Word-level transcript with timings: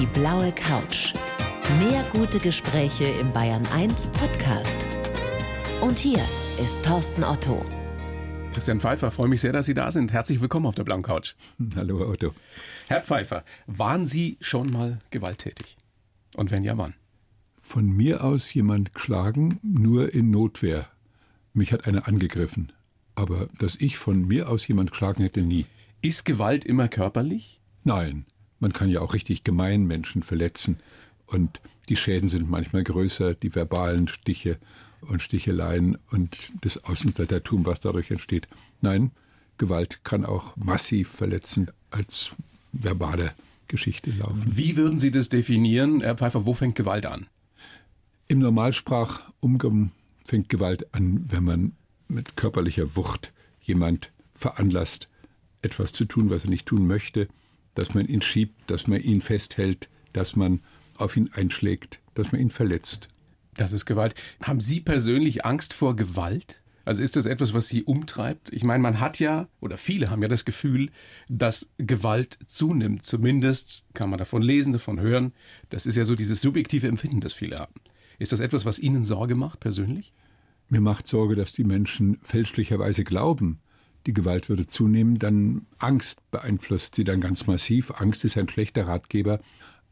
Die 0.00 0.06
blaue 0.06 0.50
Couch. 0.50 1.12
Mehr 1.78 2.04
gute 2.12 2.40
Gespräche 2.40 3.04
im 3.04 3.32
Bayern 3.32 3.64
1 3.66 4.08
Podcast. 4.08 4.98
Und 5.80 6.00
hier 6.00 6.18
ist 6.60 6.84
Thorsten 6.84 7.22
Otto. 7.22 7.64
Christian 8.52 8.80
Pfeiffer, 8.80 9.12
freue 9.12 9.28
mich 9.28 9.40
sehr, 9.40 9.52
dass 9.52 9.66
Sie 9.66 9.74
da 9.74 9.92
sind. 9.92 10.12
Herzlich 10.12 10.40
willkommen 10.40 10.66
auf 10.66 10.74
der 10.74 10.82
blauen 10.82 11.02
Couch. 11.02 11.34
Hallo, 11.76 12.00
Herr 12.00 12.08
Otto. 12.08 12.34
Herr 12.88 13.02
Pfeiffer, 13.02 13.44
waren 13.68 14.04
Sie 14.04 14.36
schon 14.40 14.72
mal 14.72 15.00
gewalttätig? 15.10 15.76
Und 16.34 16.50
wenn 16.50 16.64
ja, 16.64 16.76
wann? 16.76 16.94
Von 17.60 17.86
mir 17.86 18.24
aus 18.24 18.52
jemand 18.52 18.94
geschlagen, 18.94 19.60
nur 19.62 20.12
in 20.12 20.32
Notwehr. 20.32 20.88
Mich 21.52 21.72
hat 21.72 21.86
einer 21.86 22.08
angegriffen. 22.08 22.72
Aber 23.14 23.46
dass 23.60 23.76
ich 23.76 23.96
von 23.96 24.26
mir 24.26 24.48
aus 24.48 24.66
jemand 24.66 24.90
geschlagen 24.90 25.22
hätte, 25.22 25.42
nie. 25.42 25.66
Ist 26.02 26.24
Gewalt 26.24 26.64
immer 26.64 26.88
körperlich? 26.88 27.60
Nein. 27.84 28.26
Man 28.58 28.72
kann 28.72 28.88
ja 28.88 29.00
auch 29.00 29.14
richtig 29.14 29.44
gemein 29.44 29.86
Menschen 29.86 30.22
verletzen. 30.22 30.78
Und 31.26 31.60
die 31.88 31.96
Schäden 31.96 32.28
sind 32.28 32.48
manchmal 32.48 32.84
größer, 32.84 33.34
die 33.34 33.54
verbalen 33.54 34.08
Stiche 34.08 34.58
und 35.02 35.22
Sticheleien 35.22 35.98
und 36.10 36.52
das 36.62 36.82
Außenseitertum, 36.84 37.66
was 37.66 37.80
dadurch 37.80 38.10
entsteht. 38.10 38.48
Nein, 38.80 39.10
Gewalt 39.58 40.04
kann 40.04 40.24
auch 40.24 40.56
massiv 40.56 41.08
verletzen 41.08 41.70
als 41.90 42.36
verbale 42.72 43.32
Geschichte 43.68 44.10
laufen. 44.10 44.44
Wie 44.46 44.76
würden 44.76 44.98
Sie 44.98 45.10
das 45.10 45.28
definieren, 45.28 46.00
Herr 46.00 46.16
Pfeiffer? 46.16 46.46
Wo 46.46 46.54
fängt 46.54 46.74
Gewalt 46.74 47.06
an? 47.06 47.26
Im 48.28 48.38
Normalsprachumgang 48.38 49.92
fängt 50.24 50.48
Gewalt 50.48 50.94
an, 50.94 51.24
wenn 51.28 51.44
man 51.44 51.72
mit 52.08 52.36
körperlicher 52.36 52.96
Wucht 52.96 53.32
jemand 53.60 54.10
veranlasst, 54.34 55.08
etwas 55.62 55.92
zu 55.92 56.04
tun, 56.04 56.30
was 56.30 56.44
er 56.44 56.50
nicht 56.50 56.66
tun 56.66 56.86
möchte, 56.86 57.28
dass 57.74 57.94
man 57.94 58.06
ihn 58.06 58.22
schiebt, 58.22 58.70
dass 58.70 58.86
man 58.86 59.00
ihn 59.00 59.20
festhält, 59.20 59.88
dass 60.12 60.36
man 60.36 60.60
auf 60.96 61.16
ihn 61.16 61.30
einschlägt, 61.32 62.00
dass 62.14 62.32
man 62.32 62.40
ihn 62.40 62.50
verletzt. 62.50 63.08
Das 63.56 63.72
ist 63.72 63.86
Gewalt. 63.86 64.14
Haben 64.42 64.60
Sie 64.60 64.80
persönlich 64.80 65.44
Angst 65.44 65.72
vor 65.72 65.96
Gewalt? 65.96 66.62
Also 66.84 67.02
ist 67.02 67.16
das 67.16 67.24
etwas, 67.24 67.54
was 67.54 67.68
Sie 67.68 67.82
umtreibt? 67.82 68.52
Ich 68.52 68.62
meine, 68.62 68.82
man 68.82 69.00
hat 69.00 69.18
ja, 69.18 69.48
oder 69.60 69.78
viele 69.78 70.10
haben 70.10 70.22
ja 70.22 70.28
das 70.28 70.44
Gefühl, 70.44 70.90
dass 71.28 71.70
Gewalt 71.78 72.38
zunimmt. 72.46 73.04
Zumindest 73.04 73.84
kann 73.94 74.10
man 74.10 74.18
davon 74.18 74.42
lesen, 74.42 74.72
davon 74.72 75.00
hören. 75.00 75.32
Das 75.70 75.86
ist 75.86 75.96
ja 75.96 76.04
so 76.04 76.14
dieses 76.14 76.40
subjektive 76.40 76.88
Empfinden, 76.88 77.20
das 77.20 77.32
viele 77.32 77.58
haben. 77.58 77.74
Ist 78.18 78.32
das 78.32 78.40
etwas, 78.40 78.66
was 78.66 78.78
Ihnen 78.78 79.02
Sorge 79.02 79.34
macht, 79.34 79.60
persönlich? 79.60 80.12
Mir 80.68 80.80
macht 80.80 81.06
Sorge, 81.06 81.36
dass 81.36 81.52
die 81.52 81.64
Menschen 81.64 82.18
fälschlicherweise 82.22 83.04
glauben, 83.04 83.60
die 84.06 84.14
Gewalt 84.14 84.48
würde 84.48 84.66
zunehmen, 84.66 85.18
dann 85.18 85.66
Angst 85.78 86.18
beeinflusst 86.30 86.94
sie 86.94 87.04
dann 87.04 87.20
ganz 87.20 87.46
massiv. 87.46 87.92
Angst 87.92 88.24
ist 88.24 88.36
ein 88.36 88.48
schlechter 88.48 88.86
Ratgeber. 88.86 89.40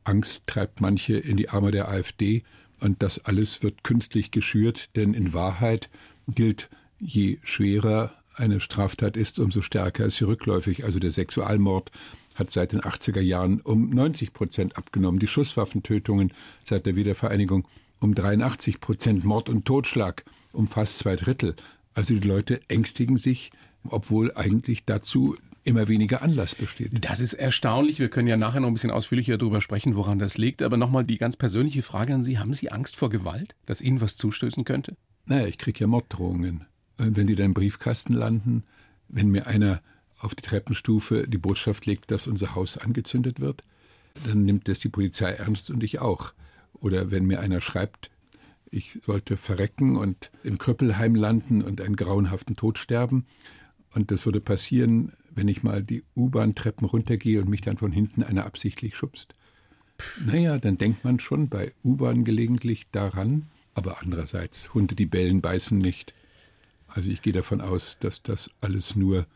Angst 0.05 0.47
treibt 0.47 0.81
manche 0.81 1.15
in 1.15 1.37
die 1.37 1.49
Arme 1.49 1.71
der 1.71 1.89
AfD 1.89 2.43
und 2.81 3.03
das 3.03 3.25
alles 3.25 3.63
wird 3.63 3.85
künstlich 3.85 4.31
geschürt, 4.31 4.97
denn 4.97 5.15
in 5.15 5.33
Wahrheit 5.33 5.89
gilt, 6.29 6.69
je 6.99 7.39
schwerer 7.43 8.13
eine 8.37 8.61
Straftat 8.61 9.17
ist, 9.17 9.39
umso 9.39 9.61
stärker 9.61 10.07
ist 10.07 10.17
sie 10.17 10.27
rückläufig. 10.27 10.85
Also 10.85 10.99
der 10.99 11.11
Sexualmord 11.11 11.91
hat 12.35 12.51
seit 12.51 12.73
den 12.73 12.81
80er 12.81 13.21
Jahren 13.21 13.61
um 13.61 13.91
90 13.91 14.33
Prozent 14.33 14.77
abgenommen, 14.77 15.21
die 15.21 15.27
Schusswaffentötungen 15.27 16.33
seit 16.65 16.87
der 16.87 16.97
Wiedervereinigung 16.97 17.67
um 18.01 18.15
83 18.15 18.81
Prozent, 18.81 19.25
Mord 19.25 19.49
und 19.49 19.65
Totschlag 19.65 20.25
um 20.53 20.67
fast 20.67 20.99
zwei 20.99 21.17
Drittel. 21.17 21.55
Also 21.95 22.15
die 22.15 22.27
Leute 22.27 22.61
ängstigen 22.69 23.17
sich, 23.17 23.53
obwohl 23.89 24.33
eigentlich 24.35 24.85
dazu 24.85 25.37
immer 25.65 25.89
weniger 25.89 26.23
Anlass 26.23 26.55
besteht. 26.55 26.91
Das 27.05 27.21
ist 27.21 27.35
erstaunlich. 27.35 27.99
Wir 27.99 28.09
können 28.09 28.29
ja 28.29 28.37
nachher 28.37 28.61
noch 28.61 28.69
ein 28.69 28.75
bisschen 28.75 28.91
ausführlicher 28.91 29.39
darüber 29.39 29.61
sprechen, 29.61 29.95
woran 29.95 30.19
das 30.19 30.37
liegt. 30.39 30.63
Aber 30.63 30.77
nochmal 30.77 31.05
die 31.05 31.19
ganz 31.19 31.37
persönliche 31.37 31.83
Frage 31.83 32.15
an 32.15 32.23
Sie. 32.23 32.39
Haben 32.39 32.55
Sie 32.55 32.71
Angst 32.71 32.97
vor 32.97 33.11
Gewalt, 33.11 33.55
dass 33.67 33.81
Ihnen 33.81 34.01
was 34.01 34.17
zustößen 34.17 34.65
könnte? 34.65 34.97
Naja, 35.27 35.47
ich 35.47 35.59
kriege 35.59 35.81
ja 35.81 35.87
Morddrohungen. 35.87 36.67
Wenn 36.99 37.27
die 37.27 37.35
dann 37.35 37.47
im 37.47 37.55
Briefkasten 37.55 38.13
landen, 38.13 38.65
wenn 39.09 39.29
mir 39.29 39.47
einer 39.47 39.81
auf 40.19 40.35
die 40.35 40.43
Treppenstufe 40.43 41.27
die 41.29 41.39
Botschaft 41.39 41.87
legt, 41.87 42.11
dass 42.11 42.27
unser 42.27 42.55
Haus 42.55 42.79
angezündet 42.79 43.41
wird, 43.41 43.63
dann 44.27 44.45
nimmt 44.45 44.69
das 44.69 44.81
die 44.81 44.89
Polizei 44.89 45.31
ernst 45.31 45.71
und 45.71 45.83
ich 45.83 46.01
auch. 46.01 46.33
Oder 46.75 47.11
wenn 47.11 47.25
mir 47.25 47.41
einer 47.41 47.61
schreibt, 47.61 48.11
ich 48.71 49.01
sollte 49.05 49.37
verrecken 49.37 49.97
und 49.97 50.31
im 50.43 50.59
Krüppelheim 50.59 51.15
landen 51.15 51.63
und 51.63 51.81
einen 51.81 51.97
grauenhaften 51.97 52.57
Tod 52.57 52.79
sterben, 52.79 53.27
und 53.95 54.11
das 54.11 54.25
würde 54.27 54.41
passieren, 54.41 55.13
wenn 55.35 55.49
ich 55.49 55.63
mal 55.63 55.83
die 55.83 56.05
U-Bahn-Treppen 56.17 56.87
runtergehe 56.87 57.41
und 57.41 57.49
mich 57.49 57.61
dann 57.61 57.77
von 57.77 57.93
hinten 57.93 58.23
einer 58.23 58.45
absichtlich 58.45 58.97
schubst. 58.97 59.35
Naja, 60.25 60.59
dann 60.59 60.79
denkt 60.79 61.05
man 61.05 61.21
schon 61.21 61.49
bei 61.49 61.73
U-Bahn 61.85 62.25
gelegentlich 62.25 62.91
daran, 62.91 63.47
aber 63.75 64.01
andererseits, 64.01 64.75
Hunde, 64.75 64.95
die 64.95 65.07
bellen, 65.07 65.41
beißen 65.41 65.79
nicht. 65.79 66.15
Also 66.89 67.09
ich 67.09 67.23
gehe 67.23 67.33
davon 67.33 67.61
aus, 67.61 67.99
dass 68.01 68.23
das 68.23 68.51
alles 68.61 68.97
nur 68.97 69.27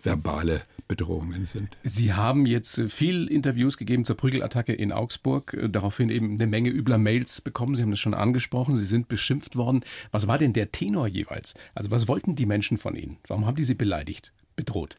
verbale 0.00 0.62
Bedrohungen 0.88 1.46
sind. 1.46 1.76
Sie 1.82 2.12
haben 2.12 2.46
jetzt 2.46 2.78
äh, 2.78 2.88
viel 2.88 3.26
Interviews 3.26 3.76
gegeben 3.76 4.04
zur 4.04 4.16
Prügelattacke 4.16 4.72
in 4.72 4.92
Augsburg, 4.92 5.54
äh, 5.54 5.68
daraufhin 5.68 6.10
eben 6.10 6.32
eine 6.32 6.46
Menge 6.46 6.70
übler 6.70 6.98
Mails 6.98 7.40
bekommen. 7.40 7.74
Sie 7.74 7.82
haben 7.82 7.90
das 7.90 8.00
schon 8.00 8.14
angesprochen, 8.14 8.76
Sie 8.76 8.84
sind 8.84 9.08
beschimpft 9.08 9.56
worden. 9.56 9.80
Was 10.12 10.26
war 10.26 10.38
denn 10.38 10.52
der 10.52 10.72
Tenor 10.72 11.08
jeweils? 11.08 11.54
Also 11.74 11.90
was 11.90 12.08
wollten 12.08 12.36
die 12.36 12.46
Menschen 12.46 12.78
von 12.78 12.94
Ihnen? 12.94 13.18
Warum 13.26 13.46
haben 13.46 13.56
die 13.56 13.64
Sie 13.64 13.74
beleidigt, 13.74 14.32
bedroht? 14.54 14.96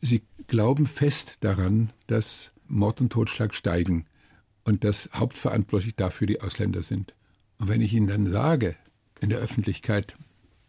Sie 0.00 0.22
glauben 0.46 0.86
fest 0.86 1.38
daran, 1.40 1.90
dass 2.06 2.52
Mord 2.68 3.00
und 3.00 3.12
Totschlag 3.12 3.54
steigen 3.54 4.06
und 4.64 4.84
dass 4.84 5.10
hauptverantwortlich 5.14 5.96
dafür 5.96 6.26
die 6.26 6.40
Ausländer 6.40 6.82
sind. 6.82 7.14
Und 7.58 7.68
wenn 7.68 7.80
ich 7.80 7.92
Ihnen 7.92 8.06
dann 8.06 8.26
sage, 8.26 8.76
in 9.20 9.30
der 9.30 9.38
Öffentlichkeit, 9.38 10.14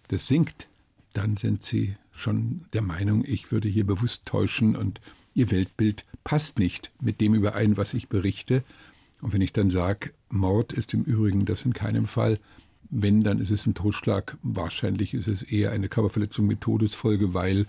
das 0.07 0.27
sinkt, 0.27 0.69
dann 1.13 1.37
sind 1.37 1.63
Sie 1.63 1.95
schon 2.17 2.65
der 2.73 2.81
Meinung, 2.81 3.23
ich 3.25 3.51
würde 3.51 3.69
hier 3.69 3.85
bewusst 3.85 4.25
täuschen 4.25 4.75
und 4.75 4.99
ihr 5.33 5.51
Weltbild 5.51 6.05
passt 6.23 6.59
nicht 6.59 6.91
mit 6.99 7.21
dem 7.21 7.33
überein, 7.33 7.77
was 7.77 7.93
ich 7.93 8.09
berichte. 8.09 8.63
Und 9.21 9.33
wenn 9.33 9.41
ich 9.41 9.53
dann 9.53 9.69
sage, 9.69 10.11
Mord 10.29 10.73
ist 10.73 10.93
im 10.93 11.03
Übrigen 11.03 11.45
das 11.45 11.63
in 11.63 11.73
keinem 11.73 12.05
Fall, 12.05 12.37
wenn, 12.89 13.23
dann 13.23 13.39
ist 13.39 13.51
es 13.51 13.65
ein 13.65 13.73
Totschlag. 13.73 14.37
Wahrscheinlich 14.43 15.13
ist 15.13 15.27
es 15.27 15.43
eher 15.43 15.71
eine 15.71 15.89
Körperverletzung 15.89 16.47
mit 16.47 16.61
Todesfolge, 16.61 17.33
weil 17.33 17.65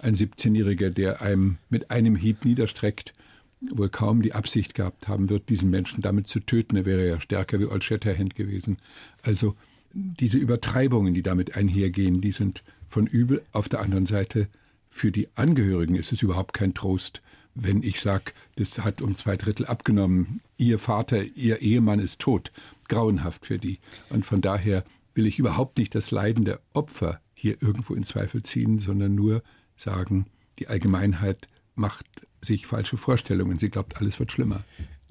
ein 0.00 0.14
17-Jähriger, 0.14 0.90
der 0.90 1.22
einem 1.22 1.58
mit 1.70 1.90
einem 1.90 2.16
Hieb 2.16 2.44
niederstreckt, 2.44 3.14
wohl 3.60 3.88
kaum 3.88 4.22
die 4.22 4.32
Absicht 4.32 4.74
gehabt 4.74 5.08
haben 5.08 5.28
wird, 5.28 5.48
diesen 5.48 5.70
Menschen 5.70 6.00
damit 6.00 6.26
zu 6.26 6.40
töten. 6.40 6.76
Er 6.76 6.84
wäre 6.84 7.06
ja 7.06 7.20
stärker 7.20 7.60
wie 7.60 7.66
Old 7.66 7.84
Shatterhand 7.84 8.34
gewesen. 8.34 8.78
Also 9.22 9.54
diese 9.92 10.38
Übertreibungen, 10.38 11.14
die 11.14 11.22
damit 11.22 11.56
einhergehen, 11.56 12.20
die 12.20 12.32
sind 12.32 12.64
von 12.92 13.06
übel. 13.06 13.42
Auf 13.52 13.68
der 13.68 13.80
anderen 13.80 14.06
Seite, 14.06 14.48
für 14.88 15.10
die 15.10 15.28
Angehörigen 15.34 15.96
ist 15.96 16.12
es 16.12 16.22
überhaupt 16.22 16.52
kein 16.52 16.74
Trost, 16.74 17.22
wenn 17.54 17.82
ich 17.82 18.00
sage, 18.00 18.32
das 18.56 18.78
hat 18.78 19.02
um 19.02 19.14
zwei 19.14 19.36
Drittel 19.36 19.66
abgenommen. 19.66 20.40
Ihr 20.56 20.78
Vater, 20.78 21.22
ihr 21.22 21.60
Ehemann 21.60 21.98
ist 21.98 22.20
tot. 22.20 22.52
Grauenhaft 22.88 23.46
für 23.46 23.58
die. 23.58 23.78
Und 24.10 24.24
von 24.24 24.40
daher 24.40 24.84
will 25.14 25.26
ich 25.26 25.38
überhaupt 25.38 25.78
nicht 25.78 25.94
das 25.94 26.10
Leiden 26.10 26.44
der 26.44 26.60
Opfer 26.72 27.20
hier 27.34 27.60
irgendwo 27.60 27.94
in 27.94 28.04
Zweifel 28.04 28.42
ziehen, 28.42 28.78
sondern 28.78 29.14
nur 29.14 29.42
sagen, 29.76 30.26
die 30.58 30.68
Allgemeinheit 30.68 31.48
macht 31.74 32.06
sich 32.40 32.66
falsche 32.66 32.96
Vorstellungen. 32.96 33.58
Sie 33.58 33.70
glaubt, 33.70 33.96
alles 33.98 34.18
wird 34.18 34.32
schlimmer. 34.32 34.64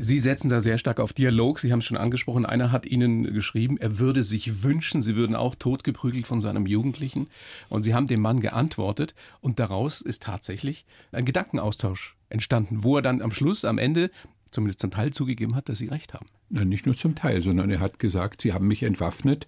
Sie 0.04 0.18
setzen 0.18 0.50
da 0.50 0.62
sehr 0.62 0.80
stark 0.80 1.00
auf 1.00 1.14
Dialog. 1.14 1.60
Sie 1.60 1.72
haben 1.72 1.78
es 1.78 1.86
schon 1.86 1.96
angesprochen. 1.96 2.44
Einer 2.44 2.72
hat 2.72 2.88
Ihnen 2.88 3.24
geschrieben, 3.34 3.78
er 3.78 4.00
würde 4.00 4.24
sich 4.24 4.64
wünschen, 4.64 5.04
Sie 5.04 5.16
würden 5.16 5.36
auch 5.36 5.54
totgeprügelt 5.54 6.26
von 6.26 6.42
seinem 6.42 6.66
Jugendlichen. 6.66 7.28
Und 7.70 7.84
Sie 7.84 7.94
haben 7.94 8.08
dem 8.08 8.20
Mann 8.20 8.40
geantwortet. 8.40 9.14
Und 9.42 9.60
daraus 9.60 10.02
ist 10.02 10.24
tatsächlich 10.24 10.88
ein 11.12 11.24
Gedankenaustausch 11.24 12.18
entstanden, 12.30 12.84
wo 12.84 12.96
er 12.96 13.04
dann 13.04 13.22
am 13.22 13.32
Schluss, 13.32 13.64
am 13.64 13.78
Ende, 13.78 14.10
zumindest 14.50 14.80
zum 14.80 14.90
Teil 14.90 15.12
zugegeben 15.14 15.54
hat, 15.54 15.70
dass 15.70 15.78
Sie 15.78 15.88
recht 15.88 16.16
haben. 16.16 16.26
Nein, 16.50 16.70
nicht 16.70 16.88
nur 16.88 16.96
zum 16.96 17.14
Teil, 17.14 17.44
sondern 17.44 17.70
er 17.70 17.80
hat 17.80 18.00
gesagt, 18.00 18.42
Sie 18.42 18.54
haben 18.54 18.68
mich 18.68 18.82
entwaffnet. 18.82 19.46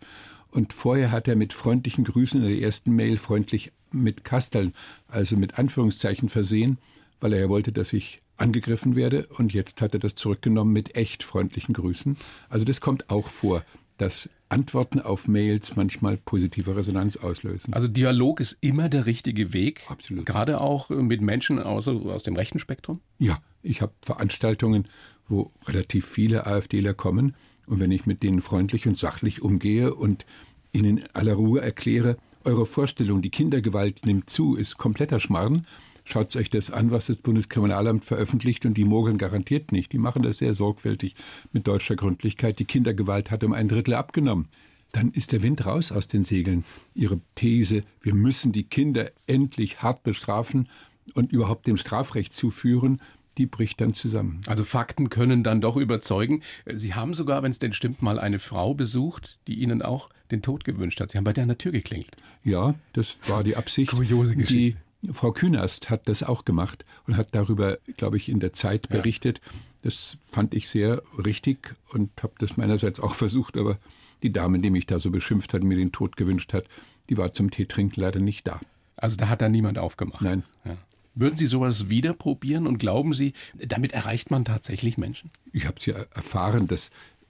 Und 0.52 0.72
vorher 0.72 1.12
hat 1.12 1.28
er 1.28 1.36
mit 1.36 1.52
freundlichen 1.54 2.04
Grüßen 2.04 2.44
in 2.44 2.48
der 2.48 2.62
ersten 2.62 2.96
Mail 2.96 3.18
freundlich 3.18 3.72
mit 3.92 4.24
Kasteln, 4.24 4.74
also 5.08 5.36
mit 5.36 5.58
Anführungszeichen 5.58 6.30
versehen, 6.30 6.78
weil 7.20 7.34
er 7.34 7.40
ja 7.40 7.50
wollte, 7.50 7.72
dass 7.72 7.92
ich 7.92 8.23
angegriffen 8.38 8.96
werde. 8.96 9.28
Und 9.38 9.54
jetzt 9.54 9.82
hat 9.82 9.94
er 9.94 10.00
das 10.00 10.16
zurückgenommen 10.16 10.74
mit 10.74 10.96
echt 10.96 11.24
freundlichen 11.24 11.74
Grüßen. 11.74 12.18
Also 12.50 12.66
das 12.66 12.82
kommt 12.82 13.10
auch 13.10 13.28
vor, 13.28 13.64
dass 13.98 14.30
Antworten 14.50 15.00
auf 15.00 15.28
Mails 15.28 15.76
manchmal 15.76 16.18
positive 16.18 16.76
Resonanz 16.76 17.18
auslösen. 17.18 17.74
Also 17.74 17.88
Dialog 17.88 18.40
ist 18.40 18.58
immer 18.62 18.90
der 18.90 19.06
richtige 19.06 19.54
Weg. 19.54 19.82
Absolut. 19.88 20.26
Gerade 20.26 20.62
auch 20.62 20.90
mit 20.90 21.22
Menschen 21.22 21.60
aus, 21.60 21.88
aus 21.88 22.24
dem 22.24 22.36
rechten 22.36 22.60
Spektrum? 22.60 23.00
Ja, 23.18 23.40
ich 23.64 23.82
habe 23.82 23.94
Veranstaltungen, 24.02 24.88
wo 25.28 25.52
relativ 25.68 26.06
viele 26.06 26.46
AfDler 26.46 26.94
kommen. 26.94 27.36
Und 27.66 27.80
wenn 27.80 27.92
ich 27.92 28.06
mit 28.06 28.24
denen 28.24 28.42
freundlich 28.42 28.88
und 28.88 28.98
sachlich 28.98 29.42
umgehe 29.42 29.94
und 29.94 30.26
ihnen 30.72 30.98
in 30.98 31.06
aller 31.14 31.34
Ruhe 31.34 31.62
erkläre, 31.62 32.18
eure 32.44 32.66
Vorstellung, 32.66 33.22
die 33.22 33.30
Kindergewalt 33.30 34.06
nimmt 34.06 34.30
zu, 34.30 34.56
ist 34.56 34.78
kompletter 34.78 35.20
Schmarrn, 35.20 35.66
Schaut 36.06 36.36
euch 36.36 36.50
das 36.50 36.70
an, 36.70 36.92
was 36.92 37.08
das 37.08 37.18
Bundeskriminalamt 37.18 38.04
veröffentlicht 38.04 38.66
und 38.66 38.76
die 38.76 38.84
mogeln 38.84 39.18
garantiert 39.18 39.72
nicht. 39.72 39.94
Die 39.94 39.98
machen 39.98 40.22
das 40.22 40.40
sehr 40.40 40.54
sorgfältig 40.54 41.16
mit 41.52 41.68
deutscher 41.68 41.96
Gründlichkeit. 41.96 42.60
Die 42.60 42.66
Kindergewalt 42.66 43.32
hat 43.32 43.44
um 43.44 43.54
ein 43.54 43.70
Drittel 43.70 43.94
abgenommen. 43.94 44.50
Dann 44.92 45.12
ist 45.12 45.32
der 45.32 45.42
Wind 45.42 45.66
raus 45.66 45.92
aus 45.92 46.08
den 46.08 46.24
Segeln. 46.24 46.66
Ihre 46.94 47.20
These, 47.36 47.82
wir 48.02 48.14
müssen 48.14 48.52
die 48.52 48.66
Kinder 48.66 49.12
endlich 49.28 49.82
hart 49.82 50.04
bestrafen 50.04 50.70
und 51.16 51.32
überhaupt 51.32 51.68
dem 51.68 51.78
Strafrecht 51.78 52.34
zuführen, 52.34 53.02
die 53.38 53.46
bricht 53.48 53.82
dann 53.82 53.94
zusammen. 53.94 54.42
Also 54.46 54.64
Fakten 54.64 55.10
können 55.10 55.44
dann 55.44 55.62
doch 55.62 55.78
überzeugen. 55.78 56.44
Sie 56.72 56.94
haben 56.94 57.14
sogar, 57.14 57.42
wenn 57.42 57.52
es 57.52 57.60
denn 57.60 57.74
stimmt, 57.74 58.02
mal 58.02 58.20
eine 58.20 58.40
Frau 58.40 58.74
besucht, 58.76 59.40
die 59.48 59.56
Ihnen 59.56 59.82
auch 59.82 60.10
den 60.30 60.42
Tod 60.42 60.64
gewünscht 60.64 61.00
hat. 61.02 61.12
Sie 61.12 61.18
haben 61.18 61.24
bei 61.24 61.34
der 61.34 61.44
an 61.44 61.50
der 61.50 61.58
Tür 61.58 61.72
geklingelt. 61.72 62.16
Ja, 62.44 62.76
das 62.94 63.18
war 63.28 63.44
die 63.44 63.56
Absicht. 63.56 63.90
Kuriose 63.90 64.36
Geschichte. 64.36 64.54
Die 64.56 64.76
Frau 65.12 65.32
Künast 65.32 65.90
hat 65.90 66.08
das 66.08 66.24
auch 66.24 66.46
gemacht 66.46 66.86
und 67.08 67.18
hat 67.18 67.30
darüber, 67.32 67.78
glaube 67.98 68.18
ich, 68.18 68.30
in 68.30 68.40
der 68.40 68.54
Zeit 68.54 68.90
berichtet. 68.90 69.42
Ja. 69.44 69.52
Das 69.84 70.18
fand 70.32 70.54
ich 70.54 70.70
sehr 70.70 71.02
richtig 71.26 71.76
und 71.92 72.10
habe 72.22 72.34
das 72.40 72.56
meinerseits 72.56 73.00
auch 73.00 73.16
versucht, 73.16 73.58
aber 73.58 73.78
die 74.22 74.32
Dame, 74.32 74.60
die 74.60 74.70
mich 74.70 74.86
da 74.86 75.00
so 75.00 75.12
beschimpft 75.12 75.54
hat, 75.54 75.64
mir 75.64 75.76
den 75.76 75.92
Tod 75.92 76.16
gewünscht 76.16 76.54
hat, 76.54 76.66
die 77.10 77.18
war 77.18 77.34
zum 77.34 77.52
Teetrinken 77.52 78.02
leider 78.02 78.20
nicht 78.20 78.48
da. 78.48 78.62
Also 78.96 79.18
da 79.18 79.28
hat 79.28 79.42
da 79.42 79.50
niemand 79.50 79.78
aufgemacht. 79.78 80.22
Nein. 80.22 80.44
Ja. 80.64 80.78
Würden 81.16 81.36
Sie 81.36 81.46
sowas 81.46 81.90
wieder 81.90 82.14
probieren 82.14 82.66
und 82.66 82.80
glauben 82.80 83.14
Sie, 83.14 83.34
damit 83.56 83.92
erreicht 83.92 84.32
man 84.32 84.46
tatsächlich 84.46 84.98
Menschen? 84.98 85.30
Ich 85.52 85.68
habe 85.68 85.76
es 85.80 85.86
ja 85.86 85.96
erfahren, 86.16 86.68
dass 86.68 86.90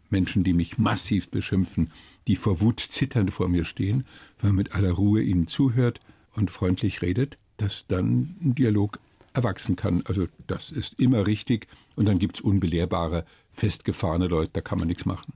Menschen, 0.09 0.43
die 0.43 0.53
mich 0.53 0.77
massiv 0.77 1.29
beschimpfen, 1.29 1.91
die 2.27 2.35
vor 2.35 2.61
Wut 2.61 2.79
zitternd 2.79 3.33
vor 3.33 3.49
mir 3.49 3.65
stehen, 3.65 4.05
wenn 4.39 4.49
man 4.49 4.57
mit 4.57 4.75
aller 4.75 4.91
Ruhe 4.91 5.21
ihnen 5.21 5.47
zuhört 5.47 5.99
und 6.33 6.51
freundlich 6.51 7.01
redet, 7.01 7.37
dass 7.63 7.85
dann 7.87 8.35
ein 8.41 8.55
Dialog 8.55 8.99
erwachsen 9.33 9.75
kann. 9.75 10.03
Also 10.05 10.27
das 10.47 10.71
ist 10.71 10.99
immer 10.99 11.25
richtig. 11.25 11.67
Und 11.95 12.05
dann 12.05 12.19
gibt 12.19 12.35
es 12.35 12.41
unbelehrbare, 12.41 13.25
festgefahrene 13.51 14.27
Leute, 14.27 14.51
da 14.53 14.61
kann 14.61 14.79
man 14.79 14.87
nichts 14.87 15.05
machen. 15.05 15.33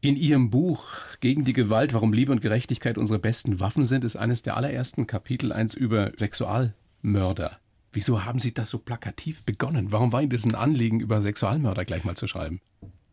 In 0.00 0.16
Ihrem 0.16 0.50
Buch 0.50 0.84
Gegen 1.20 1.44
die 1.44 1.52
Gewalt, 1.52 1.94
warum 1.94 2.12
Liebe 2.12 2.30
und 2.30 2.42
Gerechtigkeit 2.42 2.98
unsere 2.98 3.18
besten 3.18 3.58
Waffen 3.58 3.84
sind, 3.86 4.04
ist 4.04 4.16
eines 4.16 4.42
der 4.42 4.56
allerersten 4.56 5.06
Kapitel 5.06 5.52
eins 5.52 5.74
über 5.74 6.12
Sexualmörder. 6.16 7.58
Wieso 7.92 8.24
haben 8.24 8.38
Sie 8.38 8.52
das 8.52 8.70
so 8.70 8.78
plakativ 8.78 9.42
begonnen? 9.44 9.90
Warum 9.90 10.12
war 10.12 10.20
Ihnen 10.20 10.30
das 10.30 10.44
ein 10.44 10.54
Anliegen, 10.54 11.00
über 11.00 11.22
Sexualmörder 11.22 11.84
gleich 11.86 12.04
mal 12.04 12.14
zu 12.14 12.26
schreiben? 12.26 12.60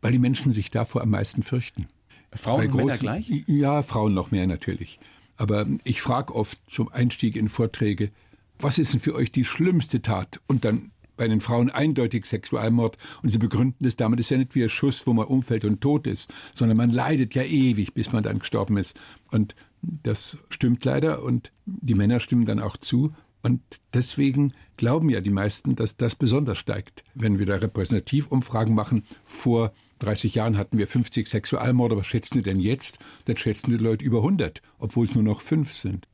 Weil 0.01 0.11
die 0.11 0.19
Menschen 0.19 0.51
sich 0.51 0.69
davor 0.69 1.01
am 1.01 1.11
meisten 1.11 1.41
fürchten. 1.41 1.87
Frauen 2.33 2.57
Bei 2.57 2.65
und 2.65 2.71
großen, 2.71 2.85
Männer 2.85 2.97
gleich? 2.97 3.43
Ja, 3.47 3.81
Frauen 3.81 4.13
noch 4.13 4.31
mehr 4.31 4.45
natürlich. 4.45 4.99
Aber 5.37 5.65
ich 5.83 6.01
frage 6.01 6.35
oft 6.35 6.59
zum 6.69 6.89
Einstieg 6.89 7.35
in 7.35 7.47
Vorträge, 7.47 8.11
was 8.59 8.77
ist 8.77 8.93
denn 8.93 9.01
für 9.01 9.15
euch 9.15 9.31
die 9.31 9.45
schlimmste 9.45 10.01
Tat? 10.01 10.39
Und 10.47 10.63
dann 10.63 10.91
bei 11.17 11.27
den 11.27 11.41
Frauen 11.41 11.69
eindeutig 11.69 12.25
Sexualmord 12.25 12.97
und 13.21 13.29
sie 13.29 13.37
begründen 13.37 13.85
es 13.85 13.95
damit, 13.95 14.19
es 14.19 14.27
ist 14.27 14.29
ja 14.31 14.37
nicht 14.37 14.55
wie 14.55 14.63
ein 14.63 14.69
Schuss, 14.69 15.05
wo 15.05 15.13
man 15.13 15.27
umfällt 15.27 15.65
und 15.65 15.81
tot 15.81 16.07
ist, 16.07 16.33
sondern 16.53 16.77
man 16.77 16.89
leidet 16.89 17.35
ja 17.35 17.43
ewig, 17.43 17.93
bis 17.93 18.11
man 18.11 18.23
dann 18.23 18.39
gestorben 18.39 18.77
ist. 18.77 18.99
Und 19.31 19.55
das 19.81 20.37
stimmt 20.49 20.83
leider 20.85 21.23
und 21.23 21.51
die 21.65 21.93
Männer 21.93 22.19
stimmen 22.19 22.45
dann 22.45 22.59
auch 22.59 22.77
zu. 22.77 23.13
Und 23.41 23.61
deswegen 23.93 24.53
glauben 24.77 25.09
ja 25.09 25.19
die 25.19 25.29
meisten, 25.29 25.75
dass 25.75 25.97
das 25.97 26.15
besonders 26.15 26.57
steigt. 26.57 27.03
Wenn 27.13 27.39
wir 27.39 27.45
da 27.45 27.55
Repräsentativumfragen 27.55 28.73
machen, 28.73 29.03
vor 29.25 29.73
30 30.03 30.35
Jahren 30.35 30.57
hatten 30.57 30.77
wir 30.77 30.87
50 30.87 31.27
Sexualmorde, 31.27 31.97
was 31.97 32.07
schätzen 32.07 32.35
Sie 32.35 32.43
denn 32.43 32.59
jetzt? 32.59 32.99
Dann 33.25 33.37
schätzen 33.37 33.71
die 33.71 33.77
Leute 33.77 34.05
über 34.05 34.19
100, 34.19 34.61
obwohl 34.79 35.05
es 35.05 35.15
nur 35.15 35.23
noch 35.23 35.41
fünf 35.41 35.73
sind. 35.73 36.07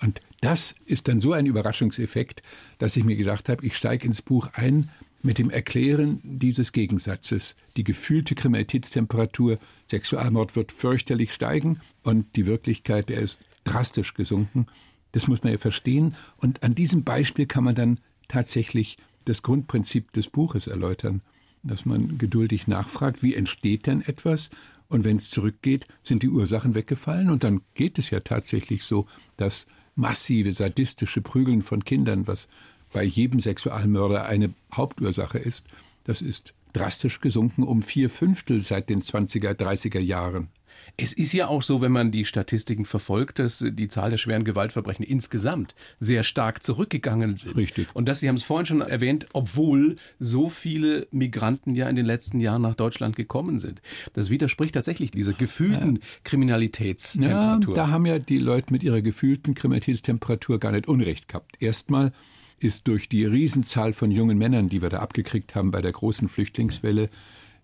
Und 0.00 0.20
das 0.40 0.74
ist 0.86 1.08
dann 1.08 1.20
so 1.20 1.32
ein 1.32 1.46
Überraschungseffekt, 1.46 2.42
dass 2.78 2.96
ich 2.96 3.04
mir 3.04 3.16
gedacht 3.16 3.48
habe, 3.48 3.64
ich 3.66 3.76
steige 3.76 4.06
ins 4.06 4.22
Buch 4.22 4.48
ein 4.52 4.90
mit 5.22 5.38
dem 5.38 5.50
Erklären 5.50 6.20
dieses 6.22 6.72
Gegensatzes. 6.72 7.56
Die 7.76 7.84
gefühlte 7.84 8.34
Kriminalitätstemperatur, 8.34 9.58
Sexualmord 9.90 10.54
wird 10.54 10.70
fürchterlich 10.70 11.34
steigen 11.34 11.80
und 12.02 12.36
die 12.36 12.46
Wirklichkeit, 12.46 13.08
der 13.08 13.20
ist 13.20 13.40
drastisch 13.64 14.14
gesunken. 14.14 14.66
Das 15.12 15.26
muss 15.26 15.42
man 15.42 15.52
ja 15.52 15.58
verstehen. 15.58 16.14
Und 16.36 16.62
an 16.62 16.74
diesem 16.74 17.02
Beispiel 17.02 17.46
kann 17.46 17.64
man 17.64 17.74
dann 17.74 18.00
tatsächlich 18.28 18.96
das 19.24 19.42
Grundprinzip 19.42 20.12
des 20.12 20.28
Buches 20.28 20.66
erläutern, 20.66 21.22
dass 21.62 21.84
man 21.84 22.18
geduldig 22.18 22.66
nachfragt, 22.66 23.22
wie 23.22 23.34
entsteht 23.34 23.86
denn 23.86 24.02
etwas? 24.02 24.50
Und 24.88 25.04
wenn 25.04 25.16
es 25.16 25.30
zurückgeht, 25.30 25.86
sind 26.02 26.22
die 26.22 26.28
Ursachen 26.30 26.74
weggefallen. 26.74 27.30
Und 27.30 27.44
dann 27.44 27.60
geht 27.74 27.98
es 27.98 28.10
ja 28.10 28.20
tatsächlich 28.20 28.84
so, 28.84 29.06
dass 29.36 29.66
massive 29.94 30.52
sadistische 30.52 31.20
Prügeln 31.20 31.62
von 31.62 31.84
Kindern, 31.84 32.26
was 32.26 32.48
bei 32.92 33.04
jedem 33.04 33.40
Sexualmörder 33.40 34.26
eine 34.26 34.54
Hauptursache 34.72 35.38
ist, 35.38 35.66
das 36.04 36.22
ist 36.22 36.54
drastisch 36.72 37.20
gesunken 37.20 37.64
um 37.64 37.82
vier 37.82 38.08
Fünftel 38.08 38.60
seit 38.60 38.88
den 38.88 39.02
20er, 39.02 39.52
30er 39.52 39.98
Jahren. 39.98 40.48
Es 40.96 41.12
ist 41.12 41.32
ja 41.32 41.48
auch 41.48 41.62
so, 41.62 41.80
wenn 41.80 41.92
man 41.92 42.10
die 42.10 42.24
Statistiken 42.24 42.84
verfolgt, 42.84 43.38
dass 43.38 43.64
die 43.66 43.88
Zahl 43.88 44.10
der 44.10 44.16
schweren 44.16 44.44
Gewaltverbrechen 44.44 45.04
insgesamt 45.04 45.74
sehr 46.00 46.24
stark 46.24 46.62
zurückgegangen 46.62 47.36
sind. 47.36 47.56
Richtig. 47.56 47.88
Und 47.94 48.08
dass 48.08 48.20
Sie 48.20 48.28
haben 48.28 48.36
es 48.36 48.42
vorhin 48.42 48.66
schon 48.66 48.80
erwähnt, 48.80 49.26
obwohl 49.32 49.96
so 50.18 50.48
viele 50.48 51.06
Migranten 51.10 51.74
ja 51.74 51.88
in 51.88 51.96
den 51.96 52.06
letzten 52.06 52.40
Jahren 52.40 52.62
nach 52.62 52.74
Deutschland 52.74 53.16
gekommen 53.16 53.60
sind. 53.60 53.80
Das 54.14 54.30
widerspricht 54.30 54.74
tatsächlich 54.74 55.10
dieser 55.10 55.32
gefühlten 55.32 55.96
ja. 55.96 56.02
Kriminalitätstemperatur. 56.24 57.76
Ja, 57.76 57.84
da 57.84 57.90
haben 57.90 58.06
ja 58.06 58.18
die 58.18 58.38
Leute 58.38 58.72
mit 58.72 58.82
ihrer 58.82 59.00
gefühlten 59.00 59.54
Kriminalitätstemperatur 59.54 60.58
gar 60.58 60.72
nicht 60.72 60.88
Unrecht 60.88 61.28
gehabt. 61.28 61.56
Erstmal 61.60 62.12
ist 62.60 62.88
durch 62.88 63.08
die 63.08 63.24
Riesenzahl 63.24 63.92
von 63.92 64.10
jungen 64.10 64.38
Männern, 64.38 64.68
die 64.68 64.82
wir 64.82 64.88
da 64.88 64.98
abgekriegt 64.98 65.54
haben 65.54 65.70
bei 65.70 65.80
der 65.80 65.92
großen 65.92 66.28
Flüchtlingswelle, 66.28 67.08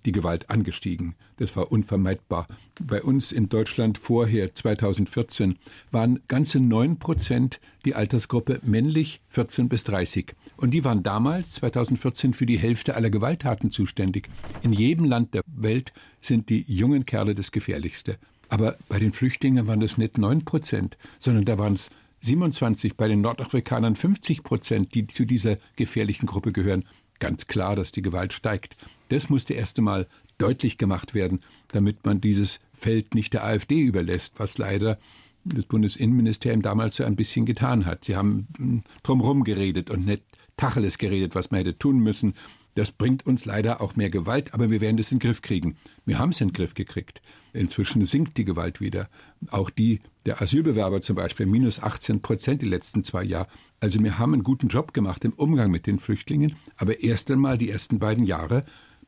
die 0.05 0.13
Gewalt 0.13 0.51
angestiegen. 0.51 1.15
Das 1.37 1.57
war 1.57 1.73
unvermeidbar. 1.73 2.47
Bei 2.81 3.03
uns 3.03 3.33
in 3.33 3.49
Deutschland 3.49 3.99
vorher, 3.99 4.55
2014, 4.55 5.57
waren 5.91 6.21
ganze 6.29 6.61
neun 6.61 6.99
Prozent 6.99 7.61
die 7.85 7.95
Altersgruppe 7.95 8.61
männlich 8.63 9.21
14 9.29 9.69
bis 9.69 9.85
30. 9.85 10.35
Und 10.57 10.73
die 10.73 10.85
waren 10.85 11.03
damals, 11.03 11.53
2014, 11.53 12.35
für 12.35 12.47
die 12.47 12.59
Hälfte 12.59 12.95
aller 12.95 13.11
Gewalttaten 13.11 13.71
zuständig. 13.71 14.29
In 14.63 14.73
jedem 14.73 15.07
Land 15.07 15.35
der 15.35 15.43
Welt 15.47 15.93
sind 16.21 16.49
die 16.49 16.65
jungen 16.69 17.07
Kerle 17.07 17.35
das 17.35 17.53
Gefährlichste. 17.53 18.19
Aber 18.49 18.77
bei 18.89 18.99
den 18.99 19.13
Flüchtlingen 19.13 19.67
waren 19.67 19.81
das 19.81 19.99
nicht 19.99 20.19
neun 20.19 20.45
Prozent, 20.45 20.97
sondern 21.19 21.45
da 21.45 21.59
waren 21.59 21.75
es 21.75 21.91
27, 22.21 22.97
bei 22.97 23.09
den 23.09 23.21
Nordafrikanern 23.21 23.97
50 23.97 24.43
Prozent, 24.43 24.95
die 24.95 25.07
zu 25.07 25.25
dieser 25.25 25.57
gefährlichen 25.77 26.27
Gruppe 26.27 26.53
gehören. 26.53 26.85
Ganz 27.19 27.47
klar, 27.47 27.77
dass 27.77 27.93
die 27.93 28.03
Gewalt 28.03 28.33
steigt. 28.33 28.77
Das 29.15 29.31
musste 29.31 29.55
erst 29.55 29.79
einmal 29.79 30.09
deutlich 30.39 30.77
gemacht 30.77 31.15
werden, 31.15 31.39
damit 31.69 32.05
man 32.05 32.21
dieses 32.21 32.59
Feld 32.73 33.15
nicht 33.15 33.33
der 33.33 33.45
AfD 33.45 33.81
überlässt, 33.81 34.41
was 34.41 34.59
leider 34.59 34.99
das 35.45 35.67
Bundesinnenministerium 35.67 36.63
damals 36.63 36.97
so 36.97 37.05
ein 37.05 37.15
bisschen 37.15 37.47
getan 37.47 37.87
hat. 37.87 38.03
Sie 38.05 38.17
haben 38.17 38.49
hm, 38.57 38.83
drumherum 39.05 39.45
geredet 39.45 39.89
und 39.89 40.05
nicht 40.05 40.25
Tacheles 40.57 40.99
geredet, 40.99 41.37
was 41.37 41.53
man 41.53 41.59
hätte 41.59 41.79
tun 41.79 42.01
müssen. 42.01 42.35
Das 42.75 42.91
bringt 42.91 43.25
uns 43.25 43.45
leider 43.45 43.81
auch 43.81 43.95
mehr 43.95 44.11
Gewalt, 44.11 44.53
aber 44.53 44.69
wir 44.69 44.81
werden 44.81 44.97
das 44.97 45.13
in 45.13 45.19
den 45.19 45.29
Griff 45.29 45.43
kriegen. 45.43 45.77
Wir 46.07 46.19
haben 46.19 46.31
es 46.31 46.41
in 46.41 46.49
den 46.49 46.55
Griff 46.55 46.75
gekriegt. 46.75 47.23
Inzwischen 47.53 48.05
sinkt 48.05 48.37
die 48.37 48.45
Gewalt 48.45 48.81
wieder. 48.81 49.09
Auch 49.51 49.71
die 49.71 50.01
der 50.27 50.43
Asylbewerber 50.43 51.03
zum 51.03 51.15
Beispiel, 51.15 51.47
minus 51.47 51.81
18 51.81 52.21
Prozent 52.21 52.63
die 52.63 52.67
letzten 52.67 53.05
zwei 53.05 53.23
Jahre. 53.23 53.47
Also 53.79 54.03
wir 54.03 54.19
haben 54.19 54.33
einen 54.33 54.43
guten 54.43 54.67
Job 54.67 54.93
gemacht 54.93 55.25
im 55.25 55.35
Umgang 55.35 55.71
mit 55.71 55.87
den 55.87 56.01
Flüchtlingen, 56.01 56.57
aber 56.77 57.01
erst 57.01 57.31
einmal 57.31 57.59
die 57.59 57.71
ersten 57.71 58.01
beiden 58.01 58.25
Jahre 58.25 58.65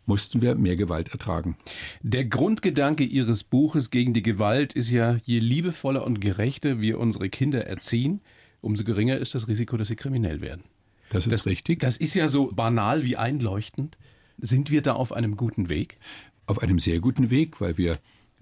mussten 0.07 0.41
wir 0.41 0.55
mehr 0.55 0.77
Gewalt 0.77 1.09
ertragen. 1.09 1.57
Der 2.03 2.25
Grundgedanke 2.25 3.05
Ihres 3.05 3.45
Buches 3.45 3.91
gegen 3.91 4.15
die 4.15 4.23
Gewalt 4.23 4.73
ist 4.73 4.91
ja, 4.91 5.19
je 5.25 5.41
liebevoller 5.41 6.05
und 6.05 6.21
gerechter 6.21 6.81
wir 6.81 6.99
unsere 6.99 7.29
Kinder 7.29 7.67
erziehen, 7.67 8.21
umso 8.61 8.85
geringer 8.85 9.19
ist 9.19 9.35
das 9.35 9.49
Risiko, 9.49 9.77
dass 9.77 9.89
sie 9.89 9.97
kriminell 9.97 10.41
werden. 10.41 10.65
Das 11.11 11.27
ist 11.27 11.33
das, 11.33 11.47
richtig. 11.47 11.81
Das 11.81 11.97
ist 11.97 12.15
ja 12.15 12.29
so 12.29 12.53
banal 12.53 13.05
wie 13.05 13.17
einleuchtend. 13.17 13.97
Sind 14.39 14.71
wir 14.71 14.83
da 14.83 14.95
auf 14.95 15.13
einem 15.13 15.37
guten 15.37 15.69
Weg? 15.69 15.99
Auf 16.47 16.63
einem 16.63 16.79
sehr 16.79 17.01
guten 17.01 17.31
Weg, 17.31 17.61
weil 17.61 17.79
wir 17.79 17.99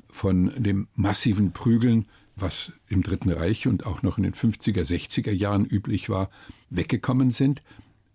von 0.09 0.53
dem 0.57 0.89
massiven 0.95 1.53
Prügeln, 1.53 2.07
was 2.37 2.73
im 2.89 3.03
Dritten 3.03 3.31
Reich 3.31 3.67
und 3.67 3.87
auch 3.87 4.03
noch 4.03 4.17
in 4.17 4.25
den 4.25 4.35
50er, 4.35 4.83
60er 4.83 5.33
Jahren 5.33 5.65
üblich 5.65 6.09
war, 6.09 6.31
weggekommen 6.71 7.31
sind. 7.31 7.63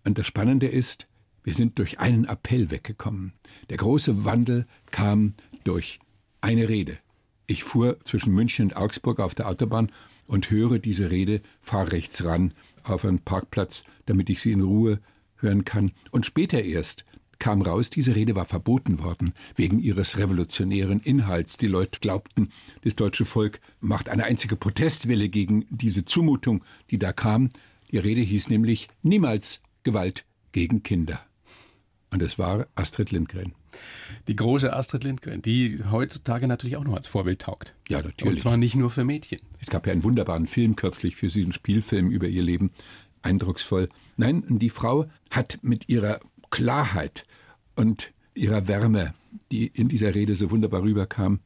Und 0.05 0.17
das 0.17 0.25
Spannende 0.25 0.67
ist, 0.67 1.07
wir 1.49 1.55
sind 1.55 1.79
durch 1.79 1.99
einen 1.99 2.25
Appell 2.25 2.69
weggekommen. 2.69 3.33
Der 3.71 3.77
große 3.77 4.23
Wandel 4.23 4.67
kam 4.91 5.33
durch 5.63 5.97
eine 6.41 6.69
Rede. 6.69 6.99
Ich 7.47 7.63
fuhr 7.63 7.99
zwischen 8.03 8.35
München 8.35 8.65
und 8.65 8.77
Augsburg 8.77 9.19
auf 9.19 9.33
der 9.33 9.47
Autobahn 9.47 9.91
und 10.27 10.51
höre 10.51 10.77
diese 10.77 11.09
Rede, 11.09 11.41
fahr 11.59 11.91
rechts 11.91 12.23
ran 12.23 12.53
auf 12.83 13.03
einen 13.03 13.17
Parkplatz, 13.17 13.83
damit 14.05 14.29
ich 14.29 14.41
sie 14.41 14.51
in 14.51 14.61
Ruhe 14.61 14.99
hören 15.37 15.65
kann. 15.65 15.91
Und 16.11 16.27
später 16.27 16.61
erst 16.61 17.05
kam 17.39 17.63
raus, 17.63 17.89
diese 17.89 18.15
Rede 18.15 18.35
war 18.35 18.45
verboten 18.45 18.99
worden, 18.99 19.33
wegen 19.55 19.79
ihres 19.79 20.19
revolutionären 20.19 20.99
Inhalts. 20.99 21.57
Die 21.57 21.65
Leute 21.65 21.99
glaubten, 21.99 22.49
das 22.83 22.95
deutsche 22.95 23.25
Volk 23.25 23.59
macht 23.79 24.07
eine 24.07 24.25
einzige 24.25 24.55
Protestwelle 24.55 25.29
gegen 25.29 25.65
diese 25.71 26.05
Zumutung, 26.05 26.63
die 26.91 26.99
da 26.99 27.11
kam. 27.11 27.49
Die 27.91 27.97
Rede 27.97 28.21
hieß 28.21 28.49
nämlich 28.49 28.87
niemals 29.01 29.63
Gewalt 29.81 30.25
gegen 30.51 30.83
Kinder. 30.83 31.25
Und 32.11 32.21
es 32.23 32.39
war 32.39 32.67
Astrid 32.75 33.11
Lindgren. 33.11 33.53
Die 34.27 34.35
große 34.35 34.73
Astrid 34.73 35.03
Lindgren, 35.03 35.41
die 35.41 35.79
heutzutage 35.91 36.47
natürlich 36.47 36.75
auch 36.77 36.83
noch 36.83 36.95
als 36.95 37.07
Vorbild 37.07 37.41
taugt. 37.41 37.75
Ja, 37.87 38.01
natürlich. 38.01 38.31
Und 38.31 38.39
zwar 38.39 38.57
nicht 38.57 38.75
nur 38.75 38.89
für 38.89 39.05
Mädchen. 39.05 39.39
Es 39.59 39.69
gab 39.69 39.85
ja 39.85 39.93
einen 39.93 40.03
wunderbaren 40.03 40.47
Film 40.47 40.75
kürzlich 40.75 41.15
für 41.15 41.29
sie, 41.29 41.43
einen 41.43 41.53
Spielfilm 41.53 42.09
über 42.09 42.27
ihr 42.27 42.41
Leben. 42.41 42.71
Eindrucksvoll. 43.21 43.89
Nein, 44.17 44.43
die 44.47 44.69
Frau 44.69 45.05
hat 45.29 45.59
mit 45.61 45.89
ihrer 45.89 46.19
Klarheit 46.49 47.23
und 47.75 48.11
ihrer 48.33 48.67
Wärme, 48.67 49.13
die 49.51 49.67
in 49.67 49.87
dieser 49.89 50.15
Rede 50.15 50.35
so 50.35 50.51
wunderbar 50.51 50.83
rüberkam, 50.83 51.39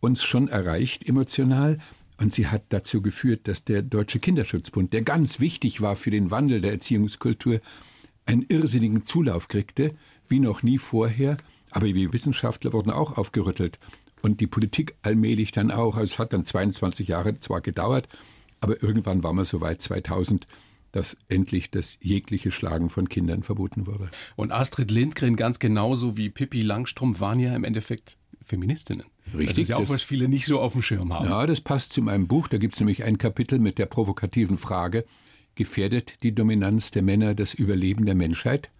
uns 0.00 0.22
schon 0.22 0.48
erreicht 0.48 1.08
emotional. 1.08 1.78
Und 2.18 2.34
sie 2.34 2.48
hat 2.48 2.64
dazu 2.68 3.00
geführt, 3.00 3.48
dass 3.48 3.64
der 3.64 3.80
Deutsche 3.80 4.18
Kinderschutzbund, 4.18 4.92
der 4.92 5.02
ganz 5.02 5.40
wichtig 5.40 5.80
war 5.80 5.96
für 5.96 6.10
den 6.10 6.30
Wandel 6.30 6.60
der 6.60 6.72
Erziehungskultur, 6.72 7.60
einen 8.26 8.44
irrsinnigen 8.48 9.04
Zulauf 9.04 9.48
kriegte, 9.48 9.94
wie 10.30 10.40
noch 10.40 10.62
nie 10.62 10.78
vorher. 10.78 11.36
Aber 11.70 11.86
wir 11.86 12.12
Wissenschaftler 12.12 12.72
wurden 12.72 12.90
auch 12.90 13.16
aufgerüttelt. 13.16 13.78
Und 14.22 14.40
die 14.40 14.46
Politik 14.46 14.94
allmählich 15.02 15.52
dann 15.52 15.70
auch. 15.70 15.96
Also 15.96 16.12
es 16.12 16.18
hat 16.18 16.32
dann 16.32 16.44
22 16.44 17.08
Jahre 17.08 17.38
zwar 17.40 17.60
gedauert, 17.60 18.08
aber 18.60 18.82
irgendwann 18.82 19.22
war 19.22 19.32
man 19.32 19.44
so 19.44 19.60
weit 19.60 19.80
2000, 19.80 20.46
dass 20.92 21.16
endlich 21.28 21.70
das 21.70 21.98
jegliche 22.02 22.50
Schlagen 22.50 22.90
von 22.90 23.08
Kindern 23.08 23.42
verboten 23.42 23.86
wurde. 23.86 24.10
Und 24.36 24.52
Astrid 24.52 24.90
Lindgren 24.90 25.36
ganz 25.36 25.58
genauso 25.58 26.16
wie 26.16 26.28
Pippi 26.28 26.62
Langstrumpf 26.62 27.20
waren 27.20 27.38
ja 27.38 27.54
im 27.54 27.64
Endeffekt 27.64 28.16
Feministinnen. 28.44 29.06
Richtig. 29.32 29.48
Das 29.48 29.58
ist 29.58 29.68
ja 29.68 29.76
auch, 29.76 29.88
was 29.88 30.02
viele 30.02 30.28
nicht 30.28 30.46
so 30.46 30.60
auf 30.60 30.72
dem 30.72 30.82
Schirm 30.82 31.12
haben. 31.12 31.28
Ja, 31.28 31.46
das 31.46 31.60
passt 31.60 31.92
zu 31.92 32.02
meinem 32.02 32.26
Buch. 32.26 32.48
Da 32.48 32.58
gibt 32.58 32.74
es 32.74 32.80
nämlich 32.80 33.04
ein 33.04 33.16
Kapitel 33.16 33.60
mit 33.60 33.78
der 33.78 33.86
provokativen 33.86 34.56
Frage, 34.56 35.04
gefährdet 35.54 36.22
die 36.24 36.34
Dominanz 36.34 36.90
der 36.90 37.02
Männer 37.02 37.34
das 37.34 37.54
Überleben 37.54 38.06
der 38.06 38.16
Menschheit? 38.16 38.70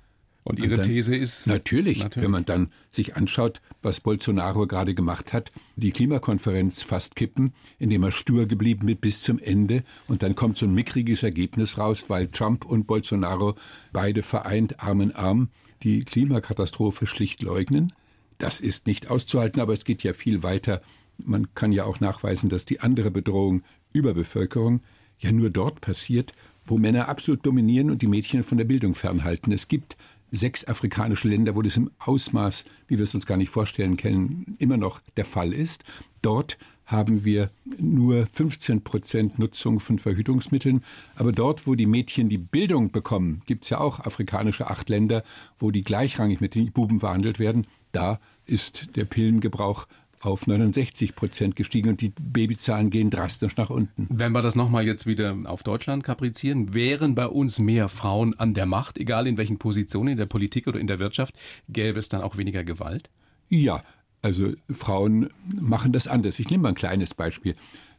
Und 0.42 0.58
Ihre 0.58 0.76
dann, 0.76 0.86
These 0.86 1.14
ist. 1.14 1.46
Natürlich, 1.46 2.02
natürlich, 2.02 2.24
wenn 2.24 2.30
man 2.30 2.44
dann 2.44 2.72
sich 2.90 3.16
anschaut, 3.16 3.60
was 3.82 4.00
Bolsonaro 4.00 4.66
gerade 4.66 4.94
gemacht 4.94 5.32
hat, 5.32 5.52
die 5.76 5.90
Klimakonferenz 5.90 6.82
fast 6.82 7.14
kippen, 7.14 7.52
indem 7.78 8.02
er 8.04 8.12
stur 8.12 8.46
geblieben 8.46 8.88
ist 8.88 9.00
bis 9.00 9.22
zum 9.22 9.38
Ende. 9.38 9.84
Und 10.08 10.22
dann 10.22 10.34
kommt 10.34 10.56
so 10.56 10.66
ein 10.66 10.74
mickriges 10.74 11.22
Ergebnis 11.22 11.78
raus, 11.78 12.06
weil 12.08 12.28
Trump 12.28 12.64
und 12.64 12.86
Bolsonaro 12.86 13.54
beide 13.92 14.22
vereint 14.22 14.80
Arm 14.80 15.00
in 15.02 15.14
Arm 15.14 15.50
die 15.82 16.04
Klimakatastrophe 16.04 17.06
schlicht 17.06 17.42
leugnen. 17.42 17.92
Das 18.38 18.60
ist 18.60 18.86
nicht 18.86 19.10
auszuhalten, 19.10 19.60
aber 19.60 19.74
es 19.74 19.84
geht 19.84 20.02
ja 20.02 20.14
viel 20.14 20.42
weiter. 20.42 20.80
Man 21.18 21.54
kann 21.54 21.72
ja 21.72 21.84
auch 21.84 22.00
nachweisen, 22.00 22.48
dass 22.48 22.64
die 22.64 22.80
andere 22.80 23.10
Bedrohung 23.10 23.62
Überbevölkerung 23.92 24.80
ja 25.18 25.32
nur 25.32 25.50
dort 25.50 25.82
passiert, 25.82 26.32
wo 26.64 26.78
Männer 26.78 27.08
absolut 27.08 27.44
dominieren 27.44 27.90
und 27.90 28.00
die 28.00 28.06
Mädchen 28.06 28.42
von 28.42 28.56
der 28.56 28.64
Bildung 28.64 28.94
fernhalten. 28.94 29.52
Es 29.52 29.68
gibt 29.68 29.96
sechs 30.30 30.64
afrikanische 30.64 31.28
Länder, 31.28 31.54
wo 31.56 31.62
das 31.62 31.76
im 31.76 31.90
Ausmaß, 31.98 32.64
wie 32.88 32.98
wir 32.98 33.04
es 33.04 33.14
uns 33.14 33.26
gar 33.26 33.36
nicht 33.36 33.50
vorstellen 33.50 33.96
können, 33.96 34.56
immer 34.58 34.76
noch 34.76 35.00
der 35.16 35.24
Fall 35.24 35.52
ist. 35.52 35.84
Dort 36.22 36.58
haben 36.90 37.24
wir 37.24 37.50
nur 37.78 38.26
15 38.26 38.82
Prozent 38.82 39.38
Nutzung 39.38 39.78
von 39.78 39.98
Verhütungsmitteln. 39.98 40.84
Aber 41.14 41.30
dort, 41.30 41.66
wo 41.66 41.76
die 41.76 41.86
Mädchen 41.86 42.28
die 42.28 42.38
Bildung 42.38 42.90
bekommen, 42.90 43.42
gibt 43.46 43.64
es 43.64 43.70
ja 43.70 43.78
auch 43.78 44.00
afrikanische 44.00 44.68
acht 44.68 44.88
Länder, 44.88 45.22
wo 45.58 45.70
die 45.70 45.84
gleichrangig 45.84 46.40
mit 46.40 46.56
den 46.56 46.72
Buben 46.72 46.98
behandelt 46.98 47.38
werden. 47.38 47.66
Da 47.92 48.18
ist 48.44 48.96
der 48.96 49.04
Pillengebrauch 49.04 49.86
auf 50.20 50.46
69 50.46 51.16
Prozent 51.16 51.56
gestiegen 51.56 51.88
und 51.88 52.00
die 52.00 52.12
Babyzahlen 52.20 52.90
gehen 52.90 53.10
drastisch 53.10 53.56
nach 53.56 53.70
unten. 53.70 54.06
Wenn 54.10 54.32
wir 54.32 54.42
das 54.42 54.54
nochmal 54.54 54.86
jetzt 54.86 55.06
wieder 55.06 55.36
auf 55.44 55.62
Deutschland 55.62 56.04
kaprizieren, 56.04 56.74
wären 56.74 57.14
bei 57.14 57.26
uns 57.26 57.58
mehr 57.58 57.88
Frauen 57.88 58.38
an 58.38 58.54
der 58.54 58.66
Macht, 58.66 58.98
egal 58.98 59.26
in 59.26 59.38
welchen 59.38 59.58
Positionen, 59.58 60.10
in 60.10 60.18
der 60.18 60.26
Politik 60.26 60.66
oder 60.66 60.78
in 60.78 60.86
der 60.86 61.00
Wirtschaft, 61.00 61.34
gäbe 61.68 61.98
es 61.98 62.08
dann 62.08 62.20
auch 62.20 62.36
weniger 62.36 62.64
Gewalt? 62.64 63.08
Ja, 63.48 63.82
also 64.22 64.52
Frauen 64.70 65.30
machen 65.46 65.92
das 65.92 66.06
anders. 66.06 66.38
Ich 66.38 66.50
nehme 66.50 66.64
mal 66.64 66.68
ein 66.70 66.74
kleines 66.74 67.14
Beispiel. 67.14 67.54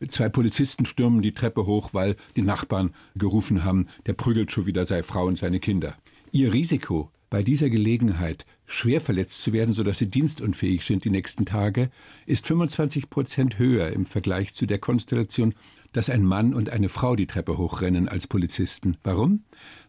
Zwei 0.08 0.30
Polizisten 0.30 0.86
stürmen 0.86 1.24
die 1.24 1.34
Treppe 1.34 1.66
hoch, 1.66 1.90
weil 1.94 2.16
die 2.36 2.44
Nachbarn 2.44 2.94
gerufen 3.16 3.64
haben, 3.64 3.88
der 4.06 4.14
prügelt 4.14 4.52
schon 4.52 4.68
wieder 4.68 4.86
seine 4.86 5.04
Frau 5.04 5.26
und 5.26 5.40
seine 5.40 5.60
Kinder. 5.60 5.96
Ihr 6.32 6.54
Risiko, 6.54 7.10
bei 7.32 7.42
dieser 7.44 7.70
Gelegenheit 7.70 8.46
schwer 8.72 9.02
verletzt 9.02 9.44
zu 9.44 9.54
werden, 9.54 9.74
sodass 9.74 9.98
sie 9.98 10.10
dienstunfähig 10.10 10.84
sind 10.86 11.06
die 11.06 11.10
nächsten 11.10 11.46
Tage, 11.46 11.92
ist 12.26 12.48
25 12.48 13.10
Prozent 13.10 13.60
höher 13.60 13.92
im 13.92 14.06
Vergleich 14.06 14.54
zu 14.54 14.66
der 14.66 14.80
Konstellation, 14.80 15.54
dass 15.94 16.10
ein 16.10 16.24
Mann 16.24 16.54
und 16.54 16.70
eine 16.70 16.90
Frau 16.90 17.16
die 17.16 17.28
Treppe 17.28 17.58
hochrennen 17.58 18.08
als 18.08 18.28
Polizisten. 18.28 18.98
Warum? 19.04 19.44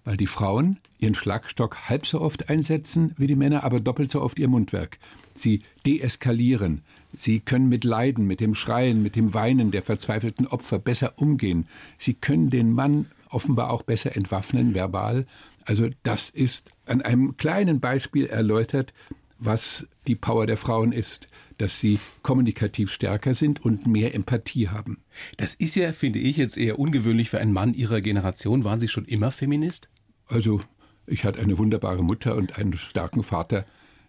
Weil 0.05 0.17
die 0.17 0.27
Frauen 0.27 0.81
ihren 0.99 1.15
Schlagstock 1.15 1.89
halb 1.89 2.07
so 2.07 2.21
oft 2.21 2.49
einsetzen 2.49 3.15
wie 3.17 3.29
die 3.29 3.37
Männer, 3.37 3.63
aber 3.63 3.81
doppelt 3.81 4.11
so 4.11 4.21
oft 4.21 4.39
ihr 4.39 4.49
Mundwerk. 4.49 4.99
Sie 5.35 5.63
deeskalieren. 5.87 6.83
Sie 7.15 7.41
können 7.41 7.69
mit 7.69 7.85
Leiden, 7.85 8.27
mit 8.27 8.41
dem 8.41 8.55
Schreien, 8.55 9.03
mit 9.03 9.17
dem 9.17 9.33
Weinen 9.35 9.71
der 9.71 9.83
verzweifelten 9.83 10.47
Opfer 10.47 10.79
besser 10.79 11.15
umgehen. 11.17 11.67
Sie 11.99 12.15
können 12.15 12.51
den 12.51 12.73
Mann 12.73 13.07
offenbar 13.29 13.71
auch 13.71 13.83
besser 13.83 14.17
entwaffnen, 14.17 14.75
verbal. 14.75 15.27
Also 15.65 15.89
das 16.03 16.31
ist 16.31 16.71
an 16.87 17.03
einem 17.03 17.37
kleinen 17.37 17.81
Beispiel 17.81 18.27
erläutert, 18.27 18.93
was 19.39 19.89
die 20.07 20.15
Power 20.15 20.47
der 20.47 20.57
Frauen 20.57 20.93
ist, 20.93 21.29
dass 21.59 21.81
sie 21.81 21.99
kommunikativ 22.23 22.91
stärker 22.91 23.35
sind 23.35 23.65
und 23.65 23.87
mehr 23.87 24.15
Empathie 24.15 24.69
haben. 24.69 24.99
Das 25.37 25.55
ist 25.55 25.77
ja, 25.77 25.93
finde 25.93 26.19
ich, 26.19 26.37
jetzt 26.37 26.57
eher 26.57 26.79
ungewöhnlich 26.79 27.31
für 27.31 27.41
einen 27.41 27.53
Mann 27.53 27.75
Ihrer 27.75 28.01
Generation. 28.01 28.65
Waren 28.65 28.81
Sie 28.81 28.89
schon 28.89 29.05
immer 29.05 29.31
Feminist? 29.31 29.89
Also, 30.27 30.61
ich 31.07 31.25
hatte 31.25 31.41
eine 31.41 31.59
wunderbare 31.59 32.03
Mutter 32.03 32.37
und 32.37 32.59
einen 32.59 32.75
starken 32.75 33.23
Vater. 33.23 33.65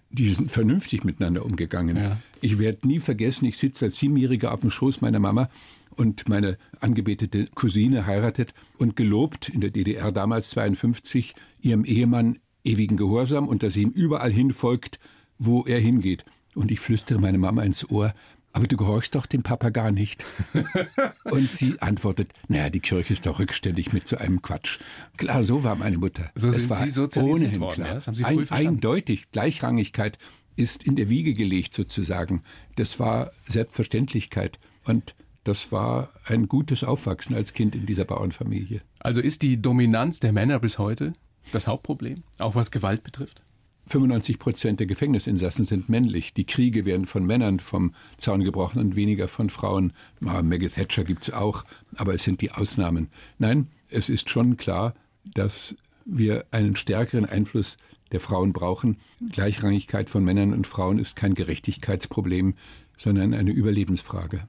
Die 0.09 0.31
sind 0.31 0.51
vernünftig 0.51 1.03
miteinander 1.03 1.45
umgegangen. 1.45 1.97
Ja. 1.97 2.19
Ich 2.41 2.59
werde 2.59 2.87
nie 2.87 2.99
vergessen, 2.99 3.45
ich 3.45 3.57
sitze 3.57 3.85
als 3.85 3.97
Siebenjähriger 3.97 4.53
auf 4.53 4.59
dem 4.59 4.69
Schoß 4.69 5.01
meiner 5.01 5.19
Mama 5.19 5.49
und 5.93 6.27
meine 6.27 6.57
angebetete 6.79 7.47
Cousine 7.55 8.05
heiratet 8.05 8.53
und 8.77 8.95
gelobt 8.95 9.49
in 9.49 9.61
der 9.61 9.71
DDR 9.71 10.11
damals 10.11 10.49
52 10.51 11.33
ihrem 11.61 11.85
Ehemann 11.85 12.39
ewigen 12.63 12.97
Gehorsam 12.97 13.47
und 13.47 13.63
dass 13.63 13.73
sie 13.73 13.81
ihm 13.81 13.89
überall 13.89 14.31
hinfolgt, 14.31 14.99
wo 15.37 15.63
er 15.63 15.79
hingeht. 15.79 16.25
Und 16.55 16.71
ich 16.71 16.79
flüstere 16.79 17.19
meine 17.19 17.37
Mama 17.37 17.63
ins 17.63 17.89
Ohr, 17.89 18.13
aber 18.53 18.67
du 18.67 18.77
gehorchst 18.77 19.15
doch 19.15 19.25
dem 19.25 19.41
Papa 19.41 19.69
gar 19.69 19.91
nicht. 19.91 20.23
und 21.23 21.51
sie 21.51 21.81
antwortet, 21.81 22.31
naja, 22.47 22.69
die 22.69 22.79
Kirche 22.79 23.13
ist 23.13 23.25
doch 23.25 23.39
rückständig 23.39 23.93
mit 23.93 24.07
so 24.07 24.17
einem 24.17 24.41
Quatsch. 24.41 24.77
Klar, 25.17 25.43
so 25.43 25.63
war 25.63 25.75
meine 25.75 25.97
Mutter. 25.97 26.29
So 26.35 26.49
es 26.49 26.57
sind 26.57 26.69
war 26.69 26.87
Sie 26.87 27.19
ohnehin 27.19 27.59
worden, 27.59 27.75
klar. 27.75 27.87
Ja? 27.87 27.93
Das 27.95 28.07
haben 28.07 28.15
Sie 28.15 28.23
früh 28.23 28.45
Ein, 28.49 28.67
eindeutig, 28.67 29.31
Gleichrangigkeit 29.31 30.19
ist 30.55 30.83
in 30.83 30.95
der 30.95 31.09
Wiege 31.09 31.33
gelegt 31.33 31.73
sozusagen. 31.73 32.43
Das 32.75 32.99
war 32.99 33.31
Selbstverständlichkeit. 33.47 34.59
Und 34.85 35.15
das 35.43 35.71
war 35.71 36.09
ein 36.25 36.47
gutes 36.47 36.83
Aufwachsen 36.83 37.35
als 37.35 37.53
Kind 37.53 37.75
in 37.75 37.85
dieser 37.85 38.05
Bauernfamilie. 38.05 38.81
Also 38.99 39.21
ist 39.21 39.41
die 39.41 39.61
Dominanz 39.61 40.19
der 40.19 40.31
Männer 40.31 40.59
bis 40.59 40.79
heute 40.79 41.13
das 41.51 41.67
Hauptproblem, 41.67 42.23
auch 42.39 42.55
was 42.55 42.71
Gewalt 42.71 43.03
betrifft? 43.03 43.41
95 43.87 44.39
Prozent 44.39 44.79
der 44.79 44.87
Gefängnisinsassen 44.87 45.65
sind 45.65 45.89
männlich. 45.89 46.33
Die 46.33 46.45
Kriege 46.45 46.85
werden 46.85 47.05
von 47.05 47.25
Männern 47.25 47.59
vom 47.59 47.93
Zaun 48.17 48.43
gebrochen 48.43 48.79
und 48.79 48.95
weniger 48.95 49.27
von 49.27 49.49
Frauen. 49.49 49.91
Ah, 50.25 50.41
Maggie 50.41 50.69
Thatcher 50.69 51.03
gibt 51.03 51.23
es 51.23 51.33
auch, 51.33 51.65
aber 51.95 52.13
es 52.13 52.23
sind 52.23 52.41
die 52.41 52.51
Ausnahmen. 52.51 53.09
Nein, 53.39 53.67
es 53.89 54.07
ist 54.07 54.29
schon 54.29 54.55
klar, 54.55 54.93
dass 55.33 55.75
wir 56.05 56.45
einen 56.51 56.75
stärkeren 56.75 57.25
Einfluss 57.25 57.77
der 58.11 58.19
Frauen 58.19 58.53
brauchen. 58.53 58.97
Gleichrangigkeit 59.31 60.09
von 60.09 60.23
Männern 60.23 60.53
und 60.53 60.67
Frauen 60.67 60.99
ist 60.99 61.15
kein 61.15 61.33
Gerechtigkeitsproblem, 61.33 62.55
sondern 62.97 63.33
eine 63.33 63.51
Überlebensfrage. 63.51 64.47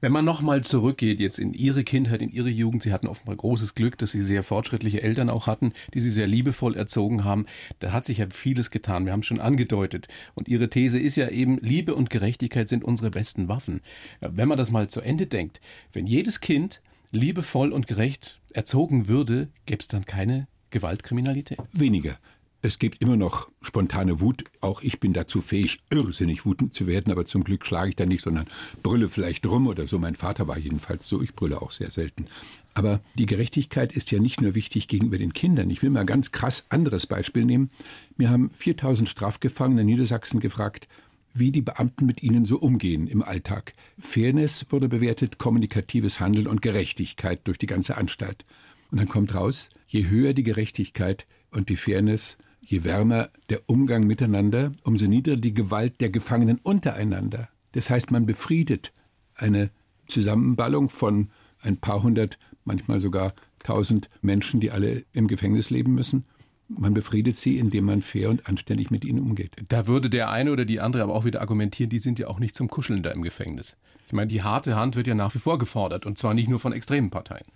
Wenn 0.00 0.12
man 0.12 0.24
nochmal 0.24 0.62
zurückgeht 0.62 1.20
jetzt 1.20 1.38
in 1.38 1.52
Ihre 1.52 1.84
Kindheit, 1.84 2.22
in 2.22 2.30
Ihre 2.30 2.48
Jugend, 2.48 2.82
Sie 2.82 2.92
hatten 2.92 3.06
offenbar 3.06 3.36
großes 3.36 3.74
Glück, 3.74 3.98
dass 3.98 4.12
Sie 4.12 4.22
sehr 4.22 4.42
fortschrittliche 4.42 5.02
Eltern 5.02 5.30
auch 5.30 5.46
hatten, 5.46 5.72
die 5.94 6.00
Sie 6.00 6.10
sehr 6.10 6.26
liebevoll 6.26 6.76
erzogen 6.76 7.24
haben. 7.24 7.46
Da 7.78 7.92
hat 7.92 8.04
sich 8.04 8.18
ja 8.18 8.26
vieles 8.30 8.70
getan. 8.70 9.06
Wir 9.06 9.12
haben 9.12 9.22
schon 9.22 9.40
angedeutet. 9.40 10.08
Und 10.34 10.48
Ihre 10.48 10.70
These 10.70 10.98
ist 10.98 11.16
ja 11.16 11.28
eben, 11.28 11.58
Liebe 11.58 11.94
und 11.94 12.10
Gerechtigkeit 12.10 12.68
sind 12.68 12.84
unsere 12.84 13.10
besten 13.10 13.48
Waffen. 13.48 13.80
Wenn 14.20 14.48
man 14.48 14.58
das 14.58 14.70
mal 14.70 14.88
zu 14.88 15.00
Ende 15.00 15.26
denkt, 15.26 15.60
wenn 15.92 16.06
jedes 16.06 16.40
Kind 16.40 16.80
liebevoll 17.10 17.72
und 17.72 17.86
gerecht 17.86 18.40
erzogen 18.52 19.08
würde, 19.08 19.48
gäbe 19.66 19.80
es 19.80 19.88
dann 19.88 20.04
keine 20.04 20.46
Gewaltkriminalität? 20.70 21.58
Weniger. 21.72 22.18
Es 22.62 22.78
gibt 22.78 23.00
immer 23.00 23.16
noch 23.16 23.48
spontane 23.62 24.20
Wut. 24.20 24.44
Auch 24.60 24.82
ich 24.82 25.00
bin 25.00 25.14
dazu 25.14 25.40
fähig, 25.40 25.80
irrsinnig 25.90 26.44
wutend 26.44 26.74
zu 26.74 26.86
werden, 26.86 27.10
aber 27.10 27.24
zum 27.24 27.42
Glück 27.42 27.64
schlage 27.64 27.88
ich 27.88 27.96
da 27.96 28.04
nicht, 28.04 28.22
sondern 28.22 28.46
brülle 28.82 29.08
vielleicht 29.08 29.46
rum 29.46 29.66
oder 29.66 29.86
so. 29.86 29.98
Mein 29.98 30.14
Vater 30.14 30.46
war 30.46 30.58
jedenfalls 30.58 31.08
so. 31.08 31.22
Ich 31.22 31.34
brülle 31.34 31.62
auch 31.62 31.70
sehr 31.70 31.90
selten. 31.90 32.26
Aber 32.74 33.00
die 33.14 33.26
Gerechtigkeit 33.26 33.92
ist 33.92 34.10
ja 34.10 34.18
nicht 34.18 34.42
nur 34.42 34.54
wichtig 34.54 34.88
gegenüber 34.88 35.16
den 35.16 35.32
Kindern. 35.32 35.70
Ich 35.70 35.82
will 35.82 35.90
mal 35.90 36.04
ganz 36.04 36.32
krass 36.32 36.66
anderes 36.68 37.06
Beispiel 37.06 37.46
nehmen. 37.46 37.70
Mir 38.18 38.28
haben 38.28 38.50
4000 38.50 39.08
Strafgefangene 39.08 39.80
in 39.80 39.86
Niedersachsen 39.86 40.38
gefragt, 40.38 40.86
wie 41.32 41.52
die 41.52 41.62
Beamten 41.62 42.04
mit 42.04 42.22
ihnen 42.22 42.44
so 42.44 42.58
umgehen 42.58 43.06
im 43.06 43.22
Alltag. 43.22 43.72
Fairness 43.98 44.66
wurde 44.68 44.88
bewertet, 44.88 45.38
kommunikatives 45.38 46.20
Handeln 46.20 46.46
und 46.46 46.60
Gerechtigkeit 46.60 47.40
durch 47.44 47.58
die 47.58 47.66
ganze 47.66 47.96
Anstalt. 47.96 48.44
Und 48.90 49.00
dann 49.00 49.08
kommt 49.08 49.34
raus, 49.34 49.70
je 49.86 50.08
höher 50.08 50.34
die 50.34 50.42
Gerechtigkeit 50.42 51.26
und 51.50 51.68
die 51.68 51.76
Fairness, 51.76 52.36
je 52.70 52.84
wärmer 52.84 53.30
der 53.48 53.68
Umgang 53.68 54.06
miteinander, 54.06 54.72
umso 54.84 55.06
niedriger 55.06 55.40
die 55.40 55.54
Gewalt 55.54 56.00
der 56.00 56.08
Gefangenen 56.08 56.58
untereinander. 56.62 57.48
Das 57.72 57.90
heißt, 57.90 58.12
man 58.12 58.26
befriedet 58.26 58.92
eine 59.34 59.70
Zusammenballung 60.06 60.88
von 60.88 61.30
ein 61.62 61.78
paar 61.78 62.02
hundert, 62.04 62.38
manchmal 62.64 63.00
sogar 63.00 63.34
tausend 63.58 64.08
Menschen, 64.22 64.60
die 64.60 64.70
alle 64.70 65.04
im 65.12 65.26
Gefängnis 65.26 65.70
leben 65.70 65.94
müssen. 65.94 66.24
Man 66.68 66.94
befriedet 66.94 67.36
sie, 67.36 67.58
indem 67.58 67.86
man 67.86 68.02
fair 68.02 68.30
und 68.30 68.48
anständig 68.48 68.92
mit 68.92 69.04
ihnen 69.04 69.18
umgeht. 69.18 69.56
Da 69.68 69.88
würde 69.88 70.08
der 70.08 70.30
eine 70.30 70.52
oder 70.52 70.64
die 70.64 70.78
andere 70.78 71.02
aber 71.02 71.14
auch 71.16 71.24
wieder 71.24 71.40
argumentieren, 71.40 71.90
die 71.90 71.98
sind 71.98 72.20
ja 72.20 72.28
auch 72.28 72.38
nicht 72.38 72.54
zum 72.54 72.68
Kuscheln 72.68 73.02
da 73.02 73.10
im 73.10 73.22
Gefängnis. 73.22 73.76
Ich 74.06 74.12
meine, 74.12 74.28
die 74.28 74.44
harte 74.44 74.76
Hand 74.76 74.94
wird 74.94 75.08
ja 75.08 75.16
nach 75.16 75.34
wie 75.34 75.40
vor 75.40 75.58
gefordert 75.58 76.06
und 76.06 76.18
zwar 76.18 76.34
nicht 76.34 76.48
nur 76.48 76.60
von 76.60 76.72
extremen 76.72 77.10
Parteien. 77.10 77.46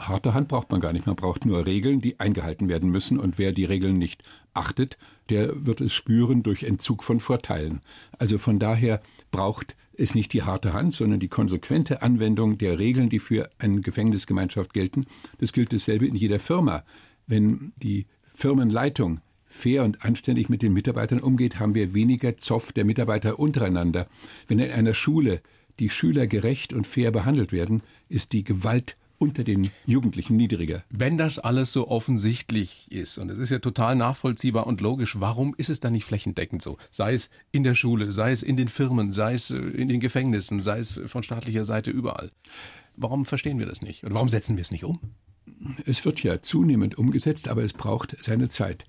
Harte 0.00 0.34
Hand 0.34 0.48
braucht 0.48 0.70
man 0.70 0.80
gar 0.80 0.92
nicht. 0.92 1.06
Man 1.06 1.16
braucht 1.16 1.44
nur 1.44 1.66
Regeln, 1.66 2.00
die 2.00 2.20
eingehalten 2.20 2.68
werden 2.68 2.90
müssen. 2.90 3.18
Und 3.18 3.38
wer 3.38 3.52
die 3.52 3.64
Regeln 3.64 3.98
nicht 3.98 4.22
achtet, 4.54 4.98
der 5.30 5.66
wird 5.66 5.80
es 5.80 5.92
spüren 5.92 6.42
durch 6.42 6.64
Entzug 6.64 7.04
von 7.04 7.20
Vorteilen. 7.20 7.80
Also 8.18 8.38
von 8.38 8.58
daher 8.58 9.00
braucht 9.30 9.76
es 9.94 10.14
nicht 10.14 10.32
die 10.32 10.42
harte 10.42 10.72
Hand, 10.72 10.94
sondern 10.94 11.20
die 11.20 11.28
konsequente 11.28 12.02
Anwendung 12.02 12.56
der 12.58 12.78
Regeln, 12.78 13.08
die 13.08 13.18
für 13.18 13.50
eine 13.58 13.80
Gefängnisgemeinschaft 13.80 14.72
gelten. 14.72 15.06
Das 15.38 15.52
gilt 15.52 15.72
dasselbe 15.72 16.06
in 16.06 16.14
jeder 16.14 16.38
Firma. 16.38 16.84
Wenn 17.26 17.72
die 17.82 18.06
Firmenleitung 18.32 19.20
fair 19.44 19.84
und 19.84 20.04
anständig 20.04 20.48
mit 20.48 20.62
den 20.62 20.72
Mitarbeitern 20.72 21.20
umgeht, 21.20 21.58
haben 21.58 21.74
wir 21.74 21.94
weniger 21.94 22.36
Zoff 22.38 22.72
der 22.72 22.84
Mitarbeiter 22.84 23.38
untereinander. 23.38 24.06
Wenn 24.46 24.60
in 24.60 24.70
einer 24.70 24.94
Schule 24.94 25.40
die 25.80 25.90
Schüler 25.90 26.26
gerecht 26.26 26.72
und 26.72 26.86
fair 26.86 27.10
behandelt 27.10 27.52
werden, 27.52 27.82
ist 28.08 28.32
die 28.32 28.44
Gewalt 28.44 28.94
unter 29.18 29.44
den 29.44 29.70
Jugendlichen 29.84 30.36
niedriger. 30.36 30.84
Wenn 30.90 31.18
das 31.18 31.38
alles 31.38 31.72
so 31.72 31.88
offensichtlich 31.88 32.90
ist, 32.90 33.18
und 33.18 33.30
es 33.30 33.38
ist 33.38 33.50
ja 33.50 33.58
total 33.58 33.96
nachvollziehbar 33.96 34.66
und 34.66 34.80
logisch, 34.80 35.20
warum 35.20 35.54
ist 35.56 35.70
es 35.70 35.80
dann 35.80 35.92
nicht 35.92 36.04
flächendeckend 36.04 36.62
so? 36.62 36.78
Sei 36.90 37.12
es 37.12 37.30
in 37.50 37.64
der 37.64 37.74
Schule, 37.74 38.12
sei 38.12 38.30
es 38.30 38.42
in 38.42 38.56
den 38.56 38.68
Firmen, 38.68 39.12
sei 39.12 39.34
es 39.34 39.50
äh, 39.50 39.56
in 39.56 39.88
den 39.88 40.00
Gefängnissen, 40.00 40.62
sei 40.62 40.78
es 40.78 41.00
von 41.06 41.22
staatlicher 41.22 41.64
Seite 41.64 41.90
überall. 41.90 42.30
Warum 42.96 43.26
verstehen 43.26 43.58
wir 43.58 43.66
das 43.66 43.82
nicht? 43.82 44.04
Und 44.04 44.14
warum 44.14 44.28
setzen 44.28 44.56
wir 44.56 44.62
es 44.62 44.70
nicht 44.70 44.84
um? 44.84 45.00
Es 45.84 46.04
wird 46.04 46.22
ja 46.22 46.40
zunehmend 46.42 46.98
umgesetzt, 46.98 47.48
aber 47.48 47.62
es 47.62 47.72
braucht 47.72 48.16
seine 48.24 48.48
Zeit. 48.48 48.84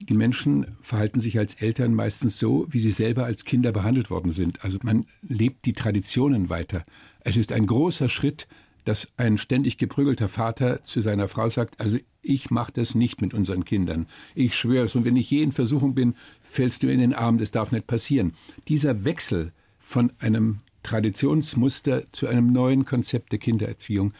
Die 0.00 0.14
Menschen 0.14 0.66
verhalten 0.80 1.20
sich 1.20 1.38
als 1.38 1.54
Eltern 1.54 1.94
meistens 1.94 2.38
so, 2.38 2.66
wie 2.70 2.80
sie 2.80 2.90
selber 2.90 3.26
als 3.26 3.44
Kinder 3.44 3.70
behandelt 3.70 4.10
worden 4.10 4.32
sind. 4.32 4.64
Also 4.64 4.78
man 4.82 5.04
lebt 5.20 5.66
die 5.66 5.74
Traditionen 5.74 6.48
weiter. 6.48 6.84
Es 7.20 7.36
ist 7.36 7.52
ein 7.52 7.66
großer 7.66 8.08
Schritt, 8.08 8.48
dass 8.84 9.08
ein 9.16 9.38
ständig 9.38 9.78
geprügelter 9.78 10.28
Vater 10.28 10.82
zu 10.84 11.00
seiner 11.00 11.28
Frau 11.28 11.48
sagt, 11.48 11.80
also 11.80 11.98
ich 12.22 12.50
mache 12.50 12.72
das 12.72 12.94
nicht 12.94 13.20
mit 13.20 13.34
unseren 13.34 13.64
Kindern. 13.64 14.06
Ich 14.34 14.54
schwöre 14.54 14.84
es. 14.84 14.94
Und 14.94 15.04
wenn 15.04 15.16
ich 15.16 15.30
je 15.30 15.42
in 15.42 15.52
Versuchung 15.52 15.94
bin, 15.94 16.14
fällst 16.42 16.82
du 16.82 16.88
in 16.88 17.00
den 17.00 17.14
Arm. 17.14 17.38
Das 17.38 17.50
darf 17.50 17.72
nicht 17.72 17.86
passieren. 17.86 18.34
Dieser 18.68 19.04
Wechsel 19.04 19.52
von 19.78 20.12
einem 20.18 20.58
Traditionsmuster 20.82 22.04
zu 22.12 22.26
einem 22.26 22.52
neuen 22.52 22.84
Konzept 22.84 23.32
der 23.32 23.38
Kindererziehung, 23.38 24.12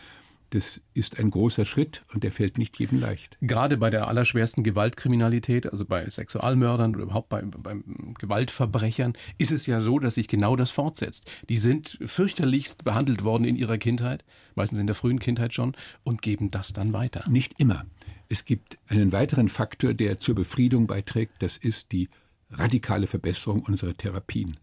das 0.50 0.80
ist 0.95 1.19
ein 1.19 1.30
großer 1.30 1.64
Schritt 1.64 2.02
und 2.12 2.25
der 2.25 2.33
fällt 2.33 2.59
nicht 2.59 2.78
jedem 2.78 3.00
leicht. 3.00 3.38
Gerade 3.40 3.76
bei 3.76 3.90
der 3.90 4.09
allerschwersten 4.09 4.64
Gewaltkriminalität, 4.64 5.71
also 5.71 5.85
bei 5.85 6.09
Sexualmördern 6.09 6.95
oder 6.95 7.04
überhaupt 7.04 7.28
bei, 7.28 7.42
bei 7.42 7.76
Gewaltverbrechern, 8.19 9.14
ist 9.38 9.52
es 9.52 9.66
ja 9.66 9.80
so, 9.80 9.99
dass 9.99 10.16
sich 10.16 10.28
genau 10.28 10.57
das 10.57 10.71
fortsetzt. 10.71 11.30
Die 11.49 11.59
sind 11.59 11.99
fürchterlichst 12.04 12.85
behandelt 12.85 13.25
worden 13.25 13.45
in 13.45 13.57
ihrer 13.57 13.78
Kindheit, 13.78 14.25
meistens 14.54 14.78
in 14.78 14.87
der 14.87 14.97
frühen 14.97 15.21
Kindheit 15.21 15.54
schon, 15.54 15.76
und 16.02 16.23
geben 16.23 16.50
das 16.50 16.73
dann 16.73 16.92
weiter. 16.92 17.25
Nicht 17.28 17.54
immer. 17.59 17.87
Es 18.28 18.45
gibt 18.45 18.78
einen 18.88 19.12
weiteren 19.12 19.49
Faktor, 19.49 19.95
der 19.95 20.19
zur 20.19 20.35
Befriedung 20.35 20.87
beiträgt, 20.87 21.35
das 21.40 21.57
ist 21.57 21.92
die 21.92 22.09
radikale 22.50 23.07
Verbesserung 23.07 23.62
unserer 23.62 23.97
Therapien. 23.97 24.57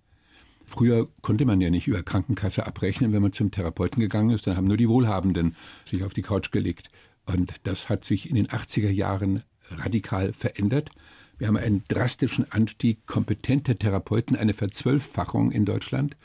Früher 0.67 1.07
konnte 1.21 1.45
man 1.45 1.61
ja 1.61 1.69
nicht 1.69 1.87
über 1.87 2.03
Krankenkasse 2.03 2.67
abrechnen, 2.67 3.13
wenn 3.13 3.21
man 3.21 3.33
zum 3.33 3.51
Therapeuten 3.51 4.01
gegangen 4.01 4.31
ist. 4.31 4.45
Dann 4.45 4.57
haben 4.57 4.67
nur 4.67 4.77
die 4.77 4.89
Wohlhabenden 4.89 5.55
sich 5.85 6.03
auf 6.03 6.13
die 6.13 6.21
Couch 6.21 6.51
gelegt. 6.51 6.89
Und 7.25 7.53
das 7.63 7.89
hat 7.89 8.03
sich 8.03 8.29
in 8.29 8.35
den 8.35 8.47
80er 8.47 8.89
Jahren 8.89 9.43
radikal 9.71 10.33
verändert. 10.33 10.91
Wir 11.37 11.47
haben 11.47 11.57
einen 11.57 11.83
drastischen 11.87 12.51
Anstieg 12.51 13.05
kompetenter 13.07 13.79
Therapeuten, 13.79 14.35
eine 14.35 14.53
Verzwölffachung 14.53 15.51
in 15.51 15.65
Deutschland. 15.65 16.17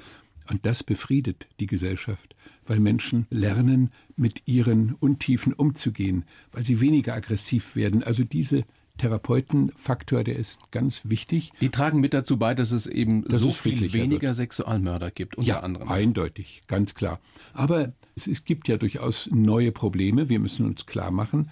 Und 0.51 0.67
das 0.67 0.83
befriedet 0.83 1.47
die 1.61 1.67
Gesellschaft, 1.67 2.35
weil 2.67 2.81
Menschen 2.81 3.27
lernen, 3.31 3.91
mit 4.17 4.43
ihren 4.47 4.95
Untiefen 4.95 5.53
umzugehen, 5.53 6.25
weil 6.51 6.65
sie 6.65 6.81
weniger 6.81 7.15
aggressiv 7.15 7.77
werden. 7.77 8.03
Also 8.03 8.25
diese 8.25 8.65
Therapeutenfaktor, 8.99 10.23
der 10.23 10.37
ist 10.37 10.71
ganz 10.71 11.03
wichtig. 11.05 11.53
Die 11.61 11.71
tragen 11.71 12.01
mit 12.01 12.15
dazu 12.15 12.39
bei, 12.39 12.55
dass 12.55 12.71
es 12.71 12.87
eben 12.87 13.25
dass 13.25 13.41
so 13.41 13.49
es 13.49 13.61
viel 13.61 13.93
weniger 13.93 14.29
wird. 14.29 14.37
Sexualmörder 14.37 15.11
gibt, 15.11 15.37
unter 15.37 15.49
ja, 15.49 15.61
anderem. 15.61 15.89
Eindeutig, 15.89 16.63
ganz 16.69 16.95
klar. 16.95 17.21
Aber 17.53 17.93
es, 18.15 18.27
es 18.27 18.45
gibt 18.45 18.69
ja 18.69 18.77
durchaus 18.77 19.29
neue 19.33 19.73
Probleme. 19.73 20.29
Wir 20.29 20.39
müssen 20.39 20.67
uns 20.67 20.87
klar 20.87 21.11
machen, 21.11 21.51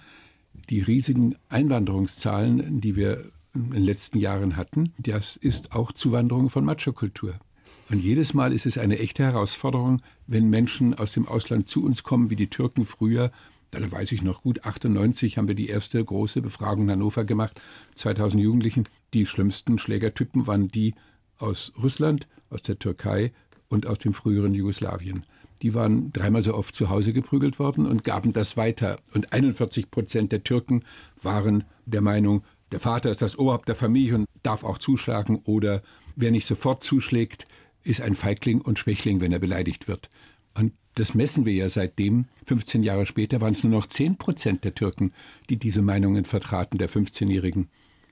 die 0.69 0.81
riesigen 0.81 1.35
Einwanderungszahlen, 1.49 2.79
die 2.81 2.95
wir 2.95 3.25
in 3.53 3.71
den 3.71 3.83
letzten 3.83 4.19
Jahren 4.19 4.55
hatten, 4.55 4.93
das 4.97 5.35
ist 5.35 5.73
auch 5.73 5.91
Zuwanderung 5.91 6.49
von 6.49 6.63
Machokultur. 6.63 7.35
Und 7.89 7.99
jedes 7.99 8.33
Mal 8.33 8.53
ist 8.53 8.65
es 8.65 8.77
eine 8.77 8.99
echte 8.99 9.23
Herausforderung, 9.23 10.01
wenn 10.27 10.49
Menschen 10.49 10.93
aus 10.93 11.11
dem 11.11 11.27
Ausland 11.27 11.67
zu 11.67 11.83
uns 11.83 12.03
kommen, 12.03 12.29
wie 12.29 12.37
die 12.37 12.49
Türken 12.49 12.85
früher 12.85 13.31
da 13.71 13.91
weiß 13.91 14.11
ich 14.11 14.21
noch 14.21 14.43
gut, 14.43 14.65
98 14.65 15.37
haben 15.37 15.47
wir 15.47 15.55
die 15.55 15.69
erste 15.69 16.03
große 16.03 16.41
Befragung 16.41 16.85
in 16.85 16.91
Hannover 16.91 17.23
gemacht, 17.23 17.59
2000 17.95 18.41
Jugendlichen. 18.41 18.87
Die 19.13 19.25
schlimmsten 19.25 19.79
Schlägertypen 19.79 20.45
waren 20.45 20.67
die 20.67 20.93
aus 21.37 21.71
Russland, 21.81 22.27
aus 22.49 22.61
der 22.61 22.77
Türkei 22.77 23.31
und 23.69 23.87
aus 23.87 23.99
dem 23.99 24.13
früheren 24.13 24.53
Jugoslawien. 24.53 25.25
Die 25.61 25.73
waren 25.73 26.11
dreimal 26.11 26.41
so 26.41 26.53
oft 26.53 26.75
zu 26.75 26.89
Hause 26.89 27.13
geprügelt 27.13 27.59
worden 27.59 27.85
und 27.85 28.03
gaben 28.03 28.33
das 28.33 28.57
weiter. 28.57 28.99
Und 29.13 29.31
41 29.31 29.91
Prozent 29.91 30.31
der 30.31 30.43
Türken 30.43 30.83
waren 31.21 31.63
der 31.85 32.01
Meinung, 32.01 32.43
der 32.71 32.79
Vater 32.79 33.11
ist 33.11 33.21
das 33.21 33.37
Oberhaupt 33.37 33.67
der 33.67 33.75
Familie 33.75 34.15
und 34.15 34.25
darf 34.43 34.63
auch 34.63 34.77
zuschlagen 34.77 35.41
oder 35.45 35.81
wer 36.15 36.31
nicht 36.31 36.47
sofort 36.47 36.83
zuschlägt, 36.83 37.47
ist 37.83 38.01
ein 38.01 38.15
Feigling 38.15 38.61
und 38.61 38.79
Schwächling, 38.79 39.21
wenn 39.21 39.31
er 39.31 39.39
beleidigt 39.39 39.87
wird. 39.87 40.09
Und 40.57 40.73
das 40.95 41.13
messen 41.13 41.45
wir 41.45 41.53
ja 41.53 41.69
seitdem. 41.69 42.25
15 42.45 42.83
Jahre 42.83 43.05
später 43.05 43.41
waren 43.41 43.53
es 43.53 43.63
nur 43.63 43.71
noch 43.71 43.87
10 43.87 44.17
Prozent 44.17 44.63
der 44.63 44.75
Türken, 44.75 45.13
die 45.49 45.57
diese 45.57 45.81
Meinungen 45.81 46.25
vertraten, 46.25 46.77
der 46.77 46.89
15-Jährigen. 46.89 47.69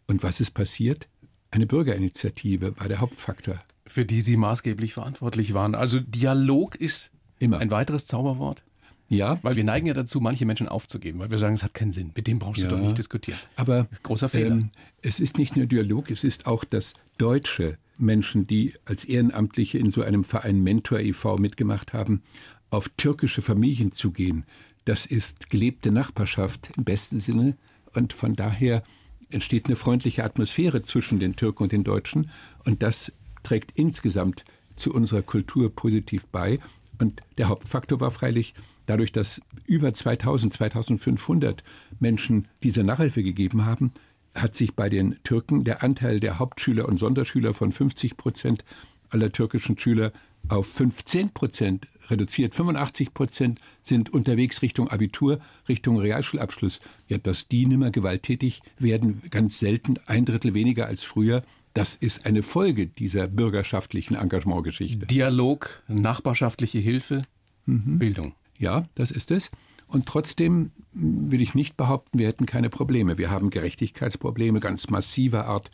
Und 0.08 0.24
was 0.24 0.40
ist 0.40 0.52
passiert? 0.52 1.08
Eine 1.52 1.66
Bürgerinitiative 1.66 2.80
war 2.80 2.88
der 2.88 3.00
Hauptfaktor. 3.00 3.60
Für 3.86 4.06
die 4.06 4.22
Sie 4.22 4.38
maßgeblich 4.38 4.94
verantwortlich 4.94 5.54
waren. 5.54 5.76
Also 5.76 6.00
Dialog 6.00 6.76
ist 6.76 7.12
Immer. 7.40 7.58
ein 7.60 7.72
weiteres 7.72 8.06
Zauberwort? 8.06 8.64
Ja. 9.10 9.40
Weil 9.42 9.56
wir 9.56 9.64
neigen 9.64 9.88
ja 9.88 9.94
dazu, 9.94 10.22
manche 10.22 10.46
Menschen 10.46 10.68
aufzugeben, 10.68 11.20
weil 11.20 11.32
wir 11.32 11.40
sagen, 11.40 11.56
es 11.56 11.64
hat 11.64 11.74
keinen 11.74 11.92
Sinn. 11.92 12.12
Mit 12.16 12.28
dem 12.28 12.40
brauchst 12.40 12.62
ja. 12.62 12.70
du 12.70 12.76
doch 12.76 12.84
nicht 12.84 12.98
diskutieren. 12.98 13.40
Aber 13.56 13.88
großer 14.04 14.30
Fehler. 14.30 14.52
Ähm, 14.52 14.70
es 15.02 15.20
ist 15.20 15.38
nicht 15.38 15.56
nur 15.56 15.66
Dialog, 15.66 16.12
es 16.12 16.24
ist 16.24 16.46
auch 16.46 16.64
das 16.64 16.94
Deutsche. 17.18 17.78
Menschen, 17.98 18.48
die 18.48 18.76
als 18.86 19.04
Ehrenamtliche 19.04 19.78
in 19.78 19.92
so 19.92 20.04
einem 20.04 20.24
Verein 20.24 20.64
Mentor 20.64 21.00
e.V. 21.00 21.38
mitgemacht 21.38 21.92
haben, 21.92 22.22
auf 22.70 22.88
türkische 22.96 23.42
Familien 23.42 23.92
zu 23.92 24.12
gehen, 24.12 24.46
das 24.86 25.06
ist 25.06 25.50
gelebte 25.50 25.92
Nachbarschaft 25.92 26.72
im 26.78 26.84
besten 26.84 27.20
Sinne. 27.20 27.58
Und 27.94 28.14
von 28.14 28.36
daher 28.36 28.84
entsteht 29.30 29.66
eine 29.66 29.76
freundliche 29.76 30.24
Atmosphäre 30.24 30.82
zwischen 30.82 31.20
den 31.20 31.36
Türken 31.36 31.64
und 31.64 31.72
den 31.72 31.84
Deutschen. 31.84 32.32
Und 32.66 32.82
das 32.82 33.12
trägt 33.44 33.72
insgesamt 33.78 34.46
zu 34.76 34.94
unserer 34.94 35.22
Kultur 35.22 35.76
positiv 35.76 36.26
bei. 36.28 36.60
Und 37.00 37.22
der 37.38 37.50
Hauptfaktor 37.50 38.00
war 38.00 38.12
freilich, 38.12 38.54
dadurch, 38.90 39.12
dass 39.12 39.42
über 39.66 39.94
2000, 39.94 40.54
2500 40.54 41.64
Menschen 42.00 42.48
diese 42.64 42.84
Nachhilfe 42.84 43.24
gegeben 43.24 43.66
haben, 43.66 43.94
hat 44.36 44.56
sich 44.56 44.76
bei 44.76 44.90
den 44.90 45.18
Türken 45.24 45.64
der 45.64 45.84
Anteil 45.84 46.20
der 46.20 46.40
Hauptschüler 46.40 46.88
und 46.88 46.98
Sonderschüler 46.98 47.54
von 47.54 47.72
50 47.72 48.18
Prozent 48.18 48.64
aller 49.10 49.32
türkischen 49.32 49.78
Schüler 49.78 50.12
auf 50.50 50.68
15 50.68 51.32
Prozent 51.32 51.88
reduziert. 52.10 52.56
85 52.56 53.14
Prozent 53.14 53.60
sind 53.82 54.12
unterwegs 54.14 54.62
Richtung 54.62 54.88
Abitur, 54.88 55.40
Richtung 55.68 56.00
Realschulabschluss. 56.00 56.80
Ja, 57.08 57.18
dass 57.18 57.48
die 57.48 57.66
nimmer 57.66 57.92
gewalttätig 57.92 58.62
werden, 58.78 59.22
ganz 59.30 59.60
selten, 59.60 59.96
ein 60.06 60.26
Drittel 60.26 60.54
weniger 60.54 60.86
als 60.86 61.04
früher. 61.04 61.44
Das 61.74 61.96
ist 61.96 62.26
eine 62.26 62.42
Folge 62.44 62.88
dieser 62.88 63.28
bürgerschaftlichen 63.28 64.16
Engagementgeschichte. 64.16 65.06
Dialog, 65.06 65.84
nachbarschaftliche 65.88 66.80
Hilfe, 66.80 67.24
mhm. 67.66 68.00
Bildung. 68.00 68.34
Ja, 68.60 68.84
das 68.94 69.10
ist 69.10 69.32
es. 69.32 69.50
Und 69.88 70.06
trotzdem 70.06 70.72
will 70.92 71.42
ich 71.42 71.56
nicht 71.56 71.76
behaupten, 71.76 72.20
wir 72.20 72.28
hätten 72.28 72.46
keine 72.46 72.70
Probleme. 72.70 73.18
Wir 73.18 73.32
haben 73.32 73.50
Gerechtigkeitsprobleme 73.50 74.60
ganz 74.60 74.90
massiver 74.90 75.46
Art. 75.46 75.72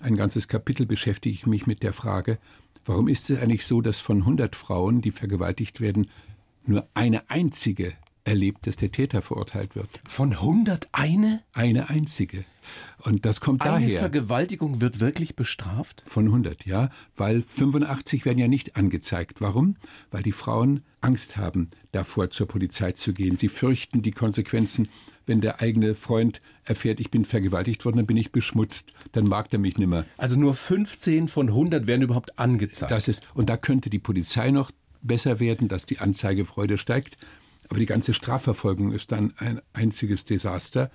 Ein 0.00 0.16
ganzes 0.16 0.48
Kapitel 0.48 0.84
beschäftige 0.84 1.34
ich 1.34 1.46
mich 1.46 1.66
mit 1.66 1.82
der 1.82 1.94
Frage, 1.94 2.38
warum 2.84 3.08
ist 3.08 3.30
es 3.30 3.40
eigentlich 3.40 3.64
so, 3.64 3.80
dass 3.80 4.00
von 4.00 4.18
100 4.18 4.54
Frauen, 4.54 5.00
die 5.00 5.12
vergewaltigt 5.12 5.80
werden, 5.80 6.10
nur 6.66 6.86
eine 6.92 7.30
einzige 7.30 7.94
erlebt, 8.24 8.66
dass 8.66 8.76
der 8.76 8.90
Täter 8.90 9.22
verurteilt 9.22 9.76
wird. 9.76 9.88
Von 10.08 10.32
100 10.32 10.88
eine? 10.92 11.42
Eine 11.52 11.90
einzige. 11.90 12.44
Und 12.98 13.26
das 13.26 13.40
kommt 13.40 13.62
Eine 13.62 13.86
daher. 13.86 14.00
Vergewaltigung 14.00 14.80
wird 14.80 15.00
wirklich 15.00 15.36
bestraft? 15.36 16.02
Von 16.06 16.26
100, 16.26 16.64
ja, 16.64 16.88
weil 17.14 17.42
85 17.42 18.24
werden 18.24 18.38
ja 18.38 18.48
nicht 18.48 18.76
angezeigt. 18.76 19.40
Warum? 19.40 19.76
Weil 20.10 20.22
die 20.22 20.32
Frauen 20.32 20.82
Angst 21.02 21.36
haben, 21.36 21.70
davor 21.92 22.30
zur 22.30 22.48
Polizei 22.48 22.92
zu 22.92 23.12
gehen. 23.12 23.36
Sie 23.36 23.48
fürchten 23.48 24.00
die 24.00 24.12
Konsequenzen. 24.12 24.88
Wenn 25.26 25.40
der 25.40 25.60
eigene 25.60 25.94
Freund 25.94 26.42
erfährt, 26.64 27.00
ich 27.00 27.10
bin 27.10 27.24
vergewaltigt 27.24 27.84
worden, 27.84 27.96
dann 27.96 28.06
bin 28.06 28.16
ich 28.16 28.30
beschmutzt, 28.32 28.92
dann 29.12 29.26
mag 29.26 29.48
er 29.52 29.58
mich 29.58 29.78
nimmer. 29.78 30.04
Also 30.18 30.36
nur 30.36 30.54
15 30.54 31.28
von 31.28 31.48
100 31.48 31.86
werden 31.86 32.02
überhaupt 32.02 32.38
angezeigt. 32.38 32.92
Das 32.92 33.08
ist, 33.08 33.26
und 33.34 33.48
da 33.48 33.56
könnte 33.56 33.88
die 33.88 33.98
Polizei 33.98 34.50
noch 34.50 34.70
besser 35.00 35.40
werden, 35.40 35.68
dass 35.68 35.86
die 35.86 35.98
Anzeigefreude 35.98 36.78
steigt. 36.78 37.16
Aber 37.68 37.78
die 37.78 37.86
ganze 37.86 38.12
Strafverfolgung 38.12 38.92
ist 38.92 39.12
dann 39.12 39.32
ein 39.38 39.60
einziges 39.72 40.24
Desaster, 40.24 40.90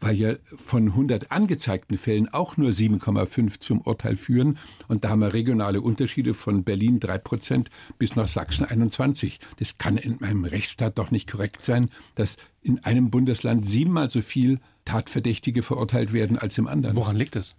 weil 0.00 0.16
ja 0.16 0.34
von 0.44 0.88
100 0.88 1.30
angezeigten 1.32 1.96
Fällen 1.96 2.28
auch 2.28 2.56
nur 2.56 2.70
7,5 2.70 3.60
zum 3.60 3.80
Urteil 3.80 4.16
führen. 4.16 4.58
Und 4.88 5.04
da 5.04 5.10
haben 5.10 5.20
wir 5.20 5.32
regionale 5.32 5.80
Unterschiede 5.80 6.34
von 6.34 6.64
Berlin 6.64 7.00
3 7.00 7.18
Prozent 7.18 7.70
bis 7.98 8.16
nach 8.16 8.28
Sachsen 8.28 8.66
21. 8.66 9.40
Das 9.58 9.78
kann 9.78 9.96
in 9.96 10.22
einem 10.22 10.44
Rechtsstaat 10.44 10.98
doch 10.98 11.10
nicht 11.10 11.30
korrekt 11.30 11.64
sein, 11.64 11.90
dass 12.14 12.36
in 12.62 12.84
einem 12.84 13.10
Bundesland 13.10 13.64
siebenmal 13.66 14.10
so 14.10 14.20
viel 14.20 14.60
Tatverdächtige 14.84 15.62
verurteilt 15.62 16.12
werden 16.12 16.38
als 16.38 16.58
im 16.58 16.66
anderen. 16.66 16.96
Woran 16.96 17.16
liegt 17.16 17.36
es? 17.36 17.56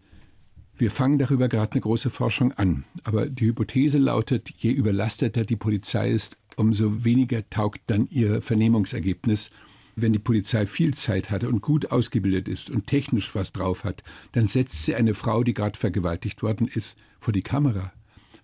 Wir 0.78 0.92
fangen 0.92 1.18
darüber 1.18 1.48
gerade 1.50 1.72
eine 1.72 1.82
große 1.82 2.12
Forschung 2.12 2.52
an. 2.54 2.84
Aber 3.04 3.26
die 3.26 3.48
Hypothese 3.48 3.98
lautet, 3.98 4.52
je 4.58 4.72
überlasteter 4.72 5.44
die 5.44 5.56
Polizei 5.56 6.12
ist, 6.12 6.38
umso 6.58 7.06
weniger 7.06 7.50
taugt 7.50 7.82
dann 7.88 8.08
ihr 8.08 8.42
Vernehmungsergebnis. 8.42 9.52
Wenn 9.96 10.14
die 10.14 10.20
Polizei 10.20 10.66
viel 10.66 10.94
Zeit 10.94 11.32
hatte 11.32 11.48
und 11.48 11.62
gut 11.62 11.92
ausgebildet 11.92 12.48
ist 12.48 12.70
und 12.70 12.86
technisch 12.88 13.34
was 13.34 13.54
drauf 13.54 13.84
hat, 13.84 14.04
dann 14.34 14.46
setzt 14.46 14.86
sie 14.86 14.96
eine 14.96 15.14
Frau, 15.14 15.44
die 15.44 15.54
gerade 15.54 15.78
vergewaltigt 15.78 16.44
worden 16.44 16.68
ist, 16.68 16.98
vor 17.20 17.34
die 17.34 17.42
Kamera. 17.42 17.94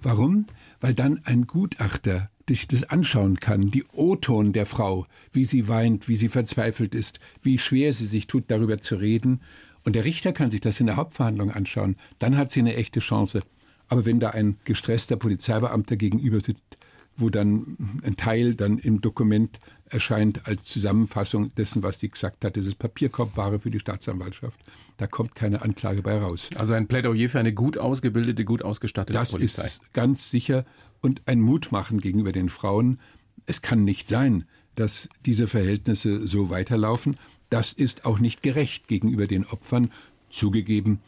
Warum? 0.01 0.47
Weil 0.79 0.93
dann 0.93 1.21
ein 1.25 1.45
Gutachter 1.45 2.29
sich 2.47 2.67
das 2.67 2.83
anschauen 2.83 3.39
kann, 3.39 3.71
die 3.71 3.85
O-Ton 3.93 4.51
der 4.51 4.65
Frau, 4.65 5.05
wie 5.31 5.45
sie 5.45 5.67
weint, 5.67 6.07
wie 6.07 6.15
sie 6.15 6.29
verzweifelt 6.29 6.93
ist, 6.93 7.19
wie 7.41 7.57
schwer 7.57 7.93
sie 7.93 8.05
sich 8.05 8.27
tut, 8.27 8.45
darüber 8.47 8.79
zu 8.79 8.95
reden. 8.95 9.41
Und 9.85 9.95
der 9.95 10.05
Richter 10.05 10.33
kann 10.33 10.51
sich 10.51 10.61
das 10.61 10.79
in 10.79 10.87
der 10.87 10.97
Hauptverhandlung 10.97 11.51
anschauen. 11.51 11.95
Dann 12.19 12.37
hat 12.37 12.51
sie 12.51 12.59
eine 12.59 12.75
echte 12.75 12.99
Chance. 12.99 13.43
Aber 13.87 14.05
wenn 14.05 14.19
da 14.19 14.31
ein 14.31 14.57
gestresster 14.65 15.17
Polizeibeamter 15.17 15.95
gegenüber 15.95 16.41
sitzt, 16.41 16.77
wo 17.15 17.29
dann 17.29 18.01
ein 18.03 18.17
Teil 18.17 18.55
dann 18.55 18.77
im 18.77 19.01
Dokument 19.01 19.59
erscheint 19.85 20.47
als 20.47 20.63
Zusammenfassung 20.65 21.53
dessen, 21.55 21.83
was 21.83 21.99
sie 21.99 22.09
gesagt 22.09 22.43
hat. 22.43 22.57
Das 22.57 22.65
ist 22.65 22.79
Papierkorbware 22.79 23.59
für 23.59 23.69
die 23.69 23.79
Staatsanwaltschaft. 23.79 24.59
Da 24.97 25.07
kommt 25.07 25.35
keine 25.35 25.61
Anklage 25.61 26.01
bei 26.01 26.17
raus. 26.17 26.49
Also 26.55 26.73
ein 26.73 26.87
Plädoyer 26.87 27.29
für 27.29 27.39
eine 27.39 27.53
gut 27.53 27.77
ausgebildete, 27.77 28.45
gut 28.45 28.63
ausgestattete 28.63 29.17
das 29.17 29.31
Polizei. 29.31 29.63
Das 29.63 29.73
ist 29.73 29.93
ganz 29.93 30.29
sicher 30.29 30.65
und 31.01 31.21
ein 31.27 31.41
Mutmachen 31.41 31.99
gegenüber 32.01 32.31
den 32.31 32.49
Frauen. 32.49 32.99
Es 33.45 33.61
kann 33.61 33.83
nicht 33.83 34.07
sein, 34.07 34.45
dass 34.75 35.09
diese 35.25 35.47
Verhältnisse 35.47 36.25
so 36.25 36.49
weiterlaufen. 36.49 37.17
Das 37.49 37.73
ist 37.73 38.05
auch 38.05 38.19
nicht 38.19 38.41
gerecht 38.41 38.87
gegenüber 38.87 39.27
den 39.27 39.45
Opfern. 39.45 39.91
Zugegeben, 40.29 40.99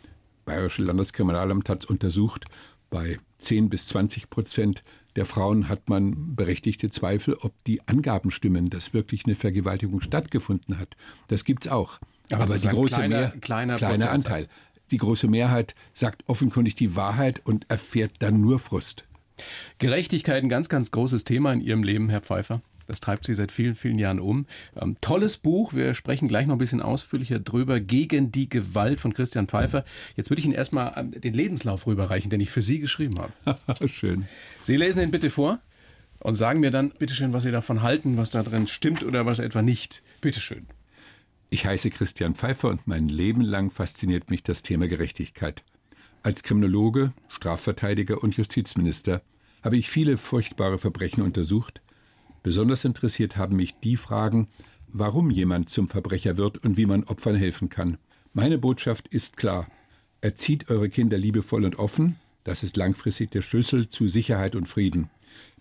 Bayerische 0.46 0.84
Landeskriminalamt 0.84 1.70
hat 1.70 1.80
es 1.80 1.86
untersucht. 1.86 2.46
Bei 2.92 3.18
10 3.40 3.70
bis 3.70 3.88
20 3.88 4.30
Prozent 4.30 4.84
der 5.16 5.26
Frauen 5.26 5.70
hat 5.70 5.90
man 5.90 6.36
berechtigte 6.36 6.90
Zweifel, 6.90 7.36
ob 7.42 7.54
die 7.66 7.88
Angaben 7.88 8.32
stimmen, 8.32 8.70
dass 8.70 8.94
wirklich 8.94 9.26
eine 9.26 9.36
Vergewaltigung 9.36 10.02
stattgefunden 10.02 10.78
hat. 10.78 10.96
Das 11.28 11.46
gibt's 11.46 11.68
auch. 11.68 12.00
Aber, 12.32 12.44
Aber 12.44 12.56
es 12.56 12.62
die 12.64 12.68
große 12.70 12.96
kleiner- 12.96 13.18
Mehr, 13.20 13.34
kleiner 13.42 13.76
kleiner. 13.78 14.12
Anteil. 14.12 14.48
Die 14.92 14.98
große 14.98 15.28
Mehrheit 15.28 15.74
sagt 15.94 16.24
offenkundig 16.28 16.76
die 16.76 16.96
Wahrheit 16.96 17.42
und 17.46 17.70
erfährt 17.70 18.12
dann 18.20 18.42
nur 18.42 18.60
Frust. 18.60 19.06
Gerechtigkeit 19.80 20.44
ein 20.44 20.50
ganz, 20.50 20.70
ganz 20.70 20.92
großes 20.92 21.24
Thema 21.24 21.52
in 21.54 21.62
Ihrem 21.62 21.84
Leben, 21.84 22.10
Herr 22.10 22.22
Pfeiffer. 22.22 22.62
Das 22.88 23.00
treibt 23.00 23.26
Sie 23.26 23.34
seit 23.34 23.52
vielen, 23.52 23.76
vielen 23.76 24.00
Jahren 24.00 24.20
um. 24.20 24.46
Ähm, 24.80 24.98
tolles 25.02 25.38
Buch. 25.38 25.74
Wir 25.74 25.94
sprechen 25.94 26.28
gleich 26.28 26.48
noch 26.48 26.56
ein 26.56 26.60
bisschen 26.60 26.82
ausführlicher 26.82 27.40
drüber. 27.40 27.80
Gegen 27.80 28.32
die 28.32 28.50
Gewalt 28.50 29.02
von 29.02 29.14
Christian 29.14 29.48
Pfeiffer. 29.48 29.86
Jetzt 30.16 30.30
würde 30.30 30.40
ich 30.40 30.46
Ihnen 30.46 30.56
erstmal 30.56 30.94
ähm, 30.96 31.12
den 31.12 31.34
Lebenslauf 31.34 31.88
rüberreichen, 31.88 32.30
den 32.30 32.42
ich 32.42 32.50
für 32.50 32.62
Sie 32.62 32.80
geschrieben 32.80 33.20
habe. 33.20 33.88
Schön. 33.88 34.28
Sie 34.64 34.76
lesen 34.76 35.02
ihn 35.02 35.12
bitte 35.12 35.30
vor 35.30 35.60
und 36.20 36.36
sagen 36.36 36.60
mir 36.60 36.72
dann 36.72 36.92
bitteschön, 36.92 37.34
was 37.34 37.44
Sie 37.44 37.52
davon 37.52 37.82
halten, 37.82 38.18
was 38.18 38.32
da 38.32 38.44
drin 38.44 38.68
stimmt 38.68 39.04
oder 39.04 39.26
was 39.26 39.40
etwa 39.40 39.62
nicht. 39.62 40.04
Bitteschön. 40.22 40.68
Ich 41.50 41.66
heiße 41.66 41.90
Christian 41.90 42.36
Pfeiffer 42.36 42.70
und 42.70 42.88
mein 42.88 43.08
Leben 43.08 43.42
lang 43.42 43.72
fasziniert 43.72 44.30
mich 44.30 44.44
das 44.44 44.64
Thema 44.64 44.88
Gerechtigkeit. 44.88 45.64
Als 46.24 46.42
Kriminologe, 46.42 47.14
Strafverteidiger 47.28 48.24
und 48.24 48.36
Justizminister 48.36 49.22
habe 49.64 49.78
ich 49.78 49.90
viele 49.90 50.18
furchtbare 50.18 50.80
Verbrechen 50.80 51.24
untersucht. 51.24 51.82
Besonders 52.46 52.86
interessiert 52.86 53.38
haben 53.38 53.56
mich 53.56 53.80
die 53.80 53.98
Fragen, 53.98 54.50
warum 54.88 55.32
jemand 55.32 55.68
zum 55.72 55.88
Verbrecher 55.88 56.38
wird 56.38 56.64
und 56.64 56.78
wie 56.78 56.86
man 56.86 57.04
Opfern 57.06 57.34
helfen 57.34 57.70
kann. 57.70 57.98
Meine 58.34 58.60
Botschaft 58.60 59.08
ist 59.08 59.36
klar. 59.36 59.68
Erzieht 60.22 60.70
eure 60.70 60.90
Kinder 60.90 61.18
liebevoll 61.18 61.66
und 61.66 61.80
offen, 61.80 62.18
das 62.44 62.62
ist 62.62 62.78
langfristig 62.78 63.32
der 63.32 63.42
Schlüssel 63.42 63.90
zu 63.90 64.08
Sicherheit 64.08 64.56
und 64.56 64.68
Frieden. 64.68 65.10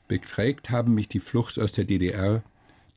Beträgt 0.09 0.69
haben 0.69 0.93
mich 0.93 1.09
die 1.09 1.21
Flucht 1.21 1.59
aus 1.59 1.73
der 1.73 1.87
DDR, 1.87 2.43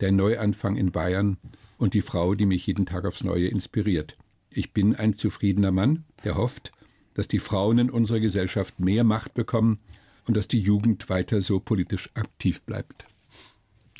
der 0.01 0.11
Neuanfang 0.11 0.75
in 0.75 0.91
Bayern 0.91 1.37
und 1.77 1.93
die 1.93 2.01
Frau, 2.01 2.35
die 2.35 2.45
mich 2.45 2.67
jeden 2.67 2.87
Tag 2.87 3.05
aufs 3.05 3.23
Neue 3.23 3.47
inspiriert. 3.47 4.17
Ich 4.49 4.73
bin 4.73 4.97
ein 4.97 5.13
zufriedener 5.13 5.71
Mann, 5.71 6.03
der 6.25 6.35
hofft, 6.35 6.73
dass 7.13 7.29
die 7.29 7.39
Frauen 7.39 7.77
in 7.77 7.89
unserer 7.89 8.19
Gesellschaft 8.19 8.81
mehr 8.81 9.05
Macht 9.05 9.33
bekommen 9.33 9.79
und 10.27 10.35
dass 10.35 10.49
die 10.49 10.59
Jugend 10.59 11.09
weiter 11.09 11.39
so 11.39 11.61
politisch 11.61 12.09
aktiv 12.15 12.63
bleibt. 12.63 13.05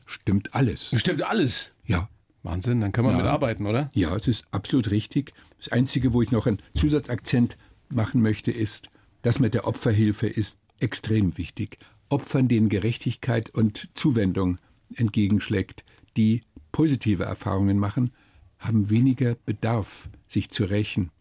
Stimmt 0.08 0.56
alles. 0.56 0.91
Stimmt 0.96 1.22
alles. 1.22 1.74
Ja. 1.86 2.10
Wahnsinn, 2.43 2.80
dann 2.82 2.91
können 2.93 3.08
wir 3.10 3.12
Ja. 3.12 3.17
mitarbeiten, 3.17 3.65
oder? 3.67 3.89
Ja, 3.93 4.15
es 4.15 4.28
ist 4.28 4.46
absolut 4.52 4.89
richtig. 4.89 5.34
Das 5.60 5.70
Einzige, 5.70 6.13
wo 6.13 6.22
ich 6.22 6.32
noch 6.32 6.48
einen 6.48 6.62
Zusatzakzent 6.76 7.58
machen 7.89 8.22
möchte, 8.22 8.52
ist, 8.52 8.89
das 9.22 9.39
mit 9.39 9.54
der 9.54 9.67
Opferhilfe 9.67 10.28
ist 10.28 10.58
extrem 10.80 11.38
wichtig. 11.38 11.78
Opfern, 12.10 12.48
denen 12.48 12.70
Gerechtigkeit 12.70 13.50
und 13.50 13.89
Zuwendung 13.96 14.60
entgegenschlägt, 14.96 15.84
die 16.15 16.41
positive 16.72 17.24
Erfahrungen 17.26 17.78
machen, 17.80 18.13
haben 18.60 18.89
weniger 18.89 19.36
Bedarf, 19.46 20.10
sich 20.28 20.50
zu 20.50 20.63
rächen, 20.63 21.12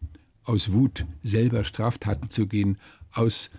aus 0.43 0.71
Wut 0.71 1.05
selber 1.23 1.65
Straftaten 1.65 2.29
zu 2.29 2.47
gehen, 2.47 2.77
aus 3.11 3.49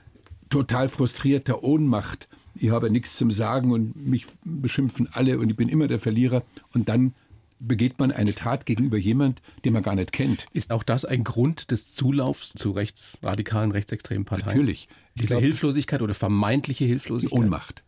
total 0.49 0.89
frustrierter 0.89 1.63
Ohnmacht. 1.63 2.29
Ich 2.59 2.71
habe 2.71 2.91
nichts 2.91 3.17
zum 3.17 3.31
Sagen 3.31 3.73
und 3.73 3.97
mich 3.97 4.27
beschimpfen 4.45 5.09
alle 5.13 5.39
und 5.39 5.51
ich 5.51 5.57
bin 5.57 5.69
immer 5.69 5.87
der 5.87 5.99
Verlierer. 5.99 6.43
Und 6.73 6.89
dann 6.89 7.15
begeht 7.61 7.99
man 7.99 8.13
eine 8.13 8.35
Tat 8.35 8.67
gegenüber 8.67 8.99
jemand, 8.99 9.43
den 9.65 9.73
man 9.73 9.83
gar 9.83 9.95
nicht 9.95 10.13
kennt. 10.13 10.47
Ist 10.53 10.71
auch 10.71 10.83
das 10.83 11.05
ein 11.05 11.25
Grund 11.25 11.71
des 11.71 11.95
Zulaufs 11.95 12.53
zu 12.53 12.71
rechtsradikalen, 12.71 13.73
rechtsextremen 13.73 14.25
Parteien? 14.25 14.59
Natürlich. 14.59 14.89
Ich 15.15 15.23
Diese 15.23 15.35
glaub, 15.35 15.43
Hilflosigkeit 15.43 16.03
oder 16.03 16.15
vermeintliche 16.15 16.85
die 16.85 16.91
Hilflosigkeit? 16.91 17.39
Ohnmacht, 17.39 17.83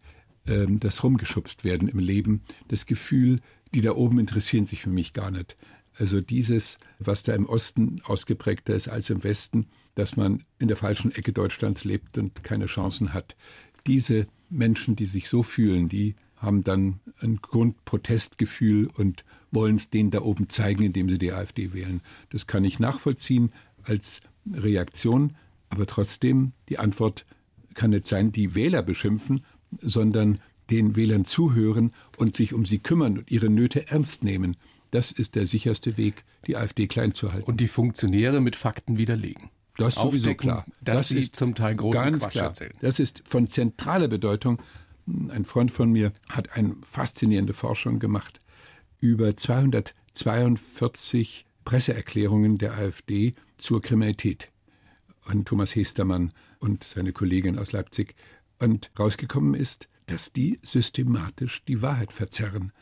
ähm, 0.46 0.80
das 0.80 1.02
Rumgeschubst 1.04 1.64
werden 1.64 1.88
im 1.88 1.98
Leben, 1.98 2.42
das 2.68 2.86
Gefühl, 2.86 3.40
die 3.74 3.80
da 3.80 3.92
oben 3.92 4.18
interessieren 4.18 4.66
sich 4.66 4.80
für 4.82 4.90
mich 4.90 5.12
gar 5.12 5.30
nicht. 5.30 5.56
Also 5.98 6.20
dieses, 6.20 6.78
was 6.98 7.22
da 7.22 7.34
im 7.34 7.46
Osten 7.46 8.00
ausgeprägter 8.04 8.74
ist 8.74 8.88
als 8.88 9.10
im 9.10 9.22
Westen, 9.24 9.66
dass 9.94 10.16
man 10.16 10.44
in 10.58 10.68
der 10.68 10.76
falschen 10.76 11.12
Ecke 11.14 11.32
Deutschlands 11.32 11.84
lebt 11.84 12.16
und 12.16 12.42
keine 12.44 12.66
Chancen 12.66 13.12
hat. 13.12 13.36
Diese 13.86 14.26
Menschen, 14.48 14.96
die 14.96 15.06
sich 15.06 15.28
so 15.28 15.42
fühlen, 15.42 15.88
die 15.88 16.14
haben 16.36 16.64
dann 16.64 17.00
ein 17.20 17.36
Grundprotestgefühl 17.36 18.88
und 18.94 19.24
wollen 19.50 19.76
es 19.76 19.90
denen 19.90 20.10
da 20.10 20.22
oben 20.22 20.48
zeigen, 20.48 20.82
indem 20.84 21.08
sie 21.10 21.18
die 21.18 21.32
AfD 21.32 21.72
wählen. 21.72 22.00
Das 22.30 22.46
kann 22.46 22.64
ich 22.64 22.78
nachvollziehen 22.78 23.52
als 23.82 24.22
Reaktion, 24.50 25.34
aber 25.68 25.86
trotzdem, 25.86 26.52
die 26.68 26.78
Antwort 26.78 27.26
kann 27.74 27.90
nicht 27.90 28.06
sein, 28.06 28.32
die 28.32 28.54
Wähler 28.54 28.82
beschimpfen, 28.82 29.44
sondern 29.78 30.40
den 30.70 30.96
Wählern 30.96 31.24
zuhören 31.24 31.92
und 32.16 32.36
sich 32.36 32.54
um 32.54 32.64
sie 32.64 32.78
kümmern 32.78 33.18
und 33.18 33.30
ihre 33.30 33.50
Nöte 33.50 33.88
ernst 33.88 34.24
nehmen. 34.24 34.56
Das 34.90 35.12
ist 35.12 35.34
der 35.34 35.46
sicherste 35.46 35.96
Weg, 35.96 36.24
die 36.46 36.56
AfD 36.56 36.86
klein 36.86 37.14
zu 37.14 37.32
halten. 37.32 37.48
Und 37.48 37.60
die 37.60 37.68
Funktionäre 37.68 38.40
mit 38.40 38.56
Fakten 38.56 38.98
widerlegen. 38.98 39.50
Das 39.84 39.96
ist 39.96 40.02
sowieso 40.02 40.34
klar. 40.34 40.64
dass 40.80 40.96
das 40.96 41.08
sie 41.08 41.20
ist 41.20 41.36
zum 41.36 41.54
Teil 41.54 41.76
großen 41.76 42.04
ganz 42.04 42.22
Quatsch 42.22 42.32
klar. 42.32 42.46
erzählen. 42.46 42.72
Das 42.80 42.98
ist 42.98 43.22
von 43.26 43.48
zentraler 43.48 44.08
Bedeutung. 44.08 44.60
Ein 45.28 45.44
Freund 45.44 45.70
von 45.70 45.90
mir 45.90 46.12
hat 46.28 46.56
eine 46.56 46.76
faszinierende 46.88 47.52
Forschung 47.52 47.98
gemacht 47.98 48.40
über 49.00 49.36
242 49.36 51.46
Presseerklärungen 51.64 52.58
der 52.58 52.74
AfD 52.74 53.34
zur 53.58 53.80
Kriminalität. 53.80 54.52
Und 55.26 55.48
Thomas 55.48 55.74
Hestermann 55.74 56.32
und 56.58 56.84
seine 56.84 57.12
Kollegin 57.12 57.58
aus 57.58 57.72
Leipzig. 57.72 58.14
Und 58.58 58.90
rausgekommen 58.98 59.54
ist, 59.54 59.88
dass 60.06 60.32
die 60.32 60.58
systematisch 60.62 61.64
die 61.64 61.82
Wahrheit 61.82 62.12
verzerren. 62.12 62.72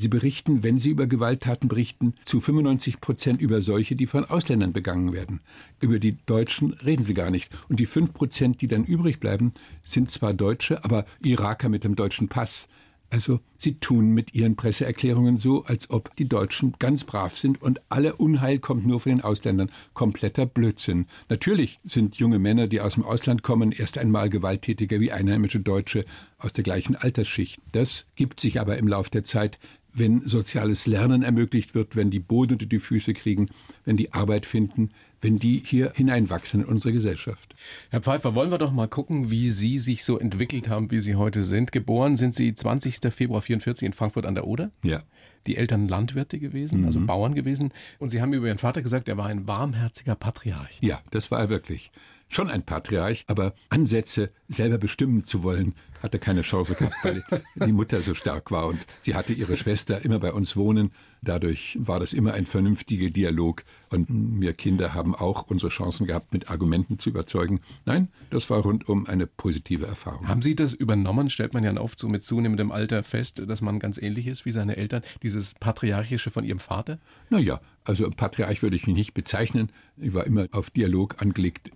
Sie 0.00 0.06
berichten, 0.06 0.62
wenn 0.62 0.78
Sie 0.78 0.90
über 0.90 1.08
Gewalttaten 1.08 1.68
berichten, 1.68 2.14
zu 2.24 2.38
95 2.38 3.00
Prozent 3.00 3.42
über 3.42 3.60
solche, 3.62 3.96
die 3.96 4.06
von 4.06 4.24
Ausländern 4.24 4.72
begangen 4.72 5.12
werden. 5.12 5.40
Über 5.80 5.98
die 5.98 6.16
Deutschen 6.24 6.72
reden 6.72 7.02
Sie 7.02 7.14
gar 7.14 7.32
nicht. 7.32 7.50
Und 7.68 7.80
die 7.80 7.86
fünf 7.86 8.14
Prozent, 8.14 8.60
die 8.62 8.68
dann 8.68 8.84
übrig 8.84 9.18
bleiben, 9.18 9.50
sind 9.82 10.12
zwar 10.12 10.34
Deutsche, 10.34 10.84
aber 10.84 11.04
Iraker 11.20 11.68
mit 11.68 11.82
dem 11.82 11.96
deutschen 11.96 12.28
Pass. 12.28 12.68
Also 13.10 13.40
sie 13.56 13.76
tun 13.76 14.10
mit 14.10 14.34
ihren 14.34 14.54
Presseerklärungen 14.54 15.38
so, 15.38 15.64
als 15.64 15.88
ob 15.88 16.14
die 16.16 16.28
Deutschen 16.28 16.74
ganz 16.78 17.04
brav 17.04 17.36
sind 17.36 17.60
und 17.62 17.80
alle 17.88 18.16
Unheil 18.16 18.58
kommt 18.58 18.86
nur 18.86 19.00
von 19.00 19.10
den 19.10 19.22
Ausländern. 19.22 19.70
Kompletter 19.94 20.44
Blödsinn. 20.44 21.06
Natürlich 21.30 21.80
sind 21.84 22.16
junge 22.16 22.38
Männer, 22.38 22.66
die 22.66 22.82
aus 22.82 22.94
dem 22.94 23.04
Ausland 23.04 23.42
kommen, 23.42 23.72
erst 23.72 23.96
einmal 23.96 24.28
gewalttätiger 24.28 25.00
wie 25.00 25.10
einheimische 25.10 25.60
Deutsche 25.60 26.04
aus 26.36 26.52
der 26.52 26.64
gleichen 26.64 26.96
Altersschicht. 26.96 27.60
Das 27.72 28.06
gibt 28.14 28.40
sich 28.40 28.60
aber 28.60 28.76
im 28.76 28.88
Lauf 28.88 29.08
der 29.08 29.24
Zeit 29.24 29.58
wenn 29.98 30.22
soziales 30.22 30.86
Lernen 30.86 31.22
ermöglicht 31.22 31.74
wird, 31.74 31.96
wenn 31.96 32.10
die 32.10 32.20
Boden 32.20 32.54
unter 32.54 32.66
die 32.66 32.78
Füße 32.78 33.12
kriegen, 33.14 33.48
wenn 33.84 33.96
die 33.96 34.12
Arbeit 34.12 34.46
finden, 34.46 34.90
wenn 35.20 35.38
die 35.38 35.62
hier 35.64 35.92
hineinwachsen 35.94 36.62
in 36.62 36.66
unsere 36.66 36.92
Gesellschaft. 36.92 37.54
Herr 37.90 38.00
Pfeiffer, 38.00 38.34
wollen 38.34 38.50
wir 38.50 38.58
doch 38.58 38.72
mal 38.72 38.88
gucken, 38.88 39.30
wie 39.30 39.48
Sie 39.48 39.78
sich 39.78 40.04
so 40.04 40.18
entwickelt 40.18 40.68
haben, 40.68 40.90
wie 40.90 41.00
Sie 41.00 41.16
heute 41.16 41.44
sind. 41.44 41.72
Geboren 41.72 42.16
sind 42.16 42.34
Sie 42.34 42.54
20. 42.54 43.12
Februar 43.12 43.42
44 43.42 43.86
in 43.86 43.92
Frankfurt 43.92 44.26
an 44.26 44.34
der 44.34 44.46
Oder. 44.46 44.70
Ja. 44.82 45.02
Die 45.46 45.56
Eltern 45.56 45.88
Landwirte 45.88 46.38
gewesen, 46.38 46.84
also 46.84 47.00
mhm. 47.00 47.06
Bauern 47.06 47.34
gewesen. 47.34 47.72
Und 47.98 48.10
Sie 48.10 48.20
haben 48.20 48.32
über 48.32 48.46
Ihren 48.46 48.58
Vater 48.58 48.82
gesagt, 48.82 49.08
er 49.08 49.16
war 49.16 49.26
ein 49.26 49.48
warmherziger 49.48 50.14
Patriarch. 50.14 50.78
Ja, 50.80 51.00
das 51.10 51.30
war 51.30 51.40
er 51.40 51.48
wirklich 51.48 51.90
schon 52.28 52.50
ein 52.50 52.62
Patriarch, 52.62 53.24
aber 53.26 53.54
Ansätze, 53.68 54.30
selber 54.48 54.78
bestimmen 54.78 55.24
zu 55.24 55.42
wollen, 55.42 55.74
hatte 56.02 56.18
keine 56.18 56.42
Chance 56.42 56.74
gehabt, 56.74 56.96
weil 57.02 57.24
die 57.54 57.72
Mutter 57.72 58.00
so 58.02 58.14
stark 58.14 58.50
war 58.50 58.66
und 58.66 58.78
sie 59.00 59.14
hatte 59.14 59.32
ihre 59.32 59.56
Schwester 59.56 60.04
immer 60.04 60.18
bei 60.18 60.32
uns 60.32 60.56
wohnen. 60.56 60.92
Dadurch 61.22 61.76
war 61.80 61.98
das 61.98 62.12
immer 62.12 62.34
ein 62.34 62.46
vernünftiger 62.46 63.10
Dialog 63.10 63.64
und 63.90 64.06
wir 64.40 64.52
Kinder 64.52 64.94
haben 64.94 65.14
auch 65.14 65.48
unsere 65.48 65.70
Chancen 65.70 66.06
gehabt, 66.06 66.32
mit 66.32 66.50
Argumenten 66.50 66.98
zu 66.98 67.10
überzeugen. 67.10 67.60
Nein, 67.84 68.08
das 68.30 68.48
war 68.50 68.60
rundum 68.60 69.06
eine 69.06 69.26
positive 69.26 69.86
Erfahrung. 69.86 70.28
Haben 70.28 70.42
Sie 70.42 70.54
das 70.54 70.74
übernommen? 70.74 71.30
Stellt 71.30 71.54
man 71.54 71.64
ja 71.64 71.76
oft 71.76 71.98
so 71.98 72.08
mit 72.08 72.22
zunehmendem 72.22 72.70
Alter 72.70 73.02
fest, 73.02 73.42
dass 73.46 73.60
man 73.60 73.80
ganz 73.80 73.98
ähnlich 73.98 74.28
ist 74.28 74.46
wie 74.46 74.52
seine 74.52 74.76
Eltern, 74.76 75.02
dieses 75.22 75.54
Patriarchische 75.54 76.30
von 76.30 76.44
Ihrem 76.44 76.60
Vater? 76.60 76.98
Naja, 77.30 77.60
also 77.84 78.08
Patriarch 78.10 78.62
würde 78.62 78.76
ich 78.76 78.86
mich 78.86 78.96
nicht 78.96 79.14
bezeichnen. 79.14 79.70
Ich 79.96 80.14
war 80.14 80.24
immer 80.24 80.46
auf 80.52 80.70
Dialog 80.70 81.20
angelegt 81.20 81.70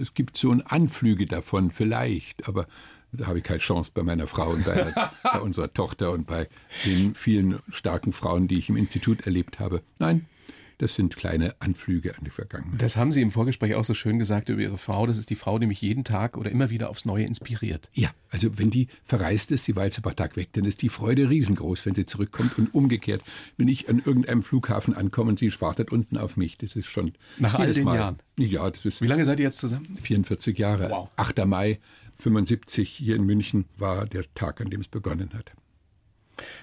es 0.00 0.14
gibt 0.14 0.36
so 0.36 0.50
ein 0.50 0.62
Anflüge 0.62 1.26
davon 1.26 1.70
vielleicht, 1.70 2.48
aber 2.48 2.66
da 3.12 3.26
habe 3.26 3.38
ich 3.38 3.44
keine 3.44 3.60
Chance 3.60 3.90
bei 3.94 4.02
meiner 4.02 4.26
Frau 4.26 4.50
und 4.50 4.64
bei, 4.64 4.92
bei 5.22 5.40
unserer 5.40 5.72
Tochter 5.72 6.10
und 6.10 6.26
bei 6.26 6.48
den 6.84 7.14
vielen 7.14 7.60
starken 7.70 8.12
Frauen, 8.12 8.48
die 8.48 8.58
ich 8.58 8.68
im 8.68 8.76
Institut 8.76 9.22
erlebt 9.22 9.60
habe. 9.60 9.82
Nein, 9.98 10.26
das 10.78 10.94
sind 10.94 11.16
kleine 11.16 11.54
Anflüge 11.60 12.16
an 12.16 12.24
die 12.24 12.30
Vergangenheit. 12.30 12.80
Das 12.80 12.96
haben 12.96 13.12
Sie 13.12 13.22
im 13.22 13.30
Vorgespräch 13.30 13.74
auch 13.74 13.84
so 13.84 13.94
schön 13.94 14.18
gesagt 14.18 14.48
über 14.48 14.60
Ihre 14.60 14.78
Frau. 14.78 15.06
Das 15.06 15.18
ist 15.18 15.30
die 15.30 15.34
Frau, 15.34 15.58
die 15.58 15.66
mich 15.66 15.80
jeden 15.80 16.04
Tag 16.04 16.36
oder 16.36 16.50
immer 16.50 16.70
wieder 16.70 16.90
aufs 16.90 17.04
Neue 17.04 17.24
inspiriert. 17.24 17.90
Ja, 17.92 18.10
also 18.30 18.58
wenn 18.58 18.70
die 18.70 18.88
verreist 19.04 19.52
ist, 19.52 19.64
sie 19.64 19.76
war 19.76 19.84
jetzt 19.84 19.98
ein 19.98 20.02
paar 20.02 20.16
Tage 20.16 20.36
weg, 20.36 20.48
dann 20.52 20.64
ist 20.64 20.82
die 20.82 20.88
Freude 20.88 21.30
riesengroß, 21.30 21.86
wenn 21.86 21.94
sie 21.94 22.06
zurückkommt. 22.06 22.58
Und 22.58 22.74
umgekehrt, 22.74 23.22
wenn 23.56 23.68
ich 23.68 23.88
an 23.88 24.02
irgendeinem 24.04 24.42
Flughafen 24.42 24.94
ankomme 24.94 25.30
und 25.30 25.38
sie 25.38 25.52
wartet 25.60 25.92
unten 25.92 26.16
auf 26.16 26.36
mich, 26.36 26.58
das 26.58 26.76
ist 26.76 26.86
schon. 26.86 27.12
Nach 27.38 27.54
all 27.54 27.72
den 27.72 27.84
Mal. 27.84 27.96
Jahren? 27.96 28.18
Ja, 28.38 28.68
das 28.68 28.84
ist. 28.84 29.00
Wie 29.00 29.06
lange 29.06 29.24
seid 29.24 29.38
ihr 29.38 29.44
jetzt 29.44 29.58
zusammen? 29.58 29.98
44 30.02 30.58
Jahre. 30.58 30.90
Wow. 30.90 31.08
8. 31.16 31.44
Mai 31.46 31.78
75 32.16 32.88
hier 32.88 33.16
in 33.16 33.24
München 33.24 33.64
war 33.76 34.06
der 34.06 34.24
Tag, 34.34 34.60
an 34.60 34.70
dem 34.70 34.80
es 34.80 34.88
begonnen 34.88 35.30
hat. 35.34 35.52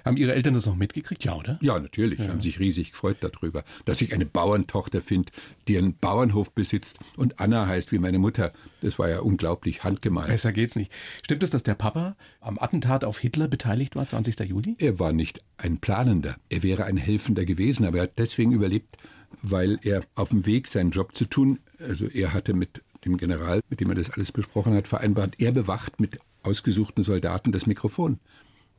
Haben 0.06 0.18
Ihre 0.18 0.34
Eltern 0.34 0.54
das 0.54 0.66
noch 0.66 0.76
mitgekriegt? 0.76 1.24
Ja, 1.24 1.36
oder? 1.36 1.58
Ja, 1.62 1.80
natürlich. 1.80 2.20
Ja. 2.20 2.28
Haben 2.30 2.42
sich 2.42 2.60
riesig 2.60 2.92
gefreut 2.92 3.18
darüber, 3.22 3.64
dass 3.86 4.02
ich 4.02 4.14
eine 4.14 4.26
Bauerntochter 4.26 5.02
finde, 5.02 5.32
die 5.68 5.78
einen 5.78 5.96
Bauernhof 5.96 6.52
besitzt 6.52 7.00
und 7.18 7.40
Anna 7.40 7.68
heißt 7.68 7.92
wie 7.92 8.00
meine 8.00 8.20
Mutter. 8.20 8.52
Das 8.82 9.00
war 9.00 9.10
ja 9.10 9.20
unglaublich 9.20 9.84
handgemalt. 9.84 10.28
Besser 10.28 10.52
geht's 10.52 10.76
nicht. 10.76 10.92
Stimmt 11.24 11.44
es, 11.44 11.50
dass 11.50 11.64
der 11.64 11.76
Papa 11.76 12.16
am 12.40 12.60
Attentat 12.60 13.06
auf 13.06 13.20
Hitler 13.20 13.48
beteiligt 13.48 13.96
war, 13.96 14.08
20. 14.08 14.40
Juli? 14.42 14.76
Er 14.80 15.00
war 15.00 15.14
nicht 15.14 15.42
ein 15.58 15.78
Planender. 15.78 16.36
Er 16.50 16.64
wäre 16.64 16.86
ein 16.86 16.98
Helfender 16.98 17.46
gewesen, 17.46 17.86
aber 17.86 17.98
er 17.98 18.04
hat 18.04 18.18
deswegen 18.18 18.52
überlebt, 18.52 18.98
weil 19.42 19.80
er 19.84 20.04
auf 20.16 20.30
dem 20.30 20.46
Weg, 20.46 20.68
seinen 20.68 20.92
Job 20.92 21.16
zu 21.16 21.26
tun, 21.26 21.60
also 21.80 22.06
er 22.08 22.34
hatte 22.34 22.54
mit 22.54 22.84
dem 23.06 23.18
General, 23.18 23.62
mit 23.70 23.80
dem 23.80 23.90
er 23.90 23.96
das 23.96 24.12
alles 24.12 24.32
besprochen 24.32 24.74
hat, 24.74 24.88
vereinbart, 24.88 25.36
er 25.40 25.52
bewacht 25.52 26.00
mit 26.00 26.20
ausgesuchten 26.44 27.04
Soldaten 27.04 27.52
das 27.52 27.66
Mikrofon. 27.66 28.20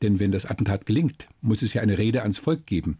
Denn 0.03 0.19
wenn 0.19 0.33
das 0.33 0.47
Attentat 0.47 0.85
gelingt, 0.87 1.29
muss 1.41 1.63
es 1.63 1.75
ja 1.75 1.83
eine 1.83 1.99
Rede 1.99 2.23
ans 2.23 2.39
Volk 2.39 2.67
geben. 2.67 2.99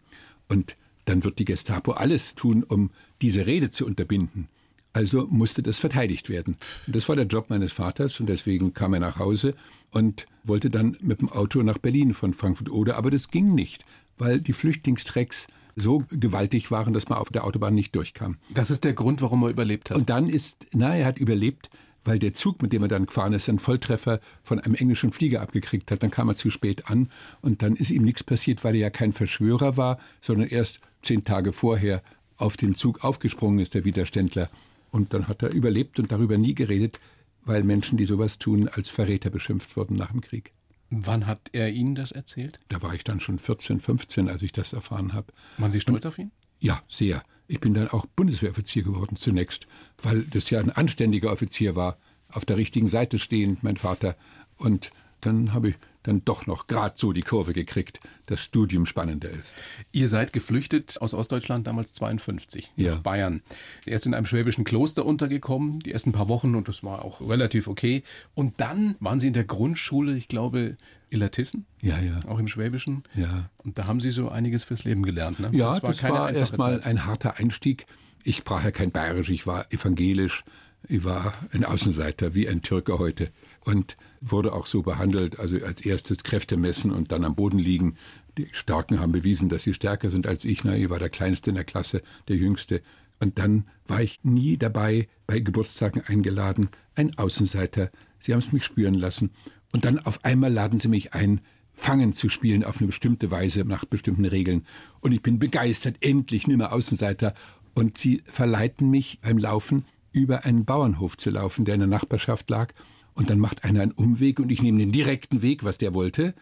Und 0.49 0.77
dann 1.05 1.23
wird 1.23 1.39
die 1.39 1.45
Gestapo 1.45 1.91
alles 1.91 2.35
tun, 2.35 2.63
um 2.63 2.91
diese 3.21 3.45
Rede 3.45 3.69
zu 3.69 3.85
unterbinden. 3.85 4.47
Also 4.93 5.27
musste 5.29 5.63
das 5.63 5.79
verteidigt 5.79 6.29
werden. 6.29 6.57
Und 6.87 6.95
das 6.95 7.09
war 7.09 7.15
der 7.15 7.25
Job 7.25 7.49
meines 7.49 7.73
Vaters 7.73 8.19
und 8.19 8.27
deswegen 8.27 8.73
kam 8.73 8.93
er 8.93 8.99
nach 8.99 9.17
Hause 9.17 9.55
und 9.91 10.27
wollte 10.43 10.69
dann 10.69 10.95
mit 11.01 11.19
dem 11.19 11.29
Auto 11.29 11.63
nach 11.63 11.79
Berlin 11.79 12.13
von 12.13 12.33
Frankfurt 12.33 12.69
Oder. 12.69 12.95
Aber 12.95 13.09
das 13.09 13.29
ging 13.29 13.55
nicht, 13.55 13.85
weil 14.17 14.39
die 14.39 14.53
Flüchtlingstrecks 14.53 15.47
so 15.75 16.03
gewaltig 16.09 16.69
waren, 16.69 16.93
dass 16.93 17.09
man 17.09 17.17
auf 17.17 17.29
der 17.29 17.43
Autobahn 17.43 17.73
nicht 17.73 17.95
durchkam. 17.95 18.37
Das 18.53 18.69
ist 18.69 18.83
der 18.83 18.93
Grund, 18.93 19.23
warum 19.23 19.41
er 19.43 19.49
überlebt 19.49 19.89
hat. 19.89 19.97
Und 19.97 20.11
dann 20.11 20.29
ist, 20.29 20.67
na, 20.73 20.95
er 20.95 21.07
hat 21.07 21.17
überlebt, 21.17 21.71
weil 22.03 22.19
der 22.19 22.33
Zug, 22.33 22.61
mit 22.61 22.73
dem 22.73 22.81
er 22.83 22.87
dann 22.87 23.05
gefahren 23.05 23.33
ist, 23.33 23.49
einen 23.49 23.59
Volltreffer 23.59 24.19
von 24.41 24.59
einem 24.59 24.75
englischen 24.75 25.11
Flieger 25.11 25.41
abgekriegt 25.41 25.91
hat. 25.91 26.03
Dann 26.03 26.11
kam 26.11 26.29
er 26.29 26.35
zu 26.35 26.49
spät 26.49 26.89
an 26.89 27.09
und 27.41 27.61
dann 27.61 27.75
ist 27.75 27.91
ihm 27.91 28.03
nichts 28.03 28.23
passiert, 28.23 28.63
weil 28.63 28.75
er 28.75 28.81
ja 28.81 28.89
kein 28.89 29.13
Verschwörer 29.13 29.77
war, 29.77 29.99
sondern 30.21 30.47
erst 30.47 30.79
zehn 31.01 31.23
Tage 31.23 31.53
vorher 31.53 32.01
auf 32.37 32.57
den 32.57 32.75
Zug 32.75 33.03
aufgesprungen 33.03 33.59
ist, 33.59 33.73
der 33.73 33.85
Widerständler. 33.85 34.49
Und 34.91 35.13
dann 35.13 35.27
hat 35.27 35.43
er 35.43 35.53
überlebt 35.53 35.99
und 35.99 36.11
darüber 36.11 36.37
nie 36.37 36.55
geredet, 36.55 36.99
weil 37.45 37.63
Menschen, 37.63 37.97
die 37.97 38.05
sowas 38.05 38.39
tun, 38.39 38.67
als 38.67 38.89
Verräter 38.89 39.29
beschimpft 39.29 39.75
wurden 39.75 39.95
nach 39.95 40.11
dem 40.11 40.21
Krieg. 40.21 40.53
Wann 40.89 41.25
hat 41.25 41.49
er 41.53 41.71
Ihnen 41.71 41.95
das 41.95 42.11
erzählt? 42.11 42.59
Da 42.69 42.81
war 42.83 42.93
ich 42.93 43.03
dann 43.03 43.19
schon 43.19 43.39
14, 43.39 43.79
15, 43.79 44.29
als 44.29 44.43
ich 44.43 44.51
das 44.51 44.73
erfahren 44.73 45.13
habe. 45.13 45.33
Waren 45.57 45.71
Sie 45.71 45.81
stolz 45.81 46.05
und, 46.05 46.09
auf 46.09 46.19
ihn? 46.19 46.31
Ja, 46.63 46.81
sehr. 46.87 47.23
Ich 47.49 47.59
bin 47.59 47.73
dann 47.73 47.89
auch 47.89 48.05
Bundeswehroffizier 48.05 48.83
geworden 48.83 49.17
zunächst, 49.17 49.67
weil 50.01 50.21
das 50.21 50.49
ja 50.49 50.61
ein 50.61 50.71
anständiger 50.71 51.29
Offizier 51.29 51.75
war, 51.75 51.97
auf 52.29 52.45
der 52.45 52.55
richtigen 52.55 52.87
Seite 52.87 53.19
stehend, 53.19 53.63
mein 53.63 53.75
Vater. 53.75 54.15
Und 54.55 54.91
dann 55.19 55.53
habe 55.53 55.69
ich 55.69 55.75
dann 56.03 56.23
doch 56.23 56.47
noch 56.47 56.67
gerade 56.67 56.95
so 56.97 57.11
die 57.11 57.21
Kurve 57.21 57.53
gekriegt, 57.53 57.99
dass 58.27 58.39
Studium 58.39 58.85
spannender 58.85 59.29
ist. 59.29 59.55
Ihr 59.91 60.07
seid 60.07 60.31
geflüchtet 60.31 61.01
aus 61.01 61.13
Ostdeutschland 61.13 61.67
damals 61.67 61.91
52 61.93 62.71
ja. 62.77 62.95
nach 62.95 63.01
Bayern. 63.01 63.41
Erst 63.85 64.05
in 64.05 64.13
einem 64.13 64.25
schwäbischen 64.25 64.63
Kloster 64.63 65.05
untergekommen, 65.05 65.79
die 65.79 65.91
ersten 65.91 66.13
paar 66.13 66.29
Wochen 66.29 66.55
und 66.55 66.69
das 66.69 66.81
war 66.83 67.03
auch 67.03 67.21
relativ 67.21 67.67
okay. 67.67 68.03
Und 68.35 68.61
dann 68.61 68.95
waren 69.01 69.19
Sie 69.19 69.27
in 69.27 69.33
der 69.33 69.45
Grundschule, 69.45 70.15
ich 70.15 70.29
glaube, 70.29 70.77
Illertissen? 71.13 71.65
Ja, 71.81 71.99
ja. 71.99 72.19
Auch 72.27 72.39
im 72.39 72.47
Schwäbischen? 72.47 73.03
Ja. 73.15 73.49
Und 73.57 73.77
da 73.77 73.87
haben 73.87 73.99
Sie 73.99 74.11
so 74.11 74.29
einiges 74.29 74.63
fürs 74.63 74.83
Leben 74.83 75.03
gelernt, 75.03 75.39
ne? 75.39 75.49
Ja, 75.53 75.71
das 75.71 75.83
war, 75.83 75.91
das 75.91 76.03
war 76.03 76.31
erstmal 76.33 76.81
ein 76.81 77.05
harter 77.05 77.37
Einstieg. 77.37 77.85
Ich 78.23 78.37
sprach 78.37 78.63
ja 78.63 78.71
kein 78.71 78.91
Bayerisch, 78.91 79.29
ich 79.29 79.45
war 79.47 79.71
evangelisch, 79.71 80.43
ich 80.87 81.03
war 81.03 81.33
ein 81.51 81.63
Außenseiter, 81.63 82.35
wie 82.35 82.47
ein 82.47 82.61
Türke 82.61 82.99
heute. 82.99 83.31
Und 83.61 83.97
wurde 84.21 84.53
auch 84.53 84.65
so 84.65 84.81
behandelt, 84.81 85.39
also 85.39 85.57
als 85.63 85.81
erstes 85.81 86.23
Kräfte 86.23 86.57
messen 86.57 86.91
und 86.91 87.11
dann 87.11 87.23
am 87.23 87.35
Boden 87.35 87.59
liegen. 87.59 87.95
Die 88.37 88.47
Starken 88.51 88.99
haben 88.99 89.11
bewiesen, 89.11 89.49
dass 89.49 89.63
sie 89.63 89.73
stärker 89.73 90.09
sind 90.09 90.27
als 90.27 90.43
ich. 90.45 90.63
Na, 90.63 90.75
ich 90.75 90.89
war 90.89 90.99
der 90.99 91.09
Kleinste 91.09 91.51
in 91.51 91.55
der 91.55 91.65
Klasse, 91.65 92.01
der 92.27 92.35
Jüngste. 92.35 92.81
Und 93.19 93.37
dann 93.39 93.65
war 93.87 94.01
ich 94.01 94.19
nie 94.23 94.57
dabei, 94.57 95.07
bei 95.27 95.39
Geburtstagen 95.39 96.01
eingeladen, 96.05 96.69
ein 96.95 97.17
Außenseiter. 97.17 97.89
Sie 98.19 98.33
haben 98.33 98.39
es 98.39 98.51
mich 98.51 98.65
spüren 98.65 98.95
lassen. 98.95 99.31
Und 99.73 99.85
dann 99.85 99.99
auf 99.99 100.23
einmal 100.23 100.53
laden 100.53 100.79
sie 100.79 100.87
mich 100.87 101.13
ein, 101.13 101.41
Fangen 101.75 102.13
zu 102.13 102.29
spielen 102.29 102.63
auf 102.63 102.77
eine 102.77 102.87
bestimmte 102.87 103.31
Weise, 103.31 103.65
nach 103.65 103.83
bestimmten 103.83 104.25
Regeln. 104.25 104.65
Und 105.01 105.11
ich 105.11 105.23
bin 105.23 105.39
begeistert, 105.39 105.97
endlich 106.01 106.45
nimmer 106.45 106.71
Außenseiter. 106.71 107.33
Und 107.73 107.97
sie 107.97 108.21
verleiten 108.25 108.91
mich 108.91 109.19
beim 109.21 109.39
Laufen 109.39 109.85
über 110.11 110.45
einen 110.45 110.65
Bauernhof 110.65 111.17
zu 111.17 111.31
laufen, 111.31 111.65
der 111.65 111.73
in 111.73 111.79
der 111.79 111.89
Nachbarschaft 111.89 112.47
lag. 112.51 112.73
Und 113.15 113.31
dann 113.31 113.39
macht 113.39 113.63
einer 113.63 113.81
einen 113.81 113.91
Umweg 113.91 114.39
und 114.39 114.51
ich 114.51 114.61
nehme 114.61 114.77
den 114.77 114.91
direkten 114.91 115.41
Weg, 115.41 115.63
was 115.63 115.79
der 115.79 115.95
wollte, 115.95 116.35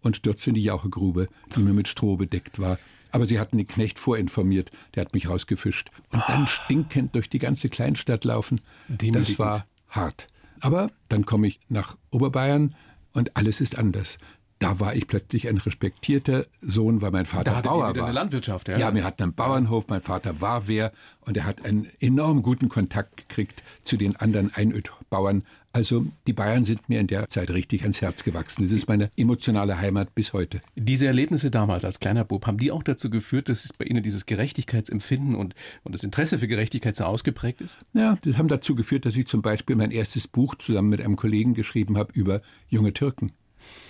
und 0.00 0.16
stürze 0.16 0.50
in 0.50 0.54
die 0.54 0.62
Jauchegrube, 0.62 1.28
die 1.54 1.60
nur 1.60 1.74
mit 1.74 1.88
Stroh 1.88 2.16
bedeckt 2.16 2.58
war. 2.58 2.78
Aber 3.10 3.26
sie 3.26 3.38
hatten 3.38 3.58
den 3.58 3.66
Knecht 3.66 3.98
vorinformiert, 3.98 4.70
der 4.94 5.02
hat 5.04 5.14
mich 5.14 5.28
rausgefischt. 5.28 5.90
Und 6.12 6.22
dann 6.28 6.46
stinkend 6.46 7.14
durch 7.14 7.28
die 7.28 7.38
ganze 7.38 7.68
Kleinstadt 7.68 8.24
laufen. 8.24 8.60
Das 8.88 9.38
war 9.38 9.66
hart. 9.88 10.28
Aber 10.60 10.90
dann 11.08 11.24
komme 11.24 11.46
ich 11.46 11.60
nach 11.68 11.96
Oberbayern 12.10 12.74
und 13.12 13.36
alles 13.36 13.60
ist 13.60 13.78
anders. 13.78 14.18
Da 14.58 14.80
war 14.80 14.94
ich 14.94 15.06
plötzlich 15.06 15.48
ein 15.48 15.58
respektierter 15.58 16.46
Sohn, 16.60 17.00
weil 17.00 17.10
mein 17.10 17.26
Vater 17.26 17.52
da 17.52 17.60
Bauer 17.60 17.96
war. 17.96 18.04
Eine 18.04 18.12
Landwirtschaft, 18.12 18.68
ja. 18.68 18.78
Ja, 18.78 18.94
wir 18.94 19.04
hatten 19.04 19.22
einen 19.22 19.34
Bauernhof, 19.34 19.86
mein 19.88 20.00
Vater 20.00 20.40
war 20.40 20.66
wer 20.66 20.92
und 21.20 21.36
er 21.36 21.46
hat 21.46 21.64
einen 21.64 21.86
enorm 22.00 22.42
guten 22.42 22.68
Kontakt 22.68 23.16
gekriegt 23.16 23.62
zu 23.82 23.96
den 23.96 24.16
anderen 24.16 24.52
Einödbauern. 24.52 25.44
Also 25.72 26.06
die 26.26 26.32
Bayern 26.32 26.64
sind 26.64 26.88
mir 26.88 26.98
in 26.98 27.06
der 27.06 27.28
Zeit 27.28 27.50
richtig 27.50 27.82
ans 27.82 28.00
Herz 28.00 28.24
gewachsen. 28.24 28.62
Das 28.62 28.72
ist 28.72 28.88
meine 28.88 29.10
emotionale 29.16 29.78
Heimat 29.78 30.14
bis 30.14 30.32
heute. 30.32 30.60
Diese 30.74 31.06
Erlebnisse 31.06 31.50
damals 31.50 31.84
als 31.84 32.00
kleiner 32.00 32.24
Bub, 32.24 32.46
haben 32.46 32.58
die 32.58 32.72
auch 32.72 32.82
dazu 32.82 33.10
geführt, 33.10 33.48
dass 33.48 33.68
bei 33.74 33.84
Ihnen 33.84 34.02
dieses 34.02 34.26
Gerechtigkeitsempfinden 34.26 35.36
und, 35.36 35.54
und 35.84 35.94
das 35.94 36.02
Interesse 36.02 36.38
für 36.38 36.48
Gerechtigkeit 36.48 36.96
so 36.96 37.04
ausgeprägt 37.04 37.60
ist? 37.60 37.78
Ja, 37.92 38.18
das 38.22 38.38
haben 38.38 38.48
dazu 38.48 38.74
geführt, 38.74 39.04
dass 39.06 39.14
ich 39.14 39.26
zum 39.26 39.42
Beispiel 39.42 39.76
mein 39.76 39.90
erstes 39.90 40.26
Buch 40.26 40.54
zusammen 40.56 40.88
mit 40.88 41.02
einem 41.02 41.16
Kollegen 41.16 41.54
geschrieben 41.54 41.98
habe 41.98 42.12
über 42.14 42.40
junge 42.68 42.92
Türken 42.92 43.32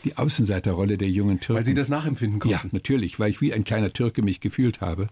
die 0.04 0.16
Außenseiterrolle 0.16 0.98
der 0.98 1.08
jungen 1.08 1.40
Türken. 1.40 1.58
Weil 1.58 1.64
Sie 1.64 1.74
das 1.74 1.88
nachempfinden 1.88 2.38
konnten? 2.38 2.52
Ja, 2.52 2.62
natürlich, 2.72 3.18
weil 3.18 3.30
ich 3.30 3.40
wie 3.40 3.52
ein 3.52 3.64
kleiner 3.64 3.92
Türke 3.92 4.22
mich 4.22 4.40
gefühlt 4.40 4.80
habe. 4.80 5.08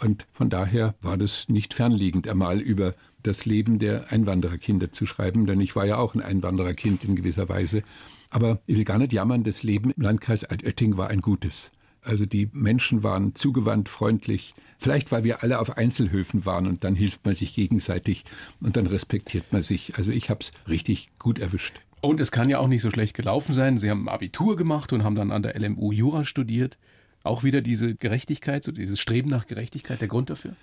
Und 0.00 0.26
von 0.32 0.50
daher 0.50 0.94
war 1.00 1.16
das 1.16 1.48
nicht 1.48 1.74
fernliegend, 1.74 2.28
einmal 2.28 2.60
über 2.60 2.94
das 3.22 3.46
Leben 3.46 3.78
der 3.78 4.12
Einwandererkinder 4.12 4.92
zu 4.92 5.06
schreiben, 5.06 5.46
denn 5.46 5.60
ich 5.60 5.76
war 5.76 5.86
ja 5.86 5.96
auch 5.96 6.14
ein 6.14 6.20
Einwandererkind 6.20 7.04
in 7.04 7.16
gewisser 7.16 7.48
Weise. 7.48 7.82
Aber 8.30 8.60
ich 8.66 8.76
will 8.76 8.84
gar 8.84 8.98
nicht 8.98 9.12
jammern, 9.12 9.44
das 9.44 9.62
Leben 9.62 9.90
im 9.90 10.02
Landkreis 10.02 10.44
Altötting 10.44 10.96
war 10.96 11.08
ein 11.08 11.20
gutes. 11.20 11.72
Also 12.02 12.26
die 12.26 12.50
Menschen 12.52 13.02
waren 13.02 13.34
zugewandt, 13.34 13.88
freundlich. 13.88 14.54
Vielleicht, 14.78 15.10
weil 15.10 15.24
wir 15.24 15.42
alle 15.42 15.58
auf 15.58 15.78
Einzelhöfen 15.78 16.44
waren 16.44 16.66
und 16.66 16.84
dann 16.84 16.94
hilft 16.94 17.24
man 17.24 17.34
sich 17.34 17.54
gegenseitig 17.54 18.24
und 18.60 18.76
dann 18.76 18.86
respektiert 18.86 19.52
man 19.52 19.62
sich. 19.62 19.96
Also 19.96 20.10
ich 20.10 20.28
habe 20.28 20.40
es 20.40 20.52
richtig 20.68 21.08
gut 21.18 21.38
erwischt. 21.38 21.80
Und 22.04 22.20
es 22.20 22.30
kann 22.30 22.50
ja 22.50 22.58
auch 22.58 22.68
nicht 22.68 22.82
so 22.82 22.90
schlecht 22.90 23.16
gelaufen 23.16 23.54
sein. 23.54 23.78
Sie 23.78 23.88
haben 23.88 24.08
Abitur 24.08 24.56
gemacht 24.56 24.92
und 24.92 25.04
haben 25.04 25.14
dann 25.14 25.30
an 25.30 25.42
der 25.42 25.58
LMU 25.58 25.90
Jura 25.90 26.24
studiert. 26.24 26.76
Auch 27.22 27.44
wieder 27.44 27.62
diese 27.62 27.94
Gerechtigkeit, 27.94 28.62
so 28.62 28.72
dieses 28.72 29.00
Streben 29.00 29.30
nach 29.30 29.46
Gerechtigkeit, 29.46 30.02
der 30.02 30.08
Grund 30.08 30.28
dafür? 30.28 30.54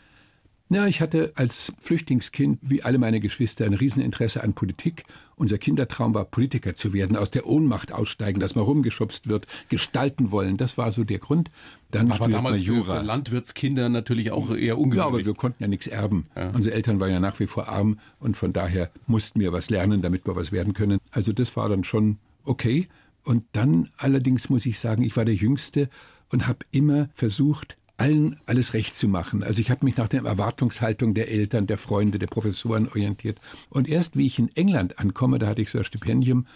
Ja, 0.72 0.88
ich 0.88 1.02
hatte 1.02 1.34
als 1.36 1.74
Flüchtlingskind, 1.80 2.60
wie 2.62 2.82
alle 2.82 2.98
meine 2.98 3.20
Geschwister, 3.20 3.66
ein 3.66 3.74
Rieseninteresse 3.74 4.42
an 4.42 4.54
Politik. 4.54 5.04
Unser 5.36 5.58
Kindertraum 5.58 6.14
war, 6.14 6.24
Politiker 6.24 6.76
zu 6.76 6.94
werden, 6.94 7.18
aus 7.18 7.30
der 7.30 7.46
Ohnmacht 7.46 7.92
aussteigen, 7.92 8.40
dass 8.40 8.56
man 8.56 8.64
rumgeschubst 8.64 9.28
wird, 9.28 9.48
gestalten 9.68 10.32
wollen. 10.32 10.56
Das 10.56 10.78
war 10.78 10.94
so 10.94 11.04
der 11.04 11.20
Grund. 11.20 11.52
Dann 11.90 12.10
aber 12.10 12.30
damals 12.30 12.62
Jura. 12.62 12.84
Für, 12.84 13.00
für 13.02 13.06
Landwirtskinder 13.06 13.90
natürlich 13.90 14.32
auch 14.32 14.50
eher 14.56 14.78
ungewöhnlich. 14.78 14.98
Ja, 14.98 15.08
aber 15.08 15.26
wir 15.26 15.34
konnten 15.34 15.62
ja 15.62 15.68
nichts 15.68 15.88
erben. 15.88 16.28
Ja. 16.38 16.52
Unsere 16.52 16.74
Eltern 16.74 17.02
waren 17.02 17.12
ja 17.12 17.20
nach 17.20 17.38
wie 17.42 17.48
vor 17.48 17.68
arm 17.68 18.00
und 18.22 18.38
von 18.38 18.54
daher 18.54 18.92
mussten 19.08 19.42
wir 19.42 19.52
was 19.52 19.70
lernen, 19.70 20.02
damit 20.02 20.26
wir 20.26 20.38
was 20.38 20.54
werden 20.54 20.72
können. 20.72 21.00
Also 21.12 21.34
das 21.34 21.58
war 21.58 21.68
dann 21.68 21.84
schon 21.84 22.18
okay. 22.46 22.88
Und 23.26 23.44
dann 23.52 23.90
allerdings 23.98 24.50
muss 24.50 24.66
ich 24.66 24.80
sagen, 24.80 25.04
ich 25.04 25.18
war 25.18 25.26
der 25.26 25.36
Jüngste 25.36 25.90
und 26.30 26.48
habe 26.48 26.60
immer 26.72 27.10
versucht, 27.14 27.76
allen 28.02 28.36
alles 28.48 28.74
recht 28.74 28.96
zu 28.96 29.08
machen. 29.08 29.44
Also 29.44 29.62
ich 29.62 29.70
habe 29.70 29.86
mich 29.86 29.96
nach 29.96 30.08
der 30.08 30.24
Erwartungshaltung 30.24 31.14
der 31.14 31.30
Eltern, 31.30 31.68
der 31.68 31.78
Freunde, 31.78 32.18
der 32.18 32.26
Professoren 32.26 32.88
orientiert. 32.88 33.40
Und 33.70 33.88
erst 33.88 34.18
wie 34.18 34.26
ich 34.26 34.40
in 34.40 34.50
England 34.56 34.98
ankomme, 34.98 35.38
da 35.38 35.46
hatte 35.46 35.62
ich 35.62 35.70
so 35.70 35.78
ein 35.78 35.84
Stipendium, 35.84 36.48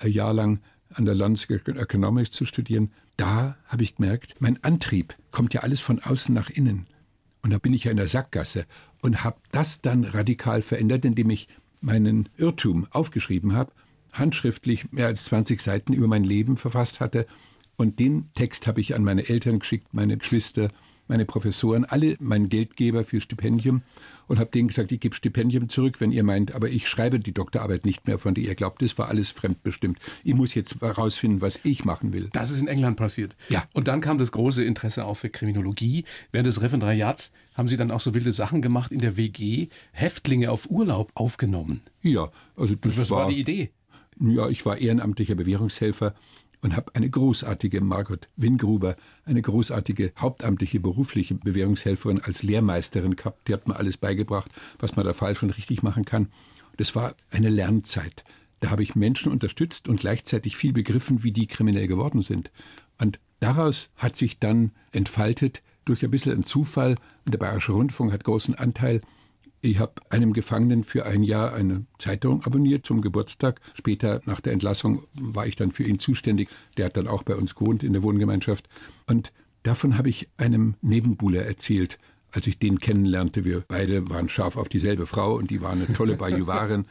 ein 0.00 0.10
Jahr 0.10 0.34
lang 0.34 0.58
an 0.92 1.04
der 1.04 1.14
London 1.14 1.60
Economics 1.76 2.32
zu 2.32 2.46
studieren, 2.46 2.90
da 3.16 3.56
habe 3.66 3.84
ich 3.84 3.94
gemerkt, 3.94 4.40
mein 4.40 4.62
Antrieb 4.64 5.14
kommt 5.30 5.54
ja 5.54 5.60
alles 5.60 5.80
von 5.80 6.00
außen 6.00 6.34
nach 6.34 6.50
innen. 6.50 6.88
Und 7.42 7.52
da 7.52 7.58
bin 7.58 7.74
ich 7.74 7.84
ja 7.84 7.92
in 7.92 7.96
der 7.96 8.08
Sackgasse 8.08 8.66
und 9.00 9.22
habe 9.22 9.38
das 9.52 9.80
dann 9.80 10.02
radikal 10.02 10.62
verändert, 10.62 11.04
indem 11.04 11.30
ich 11.30 11.46
meinen 11.80 12.28
Irrtum 12.36 12.88
aufgeschrieben 12.90 13.54
habe, 13.54 13.70
handschriftlich 14.12 14.90
mehr 14.90 15.06
als 15.06 15.26
20 15.26 15.60
Seiten 15.60 15.92
über 15.92 16.08
mein 16.08 16.24
Leben 16.24 16.56
verfasst 16.56 16.98
hatte. 16.98 17.24
Und 17.76 18.00
den 18.00 18.32
Text 18.34 18.66
habe 18.66 18.80
ich 18.80 18.96
an 18.96 19.04
meine 19.04 19.28
Eltern 19.28 19.60
geschickt, 19.60 19.94
meine 19.94 20.16
Geschwister, 20.16 20.70
meine 21.08 21.24
Professoren, 21.24 21.84
alle 21.84 22.16
mein 22.20 22.48
Geldgeber 22.48 23.04
für 23.04 23.20
Stipendium 23.20 23.82
und 24.26 24.38
habe 24.38 24.50
denen 24.50 24.68
gesagt, 24.68 24.92
ich 24.92 25.00
gebe 25.00 25.14
Stipendium 25.14 25.68
zurück, 25.68 26.00
wenn 26.00 26.12
ihr 26.12 26.22
meint, 26.22 26.54
aber 26.54 26.68
ich 26.68 26.88
schreibe 26.88 27.18
die 27.18 27.32
Doktorarbeit 27.32 27.84
nicht 27.84 28.06
mehr, 28.06 28.18
von 28.18 28.34
der 28.34 28.44
ihr 28.44 28.54
glaubt, 28.54 28.82
das 28.82 28.98
war 28.98 29.08
alles 29.08 29.30
fremdbestimmt. 29.30 29.98
Ich 30.22 30.34
muss 30.34 30.54
jetzt 30.54 30.80
herausfinden, 30.80 31.40
was 31.40 31.60
ich 31.64 31.84
machen 31.84 32.12
will. 32.12 32.28
Das 32.32 32.50
ist 32.50 32.60
in 32.60 32.68
England 32.68 32.96
passiert. 32.96 33.36
Ja. 33.48 33.64
Und 33.72 33.88
dann 33.88 34.00
kam 34.00 34.18
das 34.18 34.32
große 34.32 34.62
Interesse 34.62 35.04
auch 35.06 35.16
für 35.16 35.30
Kriminologie. 35.30 36.04
Während 36.30 36.46
des 36.46 36.60
Referendariats 36.60 37.32
haben 37.54 37.68
Sie 37.68 37.76
dann 37.76 37.90
auch 37.90 38.00
so 38.00 38.14
wilde 38.14 38.32
Sachen 38.32 38.62
gemacht 38.62 38.92
in 38.92 39.00
der 39.00 39.16
WG, 39.16 39.68
Häftlinge 39.92 40.50
auf 40.50 40.70
Urlaub 40.70 41.10
aufgenommen. 41.14 41.80
Ja, 42.02 42.30
also 42.56 42.74
das 42.74 42.98
was 42.98 43.10
war, 43.10 43.22
war 43.22 43.30
die 43.30 43.40
Idee? 43.40 43.70
Ja, 44.20 44.48
ich 44.48 44.64
war 44.66 44.78
ehrenamtlicher 44.78 45.34
Bewährungshelfer 45.34 46.14
und 46.62 46.76
habe 46.76 46.94
eine 46.94 47.08
großartige 47.08 47.80
Margot 47.80 48.28
Wingruber, 48.36 48.96
eine 49.24 49.42
großartige 49.42 50.12
hauptamtliche 50.18 50.80
berufliche 50.80 51.34
Bewährungshelferin 51.34 52.20
als 52.20 52.42
Lehrmeisterin 52.42 53.16
gehabt. 53.16 53.48
Die 53.48 53.52
hat 53.52 53.68
mir 53.68 53.76
alles 53.76 53.96
beigebracht, 53.96 54.50
was 54.78 54.96
man 54.96 55.04
da 55.04 55.12
falsch 55.12 55.42
und 55.42 55.56
richtig 55.56 55.82
machen 55.82 56.04
kann. 56.04 56.28
Das 56.76 56.94
war 56.94 57.14
eine 57.30 57.48
Lernzeit. 57.48 58.24
Da 58.60 58.70
habe 58.70 58.82
ich 58.82 58.96
Menschen 58.96 59.30
unterstützt 59.30 59.88
und 59.88 60.00
gleichzeitig 60.00 60.56
viel 60.56 60.72
begriffen, 60.72 61.22
wie 61.22 61.32
die 61.32 61.46
kriminell 61.46 61.86
geworden 61.86 62.22
sind. 62.22 62.50
Und 63.00 63.20
daraus 63.40 63.88
hat 63.96 64.16
sich 64.16 64.38
dann 64.38 64.72
entfaltet, 64.92 65.62
durch 65.84 66.04
ein 66.04 66.10
bisschen 66.10 66.32
einen 66.32 66.44
Zufall, 66.44 66.96
und 67.24 67.32
der 67.32 67.38
Bayerische 67.38 67.72
Rundfunk 67.72 68.12
hat 68.12 68.24
großen 68.24 68.54
Anteil, 68.56 69.00
ich 69.60 69.78
habe 69.78 69.94
einem 70.10 70.32
Gefangenen 70.32 70.84
für 70.84 71.06
ein 71.06 71.22
Jahr 71.22 71.52
eine 71.52 71.84
Zeitung 71.98 72.44
abonniert 72.44 72.86
zum 72.86 73.00
Geburtstag. 73.00 73.60
Später 73.74 74.20
nach 74.24 74.40
der 74.40 74.52
Entlassung 74.52 75.02
war 75.14 75.46
ich 75.46 75.56
dann 75.56 75.72
für 75.72 75.82
ihn 75.82 75.98
zuständig. 75.98 76.48
Der 76.76 76.86
hat 76.86 76.96
dann 76.96 77.08
auch 77.08 77.22
bei 77.22 77.34
uns 77.34 77.54
gewohnt 77.54 77.82
in 77.82 77.92
der 77.92 78.02
Wohngemeinschaft. 78.02 78.68
Und 79.06 79.32
davon 79.64 79.98
habe 79.98 80.08
ich 80.08 80.28
einem 80.36 80.74
Nebenbuhler 80.80 81.44
erzählt, 81.44 81.98
als 82.30 82.46
ich 82.46 82.58
den 82.58 82.78
kennenlernte. 82.78 83.44
Wir 83.44 83.64
beide 83.66 84.08
waren 84.10 84.28
scharf 84.28 84.56
auf 84.56 84.68
dieselbe 84.68 85.06
Frau 85.06 85.34
und 85.34 85.50
die 85.50 85.60
war 85.60 85.72
eine 85.72 85.92
tolle 85.92 86.16
Bajuwarin. 86.18 86.84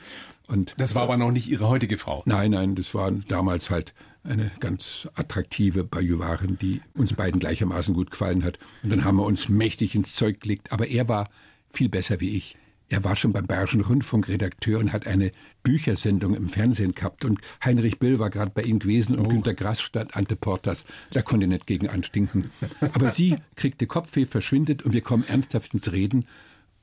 Und 0.48 0.76
das 0.78 0.96
war 0.96 1.04
aber 1.04 1.18
noch 1.18 1.32
nicht 1.32 1.48
Ihre 1.48 1.68
heutige 1.68 1.98
Frau. 1.98 2.24
Nein, 2.26 2.52
nein, 2.52 2.76
das 2.76 2.94
war 2.94 3.12
damals 3.12 3.70
halt 3.70 3.94
eine 4.24 4.52
ganz 4.60 5.08
attraktive 5.16 5.84
Bajuwarin, 5.84 6.58
die 6.60 6.82
uns 6.94 7.14
beiden 7.14 7.40
gleichermaßen 7.40 7.94
gut 7.94 8.12
gefallen 8.12 8.44
hat. 8.44 8.60
Und 8.84 8.90
dann 8.90 9.06
haben 9.06 9.18
wir 9.18 9.26
uns 9.26 9.48
mächtig 9.48 9.96
ins 9.96 10.16
Zeug 10.16 10.42
gelegt. 10.42 10.72
Aber 10.74 10.88
er 10.88 11.08
war 11.08 11.30
viel 11.70 11.90
besser 11.90 12.20
wie 12.20 12.36
ich. 12.36 12.56
Er 12.90 13.04
war 13.04 13.18
schon 13.18 13.34
beim 13.34 13.46
Bayerischen 13.46 13.82
Rundfunk 13.82 14.30
Redakteur 14.30 14.80
und 14.80 14.94
hat 14.94 15.08
eine 15.08 15.32
Büchersendung 15.64 16.36
im 16.36 16.48
Fernsehen 16.48 16.96
gehabt. 16.96 17.26
Und 17.26 17.42
Heinrich 17.64 18.00
Böll 18.00 18.18
war 18.20 18.30
gerade 18.30 18.52
bei 18.54 18.62
ihm 18.62 18.80
gewesen 18.80 19.18
und 19.18 19.26
oh. 19.26 19.30
Günter 19.30 19.54
Grass 19.54 19.82
statt 19.82 20.16
Ante 20.16 20.38
Portas. 20.38 20.86
Da 21.12 21.22
konnte 21.22 21.46
er 21.46 21.50
nicht 21.50 21.68
gegen 21.68 21.90
anstinken. 21.90 22.50
Aber 22.94 23.10
sie 23.10 23.38
kriegte 23.56 23.88
Kopfweh, 23.88 24.26
verschwindet 24.26 24.84
und 24.84 24.94
wir 24.94 25.02
kommen 25.02 25.26
ernsthaft 25.28 25.74
ins 25.74 25.92
Reden 25.92 26.26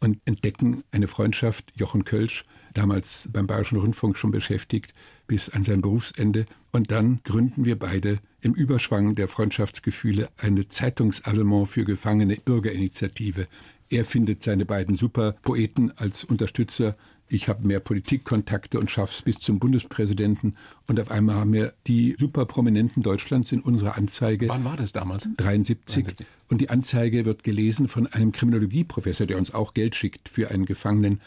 und 0.00 0.18
entdecken 0.26 0.84
eine 0.92 1.08
Freundschaft. 1.08 1.72
Jochen 1.74 2.04
Kölsch, 2.04 2.44
damals 2.74 3.30
beim 3.32 3.46
Bayerischen 3.46 3.78
Rundfunk 3.78 4.18
schon 4.18 4.30
beschäftigt, 4.30 4.92
bis 5.26 5.48
an 5.48 5.64
sein 5.64 5.80
Berufsende. 5.80 6.44
Und 6.70 6.90
dann 6.90 7.20
gründen 7.24 7.64
wir 7.64 7.78
beide 7.78 8.18
im 8.42 8.52
Überschwang 8.52 9.14
der 9.14 9.28
Freundschaftsgefühle 9.28 10.28
eine 10.36 10.68
Zeitungsabonnement 10.68 11.66
für 11.66 11.84
gefangene 11.84 12.36
Bürgerinitiative. 12.36 13.48
Er 13.94 14.04
findet 14.04 14.42
seine 14.42 14.66
beiden 14.66 14.96
Superpoeten 14.96 15.92
als 15.96 16.24
Unterstützer. 16.24 16.96
Ich 17.28 17.48
habe 17.48 17.64
mehr 17.64 17.78
Politikkontakte 17.78 18.80
und 18.80 18.90
schaff's 18.90 19.22
bis 19.22 19.38
zum 19.38 19.60
Bundespräsidenten. 19.60 20.56
Und 20.88 20.98
auf 20.98 21.12
einmal 21.12 21.36
haben 21.36 21.52
wir 21.52 21.74
die 21.86 22.16
Superprominenten 22.18 23.04
Deutschlands 23.04 23.52
in 23.52 23.60
unserer 23.60 23.96
Anzeige. 23.96 24.48
Wann 24.48 24.64
war 24.64 24.76
das 24.76 24.90
damals? 24.90 25.28
73. 25.36 26.06
73. 26.06 26.26
Und 26.48 26.60
die 26.60 26.70
Anzeige 26.70 27.24
wird 27.24 27.44
gelesen 27.44 27.86
von 27.86 28.08
einem 28.08 28.32
Kriminologieprofessor, 28.32 29.28
der 29.28 29.38
uns 29.38 29.54
auch 29.54 29.74
Geld 29.74 29.94
schickt 29.94 30.28
für 30.28 30.50
einen 30.50 30.66
Gefangenen. 30.66 31.20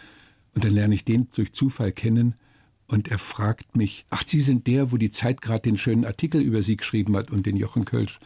Und 0.54 0.66
dann 0.66 0.74
lerne 0.74 0.96
ich 0.96 1.06
den 1.06 1.30
durch 1.34 1.54
Zufall 1.54 1.94
kennen. 1.94 2.36
Und 2.88 3.08
er 3.08 3.18
fragt 3.18 3.78
mich, 3.78 4.06
ach, 4.10 4.24
Sie 4.28 4.42
sind 4.42 4.68
der, 4.68 4.92
wo 4.92 4.98
die 4.98 5.10
Zeit 5.10 5.42
gerade 5.42 5.62
den 5.62 5.78
schönen 5.78 6.04
Artikel 6.04 6.42
über 6.42 6.62
Sie 6.62 6.76
geschrieben 6.76 7.16
hat 7.16 7.32
und 7.32 7.46
den 7.46 7.56
Jochen 7.56 7.86
Kölsch. 7.86 8.20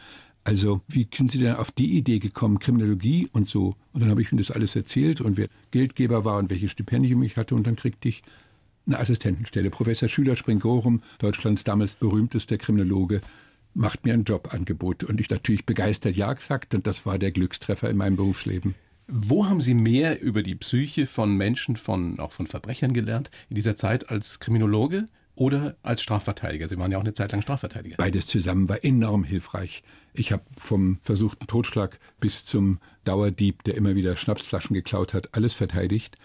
Also, 0.44 0.80
wie 0.88 1.06
sind 1.14 1.30
Sie 1.30 1.38
denn 1.38 1.54
auf 1.54 1.70
die 1.70 1.96
Idee 1.96 2.18
gekommen, 2.18 2.58
Kriminologie 2.58 3.28
und 3.32 3.46
so? 3.46 3.76
Und 3.92 4.02
dann 4.02 4.10
habe 4.10 4.22
ich 4.22 4.32
ihm 4.32 4.38
das 4.38 4.50
alles 4.50 4.74
erzählt 4.74 5.20
und 5.20 5.36
wer 5.36 5.48
Geldgeber 5.70 6.24
war 6.24 6.38
und 6.38 6.50
welche 6.50 6.68
Stipendium 6.68 7.22
ich 7.22 7.36
hatte. 7.36 7.54
Und 7.54 7.66
dann 7.66 7.76
kriegte 7.76 8.08
ich 8.08 8.22
eine 8.86 8.98
Assistentenstelle. 8.98 9.70
Professor 9.70 10.08
Schüler 10.08 10.34
Springorum, 10.34 11.02
Deutschlands 11.18 11.62
damals 11.62 11.94
berühmtester 11.94 12.58
Kriminologe, 12.58 13.20
macht 13.74 14.04
mir 14.04 14.14
ein 14.14 14.24
Jobangebot. 14.24 15.04
Und 15.04 15.20
ich 15.20 15.30
natürlich 15.30 15.64
begeistert 15.64 16.16
Ja 16.16 16.32
gesagt. 16.32 16.74
Und 16.74 16.88
das 16.88 17.06
war 17.06 17.18
der 17.18 17.30
Glückstreffer 17.30 17.88
in 17.88 17.96
meinem 17.96 18.16
Berufsleben. 18.16 18.74
Wo 19.06 19.46
haben 19.46 19.60
Sie 19.60 19.74
mehr 19.74 20.20
über 20.20 20.42
die 20.42 20.54
Psyche 20.56 21.06
von 21.06 21.36
Menschen, 21.36 21.76
von, 21.76 22.18
auch 22.18 22.32
von 22.32 22.48
Verbrechern 22.48 22.92
gelernt 22.92 23.30
in 23.48 23.54
dieser 23.54 23.76
Zeit 23.76 24.10
als 24.10 24.40
Kriminologe 24.40 25.06
oder 25.34 25.76
als 25.82 26.02
Strafverteidiger? 26.02 26.68
Sie 26.68 26.78
waren 26.78 26.90
ja 26.92 26.98
auch 26.98 27.02
eine 27.02 27.14
Zeit 27.14 27.32
lang 27.32 27.42
Strafverteidiger. 27.42 27.96
Beides 27.96 28.26
zusammen 28.26 28.68
war 28.68 28.84
enorm 28.84 29.24
hilfreich. 29.24 29.82
Ich 30.12 30.32
habe 30.32 30.42
vom 30.56 30.98
versuchten 31.00 31.46
Totschlag 31.46 31.98
bis 32.20 32.44
zum 32.44 32.78
Dauerdieb, 33.04 33.64
der 33.64 33.76
immer 33.76 33.94
wieder 33.94 34.16
Schnapsflaschen 34.16 34.74
geklaut 34.74 35.14
hat, 35.14 35.34
alles 35.34 35.54
verteidigt 35.54 36.16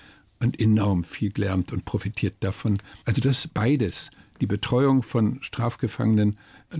und 0.41 0.59
enorm 0.59 1.03
viel 1.03 1.31
gelernt 1.31 1.71
und 1.71 1.85
profitiert 1.85 2.35
davon. 2.41 2.77
Also 3.05 3.21
das 3.21 3.47
beides, 3.47 4.11
die 4.41 4.45
Betreuung 4.45 5.01
von 5.01 5.39
Strafgefangenen, 5.41 6.37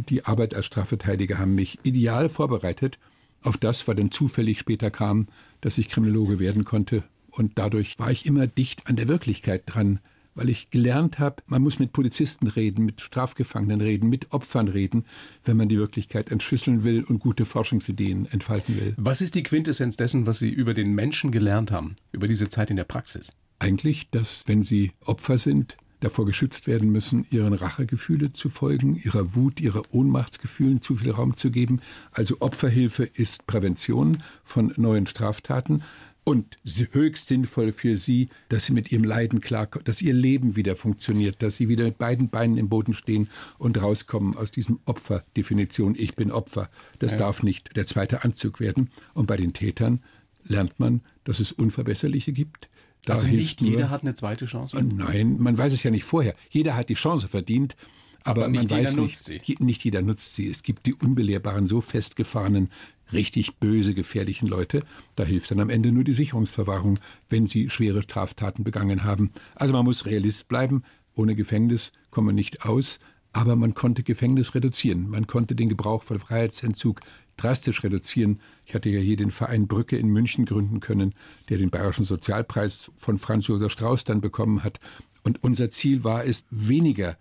die 0.09 0.25
Arbeit 0.25 0.53
als 0.53 0.65
Strafverteidiger 0.65 1.39
haben 1.39 1.55
mich 1.55 1.79
ideal 1.83 2.29
vorbereitet 2.29 2.99
auf 3.41 3.57
das, 3.57 3.87
was 3.87 3.95
dann 3.95 4.11
zufällig 4.11 4.59
später 4.59 4.91
kam, 4.91 5.27
dass 5.61 5.77
ich 5.77 5.89
Kriminologe 5.89 6.39
werden 6.39 6.65
konnte. 6.65 7.03
Und 7.31 7.57
dadurch 7.57 7.97
war 7.99 8.11
ich 8.11 8.25
immer 8.25 8.47
dicht 8.47 8.87
an 8.87 8.95
der 8.95 9.07
Wirklichkeit 9.07 9.63
dran, 9.65 9.99
weil 10.37 10.49
ich 10.49 10.69
gelernt 10.69 11.19
habe, 11.19 11.43
man 11.47 11.61
muss 11.61 11.79
mit 11.79 11.91
Polizisten 11.91 12.47
reden, 12.47 12.85
mit 12.85 13.01
Strafgefangenen 13.01 13.81
reden, 13.81 14.07
mit 14.07 14.31
Opfern 14.31 14.67
reden, 14.67 15.05
wenn 15.43 15.57
man 15.57 15.67
die 15.67 15.77
Wirklichkeit 15.77 16.31
entschlüsseln 16.31 16.83
will 16.83 17.03
und 17.03 17.19
gute 17.19 17.45
Forschungsideen 17.45 18.27
entfalten 18.27 18.75
will. 18.77 18.93
Was 18.97 19.21
ist 19.21 19.35
die 19.35 19.43
Quintessenz 19.43 19.97
dessen, 19.97 20.25
was 20.25 20.39
Sie 20.39 20.49
über 20.49 20.73
den 20.73 20.93
Menschen 20.93 21.31
gelernt 21.31 21.71
haben, 21.71 21.95
über 22.11 22.27
diese 22.27 22.49
Zeit 22.49 22.69
in 22.69 22.77
der 22.77 22.83
Praxis? 22.83 23.33
Eigentlich, 23.59 24.09
dass 24.11 24.43
wenn 24.45 24.63
Sie 24.63 24.91
Opfer 25.03 25.37
sind, 25.37 25.75
davor 25.99 26.25
geschützt 26.25 26.67
werden 26.67 26.91
müssen, 26.91 27.25
ihren 27.29 27.53
Rachegefühle 27.53 28.31
zu 28.31 28.49
folgen, 28.49 28.95
ihrer 28.95 29.35
Wut, 29.35 29.59
ihrer 29.59 29.81
Ohnmachtsgefühlen 29.91 30.81
zu 30.81 30.95
viel 30.95 31.11
Raum 31.11 31.35
zu 31.35 31.49
geben. 31.49 31.81
Also 32.11 32.37
Opferhilfe 32.39 33.03
ist 33.03 33.47
Prävention 33.47 34.19
von 34.43 34.71
neuen 34.77 35.07
Straftaten 35.07 35.81
und 36.27 36.57
höchst 36.91 37.27
sinnvoll 37.27 37.71
für 37.71 37.95
sie, 37.95 38.27
dass 38.49 38.65
sie 38.65 38.73
mit 38.73 38.91
ihrem 38.91 39.05
Leiden 39.05 39.39
klarkommen, 39.39 39.85
dass 39.85 40.01
ihr 40.01 40.13
Leben 40.13 40.57
wieder 40.57 40.75
funktioniert, 40.75 41.41
dass 41.41 41.55
sie 41.55 41.69
wieder 41.69 41.85
mit 41.85 41.97
beiden 41.97 42.27
Beinen 42.27 42.57
im 42.57 42.67
Boden 42.67 42.93
stehen 42.93 43.29
und 43.57 43.81
rauskommen 43.81 44.35
aus 44.35 44.51
diesem 44.51 44.81
Opferdefinition. 44.83 45.95
Ich 45.97 46.17
bin 46.17 46.29
Opfer. 46.29 46.69
Das 46.99 47.13
ja. 47.13 47.19
darf 47.19 47.43
nicht 47.43 47.77
der 47.77 47.87
zweite 47.87 48.25
Anzug 48.25 48.59
werden. 48.59 48.89
Und 49.13 49.27
bei 49.27 49.37
den 49.37 49.53
Tätern 49.53 50.01
lernt 50.43 50.77
man, 50.81 50.99
dass 51.23 51.39
es 51.39 51.53
Unverbesserliche 51.53 52.33
gibt. 52.33 52.67
Da 53.05 53.13
also 53.13 53.27
nicht 53.27 53.61
jeder 53.61 53.79
nur, 53.79 53.89
hat 53.89 54.01
eine 54.01 54.13
zweite 54.13 54.47
Chance? 54.47 54.83
Nein, 54.83 55.37
man 55.39 55.57
weiß 55.57 55.71
es 55.71 55.83
ja 55.83 55.91
nicht 55.91 56.03
vorher. 56.03 56.35
Jeder 56.49 56.75
hat 56.75 56.89
die 56.89 56.95
Chance 56.95 57.29
verdient. 57.29 57.77
Aber, 58.25 58.43
aber 58.43 58.53
man 58.53 58.69
weiß 58.69 58.97
nicht, 58.97 59.61
nicht 59.61 59.85
jeder 59.85 60.01
nutzt 60.01 60.35
sie. 60.35 60.49
Es 60.49 60.61
gibt 60.61 60.85
die 60.87 60.93
unbelehrbaren, 60.93 61.67
so 61.67 61.79
festgefahrenen 61.79 62.69
richtig 63.13 63.57
böse, 63.57 63.93
gefährlichen 63.93 64.47
Leute. 64.47 64.83
Da 65.15 65.23
hilft 65.23 65.51
dann 65.51 65.59
am 65.59 65.69
Ende 65.69 65.91
nur 65.91 66.03
die 66.03 66.13
Sicherungsverwahrung, 66.13 66.99
wenn 67.29 67.47
sie 67.47 67.69
schwere 67.69 68.03
Straftaten 68.03 68.63
begangen 68.63 69.03
haben. 69.03 69.31
Also 69.55 69.73
man 69.73 69.85
muss 69.85 70.05
Realist 70.05 70.47
bleiben. 70.47 70.83
Ohne 71.15 71.35
Gefängnis 71.35 71.91
kommt 72.11 72.27
man 72.27 72.35
nicht 72.35 72.65
aus. 72.65 72.99
Aber 73.33 73.55
man 73.55 73.73
konnte 73.73 74.03
Gefängnis 74.03 74.55
reduzieren. 74.55 75.09
Man 75.09 75.27
konnte 75.27 75.55
den 75.55 75.69
Gebrauch 75.69 76.03
von 76.03 76.17
Freiheitsentzug 76.17 77.01
drastisch 77.35 77.83
reduzieren. 77.83 78.41
Ich 78.65 78.73
hatte 78.73 78.89
ja 78.89 78.99
hier 78.99 79.17
den 79.17 79.31
Verein 79.31 79.67
Brücke 79.67 79.97
in 79.97 80.07
München 80.07 80.45
gründen 80.45 80.79
können, 80.79 81.13
der 81.49 81.57
den 81.57 81.69
Bayerischen 81.69 82.03
Sozialpreis 82.03 82.91
von 82.97 83.17
Franz 83.17 83.47
Josef 83.47 83.71
Strauß 83.71 84.05
dann 84.05 84.21
bekommen 84.21 84.63
hat. 84.63 84.79
Und 85.23 85.43
unser 85.43 85.69
Ziel 85.69 86.03
war 86.03 86.25
es, 86.25 86.45
weniger 86.49 87.17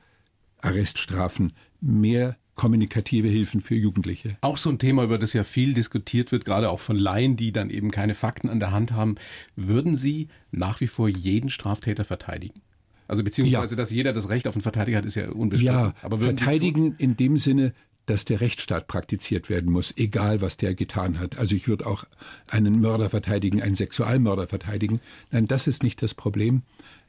Arreststrafen, 0.58 1.52
mehr 1.80 2.36
kommunikative 2.56 3.28
Hilfen 3.28 3.60
für 3.60 3.76
Jugendliche. 3.76 4.36
Auch 4.40 4.56
so 4.56 4.70
ein 4.70 4.78
Thema, 4.78 5.04
über 5.04 5.18
das 5.18 5.32
ja 5.32 5.44
viel 5.44 5.74
diskutiert 5.74 6.32
wird, 6.32 6.44
gerade 6.44 6.70
auch 6.70 6.80
von 6.80 6.96
Laien, 6.96 7.36
die 7.36 7.52
dann 7.52 7.70
eben 7.70 7.90
keine 7.90 8.14
Fakten 8.14 8.48
an 8.48 8.58
der 8.58 8.72
Hand 8.72 8.92
haben. 8.92 9.14
Würden 9.54 9.96
Sie 9.96 10.28
nach 10.50 10.80
wie 10.80 10.88
vor 10.88 11.08
jeden 11.08 11.50
Straftäter 11.50 12.04
verteidigen? 12.04 12.62
Also 13.08 13.22
beziehungsweise, 13.22 13.74
ja. 13.74 13.76
dass 13.76 13.90
jeder 13.90 14.12
das 14.12 14.30
Recht 14.30 14.48
auf 14.48 14.56
einen 14.56 14.62
Verteidiger 14.62 14.98
hat, 14.98 15.04
ist 15.04 15.14
ja 15.14 15.28
unbestritten. 15.28 15.74
Ja, 15.74 15.94
aber 16.02 16.18
verteidigen 16.18 16.96
in 16.98 17.16
dem 17.16 17.38
Sinne, 17.38 17.72
dass 18.06 18.24
der 18.24 18.40
Rechtsstaat 18.40 18.86
praktiziert 18.86 19.50
werden 19.50 19.70
muss, 19.70 19.92
egal 19.96 20.40
was 20.40 20.56
der 20.56 20.74
getan 20.74 21.18
hat. 21.18 21.38
Also 21.38 21.54
ich 21.56 21.68
würde 21.68 21.86
auch 21.86 22.04
einen 22.48 22.80
Mörder 22.80 23.10
verteidigen, 23.10 23.60
einen 23.60 23.74
Sexualmörder 23.74 24.46
verteidigen. 24.46 25.00
Nein, 25.30 25.46
das 25.46 25.66
ist 25.66 25.82
nicht 25.82 26.02
das 26.02 26.14
Problem. 26.14 26.62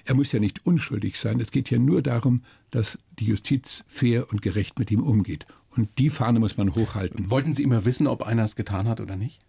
Er 0.07 0.15
muss 0.15 0.31
ja 0.31 0.39
nicht 0.39 0.65
unschuldig 0.65 1.19
sein. 1.19 1.41
Es 1.41 1.51
geht 1.51 1.69
ja 1.69 1.77
nur 1.79 2.01
darum, 2.01 2.41
dass 2.71 2.97
die 3.19 3.25
Justiz 3.25 3.83
fair 3.87 4.31
und 4.31 4.41
gerecht 4.41 4.79
mit 4.79 4.89
ihm 4.89 5.03
umgeht. 5.03 5.45
Und 5.71 5.89
die 5.97 6.09
Fahne 6.09 6.39
muss 6.39 6.55
man 6.55 6.75
hochhalten. 6.75 7.29
Wollten 7.29 7.51
Sie 7.51 7.61
immer 7.61 7.83
wissen, 7.83 8.07
ob 8.07 8.23
einer 8.23 8.45
es 8.45 8.55
getan 8.55 8.87
hat 8.87 9.01
oder 9.01 9.17
nicht? 9.17 9.39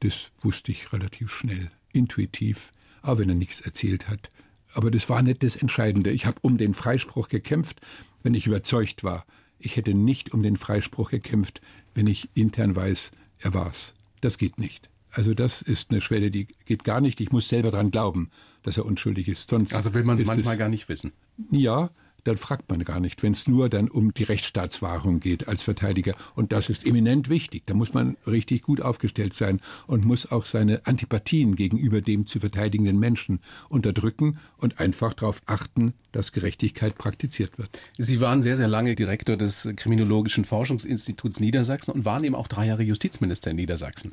Das 0.00 0.30
wusste 0.40 0.72
ich 0.72 0.90
relativ 0.94 1.30
schnell, 1.30 1.70
intuitiv, 1.92 2.72
auch 3.02 3.18
wenn 3.18 3.28
er 3.28 3.34
nichts 3.34 3.60
erzählt 3.60 4.08
hat. 4.08 4.30
Aber 4.72 4.90
das 4.90 5.10
war 5.10 5.20
nicht 5.20 5.42
das 5.42 5.54
Entscheidende. 5.54 6.10
Ich 6.10 6.24
habe 6.24 6.38
um 6.40 6.56
den 6.56 6.72
Freispruch 6.72 7.28
gekämpft, 7.28 7.82
wenn 8.22 8.32
ich 8.32 8.46
überzeugt 8.46 9.04
war. 9.04 9.26
Ich 9.58 9.76
hätte 9.76 9.92
nicht 9.92 10.32
um 10.32 10.42
den 10.42 10.56
Freispruch 10.56 11.10
gekämpft, 11.10 11.60
wenn 11.92 12.06
ich 12.06 12.30
intern 12.32 12.74
weiß, 12.74 13.10
er 13.38 13.52
war's. 13.52 13.94
Das 14.22 14.38
geht 14.38 14.58
nicht. 14.58 14.88
Also 15.16 15.32
das 15.32 15.62
ist 15.62 15.90
eine 15.90 16.02
Schwelle, 16.02 16.30
die 16.30 16.46
geht 16.66 16.84
gar 16.84 17.00
nicht. 17.00 17.20
Ich 17.22 17.32
muss 17.32 17.48
selber 17.48 17.70
daran 17.70 17.90
glauben, 17.90 18.30
dass 18.62 18.76
er 18.76 18.84
unschuldig 18.84 19.28
ist. 19.28 19.48
Sonst 19.48 19.74
also 19.74 19.94
will 19.94 20.04
man 20.04 20.18
es 20.18 20.26
manchmal 20.26 20.58
gar 20.58 20.68
nicht 20.68 20.90
wissen. 20.90 21.12
Ja, 21.50 21.88
dann 22.24 22.36
fragt 22.36 22.68
man 22.68 22.84
gar 22.84 23.00
nicht, 23.00 23.22
wenn 23.22 23.32
es 23.32 23.46
nur 23.46 23.70
dann 23.70 23.88
um 23.88 24.12
die 24.12 24.24
Rechtsstaatswahrung 24.24 25.20
geht 25.20 25.48
als 25.48 25.62
Verteidiger. 25.62 26.14
Und 26.34 26.52
das 26.52 26.68
ist 26.68 26.84
eminent 26.84 27.30
wichtig. 27.30 27.62
Da 27.64 27.72
muss 27.72 27.94
man 27.94 28.18
richtig 28.26 28.62
gut 28.62 28.82
aufgestellt 28.82 29.32
sein 29.32 29.60
und 29.86 30.04
muss 30.04 30.30
auch 30.30 30.44
seine 30.44 30.84
Antipathien 30.84 31.56
gegenüber 31.56 32.02
dem 32.02 32.26
zu 32.26 32.40
verteidigenden 32.40 32.98
Menschen 32.98 33.40
unterdrücken 33.70 34.38
und 34.58 34.80
einfach 34.80 35.14
darauf 35.14 35.40
achten, 35.46 35.94
dass 36.12 36.32
Gerechtigkeit 36.32 36.98
praktiziert 36.98 37.58
wird. 37.58 37.80
Sie 37.96 38.20
waren 38.20 38.42
sehr, 38.42 38.58
sehr 38.58 38.68
lange 38.68 38.96
Direktor 38.96 39.38
des 39.38 39.68
Kriminologischen 39.76 40.44
Forschungsinstituts 40.44 41.40
Niedersachsen 41.40 41.92
und 41.92 42.04
waren 42.04 42.24
eben 42.24 42.34
auch 42.34 42.48
drei 42.48 42.66
Jahre 42.66 42.82
Justizminister 42.82 43.52
in 43.52 43.56
Niedersachsen. 43.56 44.12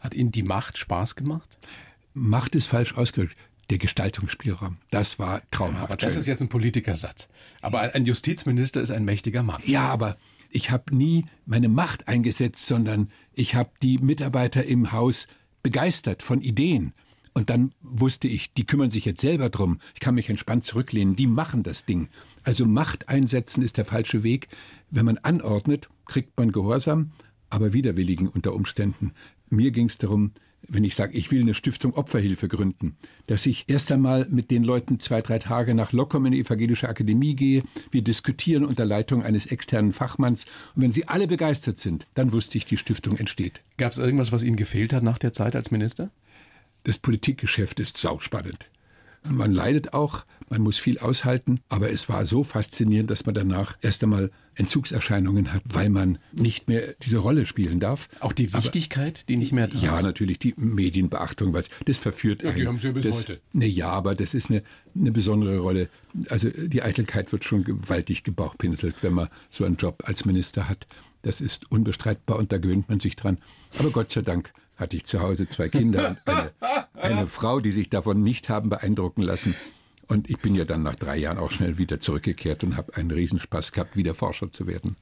Hat 0.00 0.14
Ihnen 0.14 0.32
die 0.32 0.42
Macht 0.42 0.78
Spaß 0.78 1.14
gemacht? 1.16 1.58
Macht 2.14 2.54
ist 2.54 2.66
falsch 2.66 2.94
ausgedrückt. 2.94 3.36
Der 3.70 3.78
Gestaltungsspielraum, 3.78 4.78
das 4.90 5.18
war 5.18 5.42
traumhaft. 5.50 5.84
aber 5.84 5.96
das 5.96 6.16
ist 6.16 6.26
jetzt 6.26 6.40
ein 6.40 6.48
Politikersatz. 6.48 7.28
Aber 7.60 7.94
ein 7.94 8.06
Justizminister 8.06 8.80
ist 8.80 8.90
ein 8.90 9.04
mächtiger 9.04 9.42
Mann. 9.42 9.60
Ja, 9.66 9.90
aber 9.90 10.16
ich 10.48 10.70
habe 10.70 10.96
nie 10.96 11.26
meine 11.44 11.68
Macht 11.68 12.08
eingesetzt, 12.08 12.64
sondern 12.64 13.10
ich 13.34 13.54
habe 13.54 13.70
die 13.82 13.98
Mitarbeiter 13.98 14.64
im 14.64 14.92
Haus 14.92 15.28
begeistert 15.62 16.22
von 16.22 16.40
Ideen. 16.40 16.94
Und 17.34 17.50
dann 17.50 17.72
wusste 17.82 18.26
ich, 18.26 18.52
die 18.54 18.64
kümmern 18.64 18.90
sich 18.90 19.04
jetzt 19.04 19.20
selber 19.20 19.50
drum. 19.50 19.80
Ich 19.94 20.00
kann 20.00 20.14
mich 20.14 20.30
entspannt 20.30 20.64
zurücklehnen. 20.64 21.14
Die 21.14 21.26
machen 21.26 21.62
das 21.62 21.84
Ding. 21.84 22.08
Also 22.42 22.64
Macht 22.64 23.08
einsetzen 23.08 23.62
ist 23.62 23.76
der 23.76 23.84
falsche 23.84 24.22
Weg. 24.22 24.48
Wenn 24.90 25.04
man 25.04 25.18
anordnet, 25.18 25.88
kriegt 26.06 26.36
man 26.38 26.52
Gehorsam, 26.52 27.12
aber 27.50 27.72
widerwilligen 27.74 28.28
unter 28.28 28.54
Umständen. 28.54 29.12
Mir 29.50 29.70
ging 29.70 29.86
es 29.86 29.98
darum, 29.98 30.32
wenn 30.66 30.84
ich 30.84 30.94
sage, 30.94 31.16
ich 31.16 31.30
will 31.30 31.40
eine 31.40 31.54
Stiftung 31.54 31.94
Opferhilfe 31.94 32.48
gründen, 32.48 32.96
dass 33.26 33.46
ich 33.46 33.64
erst 33.68 33.90
einmal 33.90 34.26
mit 34.28 34.50
den 34.50 34.64
Leuten 34.64 35.00
zwei, 35.00 35.22
drei 35.22 35.38
Tage 35.38 35.74
nach 35.74 35.92
Lockum 35.92 36.26
in 36.26 36.32
die 36.32 36.40
evangelische 36.40 36.88
Akademie 36.88 37.34
gehe. 37.34 37.62
Wir 37.90 38.02
diskutieren 38.02 38.64
unter 38.64 38.84
Leitung 38.84 39.22
eines 39.22 39.46
externen 39.46 39.92
Fachmanns. 39.92 40.46
Und 40.74 40.82
wenn 40.82 40.92
sie 40.92 41.08
alle 41.08 41.26
begeistert 41.26 41.78
sind, 41.78 42.06
dann 42.14 42.32
wusste 42.32 42.58
ich, 42.58 42.66
die 42.66 42.76
Stiftung 42.76 43.16
entsteht. 43.16 43.62
Gab 43.76 43.92
es 43.92 43.98
irgendwas, 43.98 44.32
was 44.32 44.42
Ihnen 44.42 44.56
gefehlt 44.56 44.92
hat 44.92 45.02
nach 45.02 45.18
der 45.18 45.32
Zeit 45.32 45.56
als 45.56 45.70
Minister? 45.70 46.10
Das 46.84 46.98
Politikgeschäft 46.98 47.80
ist 47.80 47.96
sauspannend. 47.96 48.66
Man 49.30 49.52
leidet 49.52 49.92
auch, 49.92 50.24
man 50.50 50.62
muss 50.62 50.78
viel 50.78 50.98
aushalten, 50.98 51.60
aber 51.68 51.90
es 51.90 52.08
war 52.08 52.26
so 52.26 52.42
faszinierend, 52.42 53.10
dass 53.10 53.26
man 53.26 53.34
danach 53.34 53.76
erst 53.82 54.02
einmal 54.02 54.30
Entzugserscheinungen 54.54 55.52
hat, 55.52 55.62
weil 55.64 55.88
man 55.88 56.18
nicht 56.32 56.68
mehr 56.68 56.94
diese 57.02 57.18
Rolle 57.18 57.46
spielen 57.46 57.80
darf. 57.80 58.08
Auch 58.20 58.32
die 58.32 58.52
Wichtigkeit, 58.52 59.18
aber, 59.18 59.26
die 59.28 59.36
nicht 59.36 59.52
mehr 59.52 59.68
da 59.68 59.78
Ja, 59.78 60.02
natürlich, 60.02 60.38
die 60.38 60.54
Medienbeachtung, 60.56 61.52
was, 61.52 61.70
das 61.84 61.98
verführt 61.98 62.42
ja, 62.42 62.52
Die 62.52 62.66
haben 62.66 62.78
Sie 62.78 62.88
ja 62.88 62.92
bis 62.92 63.04
das, 63.04 63.20
heute. 63.20 63.40
Ne, 63.52 63.66
ja, 63.66 63.90
aber 63.90 64.14
das 64.14 64.34
ist 64.34 64.50
eine, 64.50 64.62
eine 64.94 65.12
besondere 65.12 65.58
Rolle. 65.58 65.88
Also 66.28 66.48
die 66.50 66.82
Eitelkeit 66.82 67.30
wird 67.32 67.44
schon 67.44 67.64
gewaltig 67.64 68.24
gebauchpinselt, 68.24 69.02
wenn 69.02 69.12
man 69.12 69.28
so 69.50 69.64
einen 69.64 69.76
Job 69.76 70.02
als 70.04 70.24
Minister 70.24 70.68
hat. 70.68 70.86
Das 71.22 71.40
ist 71.40 71.70
unbestreitbar 71.70 72.38
und 72.38 72.52
da 72.52 72.58
gewöhnt 72.58 72.88
man 72.88 73.00
sich 73.00 73.16
dran. 73.16 73.38
Aber 73.78 73.90
Gott 73.90 74.12
sei 74.12 74.22
Dank 74.22 74.52
hatte 74.78 74.96
ich 74.96 75.04
zu 75.04 75.20
Hause 75.20 75.48
zwei 75.48 75.68
Kinder 75.68 76.10
und 76.10 76.18
eine, 76.24 76.52
eine 76.94 77.26
Frau, 77.26 77.60
die 77.60 77.72
sich 77.72 77.90
davon 77.90 78.22
nicht 78.22 78.48
haben 78.48 78.70
beeindrucken 78.70 79.22
lassen. 79.22 79.54
Und 80.06 80.30
ich 80.30 80.38
bin 80.38 80.54
ja 80.54 80.64
dann 80.64 80.82
nach 80.82 80.94
drei 80.94 81.18
Jahren 81.18 81.36
auch 81.36 81.50
schnell 81.50 81.76
wieder 81.76 82.00
zurückgekehrt 82.00 82.64
und 82.64 82.78
habe 82.78 82.94
einen 82.96 83.10
Riesenspaß 83.10 83.72
gehabt, 83.72 83.94
wieder 83.96 84.14
Forscher 84.14 84.50
zu 84.50 84.66
werden. 84.66 84.96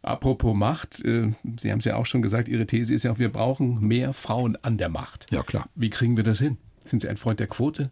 Apropos 0.00 0.56
Macht, 0.56 1.04
äh, 1.04 1.32
Sie 1.58 1.70
haben 1.70 1.80
es 1.80 1.84
ja 1.84 1.96
auch 1.96 2.06
schon 2.06 2.22
gesagt, 2.22 2.48
Ihre 2.48 2.66
These 2.66 2.94
ist 2.94 3.02
ja 3.02 3.12
auch, 3.12 3.18
wir 3.18 3.30
brauchen 3.30 3.86
mehr 3.86 4.14
Frauen 4.14 4.56
an 4.62 4.78
der 4.78 4.88
Macht. 4.88 5.26
Ja, 5.30 5.42
klar. 5.42 5.68
Wie 5.74 5.90
kriegen 5.90 6.16
wir 6.16 6.24
das 6.24 6.38
hin? 6.38 6.56
Sind 6.86 7.00
Sie 7.02 7.08
ein 7.08 7.18
Freund 7.18 7.38
der 7.38 7.48
Quote? 7.48 7.90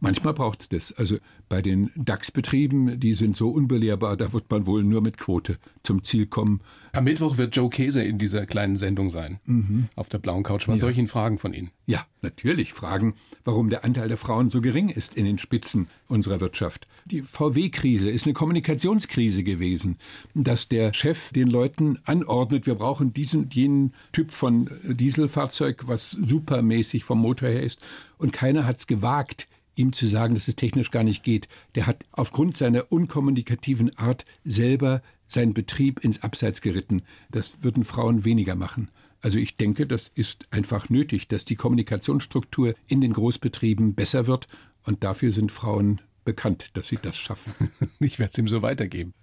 Manchmal 0.00 0.34
braucht 0.34 0.60
es 0.60 0.68
das. 0.68 0.92
Also 0.92 1.16
bei 1.48 1.62
den 1.62 1.90
DAX-Betrieben, 1.96 3.00
die 3.00 3.14
sind 3.14 3.36
so 3.36 3.50
unbelehrbar, 3.50 4.16
da 4.16 4.32
wird 4.32 4.50
man 4.50 4.66
wohl 4.66 4.84
nur 4.84 5.00
mit 5.00 5.16
Quote 5.16 5.56
zum 5.82 6.04
Ziel 6.04 6.26
kommen. 6.26 6.60
Am 6.92 7.04
Mittwoch 7.04 7.36
wird 7.36 7.54
Joe 7.54 7.70
Käse 7.70 8.02
in 8.02 8.18
dieser 8.18 8.46
kleinen 8.46 8.76
Sendung 8.76 9.10
sein, 9.10 9.38
mhm. 9.44 9.88
auf 9.96 10.08
der 10.08 10.18
blauen 10.18 10.42
Couch. 10.42 10.66
Was 10.66 10.78
ja. 10.78 10.80
soll 10.82 10.90
ich 10.92 10.98
ihn 10.98 11.08
fragen 11.08 11.38
von 11.38 11.52
Ihnen? 11.52 11.70
Ja, 11.86 12.04
natürlich 12.22 12.72
fragen, 12.72 13.14
warum 13.44 13.70
der 13.70 13.84
Anteil 13.84 14.08
der 14.08 14.16
Frauen 14.16 14.50
so 14.50 14.60
gering 14.60 14.88
ist 14.88 15.14
in 15.14 15.24
den 15.24 15.38
Spitzen 15.38 15.88
unserer 16.08 16.40
Wirtschaft. 16.40 16.86
Die 17.04 17.22
VW-Krise 17.22 18.10
ist 18.10 18.26
eine 18.26 18.32
Kommunikationskrise 18.34 19.44
gewesen, 19.44 19.98
dass 20.34 20.68
der 20.68 20.92
Chef 20.94 21.30
den 21.32 21.48
Leuten 21.48 21.98
anordnet, 22.04 22.66
wir 22.66 22.74
brauchen 22.74 23.12
diesen 23.12 23.50
jenen 23.50 23.94
Typ 24.12 24.32
von 24.32 24.70
Dieselfahrzeug, 24.84 25.86
was 25.86 26.10
supermäßig 26.10 27.04
vom 27.04 27.20
Motor 27.20 27.48
her 27.48 27.62
ist. 27.62 27.80
Und 28.18 28.32
keiner 28.32 28.66
hat 28.66 28.78
es 28.78 28.86
gewagt, 28.86 29.48
ihm 29.76 29.92
zu 29.92 30.06
sagen, 30.06 30.34
dass 30.34 30.48
es 30.48 30.56
technisch 30.56 30.90
gar 30.90 31.04
nicht 31.04 31.22
geht. 31.22 31.48
Der 31.74 31.86
hat 31.86 32.04
aufgrund 32.12 32.56
seiner 32.56 32.90
unkommunikativen 32.90 33.96
Art 33.96 34.24
selber 34.44 35.02
seinen 35.28 35.54
Betrieb 35.54 36.00
ins 36.00 36.22
Abseits 36.22 36.60
geritten. 36.60 37.02
Das 37.30 37.62
würden 37.62 37.84
Frauen 37.84 38.24
weniger 38.24 38.56
machen. 38.56 38.90
Also 39.20 39.38
ich 39.38 39.56
denke, 39.56 39.86
das 39.86 40.08
ist 40.08 40.46
einfach 40.50 40.88
nötig, 40.88 41.28
dass 41.28 41.44
die 41.44 41.56
Kommunikationsstruktur 41.56 42.74
in 42.86 43.00
den 43.00 43.12
Großbetrieben 43.12 43.94
besser 43.94 44.26
wird. 44.26 44.48
Und 44.84 45.04
dafür 45.04 45.32
sind 45.32 45.52
Frauen 45.52 46.00
bekannt, 46.24 46.70
dass 46.74 46.88
sie 46.88 46.98
das 47.00 47.16
schaffen. 47.16 47.52
ich 48.00 48.18
werde 48.18 48.32
es 48.32 48.38
ihm 48.38 48.48
so 48.48 48.62
weitergeben 48.62 49.14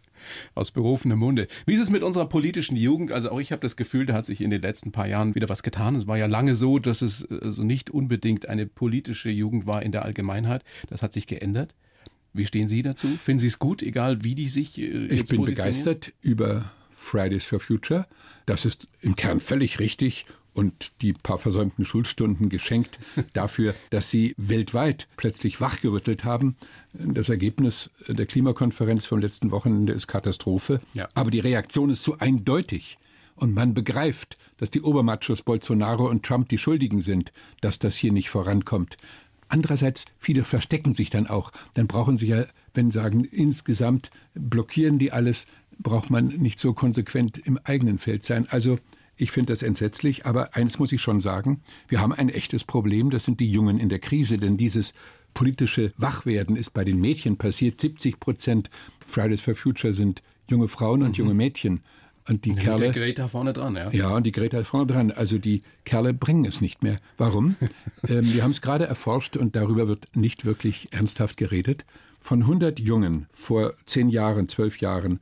aus 0.55 0.71
berufenem 0.71 1.19
Munde. 1.19 1.47
Wie 1.65 1.73
ist 1.73 1.79
es 1.79 1.89
mit 1.89 2.03
unserer 2.03 2.27
politischen 2.27 2.75
Jugend? 2.75 3.11
Also 3.11 3.31
auch 3.31 3.39
ich 3.39 3.51
habe 3.51 3.61
das 3.61 3.75
Gefühl, 3.75 4.05
da 4.05 4.13
hat 4.13 4.25
sich 4.25 4.41
in 4.41 4.49
den 4.49 4.61
letzten 4.61 4.91
paar 4.91 5.07
Jahren 5.07 5.35
wieder 5.35 5.49
was 5.49 5.63
getan. 5.63 5.95
Es 5.95 6.07
war 6.07 6.17
ja 6.17 6.25
lange 6.25 6.55
so, 6.55 6.79
dass 6.79 7.01
es 7.01 7.25
also 7.29 7.63
nicht 7.63 7.89
unbedingt 7.89 8.49
eine 8.49 8.65
politische 8.65 9.29
Jugend 9.29 9.67
war 9.67 9.83
in 9.83 9.91
der 9.91 10.05
Allgemeinheit. 10.05 10.63
Das 10.89 11.01
hat 11.01 11.13
sich 11.13 11.27
geändert. 11.27 11.75
Wie 12.33 12.45
stehen 12.45 12.67
Sie 12.67 12.81
dazu? 12.81 13.07
Finden 13.17 13.39
Sie 13.39 13.47
es 13.47 13.59
gut, 13.59 13.83
egal 13.83 14.23
wie 14.23 14.35
die 14.35 14.49
sich 14.49 14.79
äh, 14.79 15.05
Ich 15.05 15.25
bin 15.25 15.43
begeistert 15.43 16.13
über 16.21 16.71
Fridays 16.91 17.45
for 17.45 17.59
Future. 17.59 18.07
Das 18.45 18.65
ist 18.65 18.87
im 19.01 19.15
Kern 19.15 19.39
völlig 19.39 19.79
richtig 19.79 20.25
und 20.53 20.91
die 21.01 21.13
paar 21.13 21.37
versäumten 21.37 21.85
Schulstunden 21.85 22.49
geschenkt 22.49 22.99
dafür, 23.33 23.73
dass 23.89 24.09
sie 24.09 24.33
weltweit 24.37 25.07
plötzlich 25.17 25.61
wachgerüttelt 25.61 26.23
haben. 26.23 26.55
Das 26.93 27.29
Ergebnis 27.29 27.91
der 28.07 28.25
Klimakonferenz 28.25 29.05
vom 29.05 29.19
letzten 29.19 29.51
Wochenende 29.51 29.93
ist 29.93 30.07
Katastrophe. 30.07 30.81
Ja. 30.93 31.09
Aber 31.13 31.31
die 31.31 31.39
Reaktion 31.39 31.89
ist 31.89 32.03
so 32.03 32.17
eindeutig. 32.19 32.97
Und 33.35 33.55
man 33.55 33.73
begreift, 33.73 34.37
dass 34.57 34.69
die 34.69 34.81
Obermachos 34.81 35.41
Bolsonaro 35.41 36.07
und 36.07 36.23
Trump 36.23 36.49
die 36.49 36.59
Schuldigen 36.59 37.01
sind, 37.01 37.33
dass 37.61 37.79
das 37.79 37.95
hier 37.95 38.11
nicht 38.11 38.29
vorankommt. 38.29 38.97
Andererseits, 39.47 40.05
viele 40.17 40.43
verstecken 40.43 40.93
sich 40.93 41.09
dann 41.09 41.27
auch. 41.27 41.51
Dann 41.73 41.87
brauchen 41.87 42.17
sie 42.17 42.27
ja, 42.27 42.45
wenn 42.73 42.91
sagen, 42.91 43.23
insgesamt 43.23 44.11
blockieren 44.33 44.99
die 44.99 45.11
alles, 45.11 45.47
braucht 45.79 46.09
man 46.09 46.27
nicht 46.27 46.59
so 46.59 46.73
konsequent 46.73 47.37
im 47.39 47.59
eigenen 47.63 47.97
Feld 47.97 48.23
sein. 48.23 48.47
Also 48.49 48.77
ich 49.15 49.31
finde 49.31 49.53
das 49.53 49.61
entsetzlich, 49.61 50.25
aber 50.25 50.55
eins 50.55 50.79
muss 50.79 50.91
ich 50.91 51.01
schon 51.01 51.19
sagen, 51.19 51.61
wir 51.87 52.01
haben 52.01 52.13
ein 52.13 52.29
echtes 52.29 52.63
Problem, 52.63 53.09
das 53.09 53.25
sind 53.25 53.39
die 53.39 53.51
Jungen 53.51 53.79
in 53.79 53.89
der 53.89 53.99
Krise, 53.99 54.37
denn 54.37 54.57
dieses 54.57 54.93
politische 55.33 55.91
Wachwerden 55.97 56.55
ist 56.55 56.71
bei 56.71 56.83
den 56.83 56.99
Mädchen 56.99 57.37
passiert. 57.37 57.79
70 57.79 58.19
Prozent 58.19 58.69
Fridays 59.05 59.41
for 59.41 59.55
Future 59.55 59.93
sind 59.93 60.21
junge 60.47 60.67
Frauen 60.67 61.03
und 61.03 61.09
mhm. 61.09 61.15
junge 61.15 61.33
Mädchen. 61.33 61.81
Und 62.29 62.45
die 62.45 62.51
ja, 62.51 62.55
Kerle. 62.55 62.91
Die 62.91 62.99
Greta 62.99 63.27
vorne 63.27 63.51
dran, 63.51 63.75
ja. 63.75 63.91
Ja, 63.91 64.15
und 64.15 64.25
die 64.25 64.31
Greta 64.31 64.59
ist 64.59 64.67
vorne 64.67 64.87
dran. 64.87 65.11
Also 65.11 65.37
die 65.37 65.61
Kerle 65.83 66.13
bringen 66.13 66.45
es 66.45 66.61
nicht 66.61 66.81
mehr. 66.81 66.95
Warum? 67.17 67.55
ähm, 68.07 68.33
wir 68.33 68.43
haben 68.43 68.51
es 68.51 68.61
gerade 68.61 68.85
erforscht 68.85 69.35
und 69.35 69.55
darüber 69.55 69.87
wird 69.87 70.07
nicht 70.15 70.45
wirklich 70.45 70.87
ernsthaft 70.91 71.35
geredet. 71.35 71.85
Von 72.21 72.41
100 72.43 72.79
Jungen 72.79 73.27
vor 73.31 73.73
10 73.85 74.07
Jahren, 74.07 74.47
12 74.47 74.79
Jahren 74.79 75.19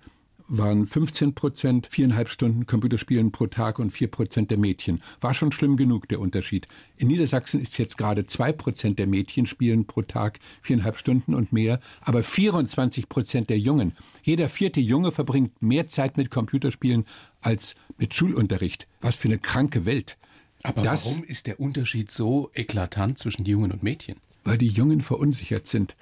waren 0.52 0.86
15 0.86 1.34
Prozent, 1.34 1.88
viereinhalb 1.90 2.28
Stunden 2.28 2.66
Computerspielen 2.66 3.32
pro 3.32 3.48
Tag 3.48 3.80
und 3.80 3.92
vier 3.92 4.10
Prozent 4.10 4.52
der 4.52 4.58
Mädchen. 4.58 5.02
War 5.22 5.34
schon 5.34 5.54
schlimm 5.54 5.78
genug, 5.78 6.10
der 6.10 6.20
Unterschied. 6.20 6.68
In 6.98 7.08
Niedersachsen 7.08 7.62
ist 7.62 7.78
jetzt 7.78 7.98
gerade 7.98 8.26
zwei 8.26 8.52
Prozent 8.52 9.00
der 9.00 9.08
Mädchen 9.08 9.46
spielen 9.46 9.86
pro 9.86 10.02
Tag 10.02 10.40
viereinhalb 10.62 10.98
Stunden 10.98 11.34
und 11.34 11.54
mehr, 11.54 11.80
aber 12.02 12.22
24 12.22 13.08
Prozent 13.08 13.50
der 13.50 13.60
Jungen. 13.60 13.94
Jeder 14.24 14.50
vierte 14.50 14.82
Junge 14.82 15.14
verbringt 15.14 15.62
mehr 15.62 15.88
Zeit 15.88 16.18
mit 16.18 16.30
Computerspielen 16.30 17.06
als 17.40 17.76
mit 17.98 18.14
Schulunterricht. 18.14 18.88
Was 19.00 19.16
für 19.16 19.30
eine 19.30 19.40
kranke 19.40 19.86
Welt. 19.86 20.18
Aber 20.64 20.82
das, 20.82 21.06
warum 21.06 21.24
ist 21.24 21.48
der 21.48 21.60
Unterschied 21.60 22.12
so 22.12 22.52
eklatant 22.54 23.18
zwischen 23.18 23.46
Jungen 23.46 23.72
und 23.72 23.84
Mädchen? 23.84 24.18
Weil 24.44 24.58
die 24.58 24.68
Jungen 24.68 25.02
verunsichert 25.02 25.66
sind. 25.66 25.96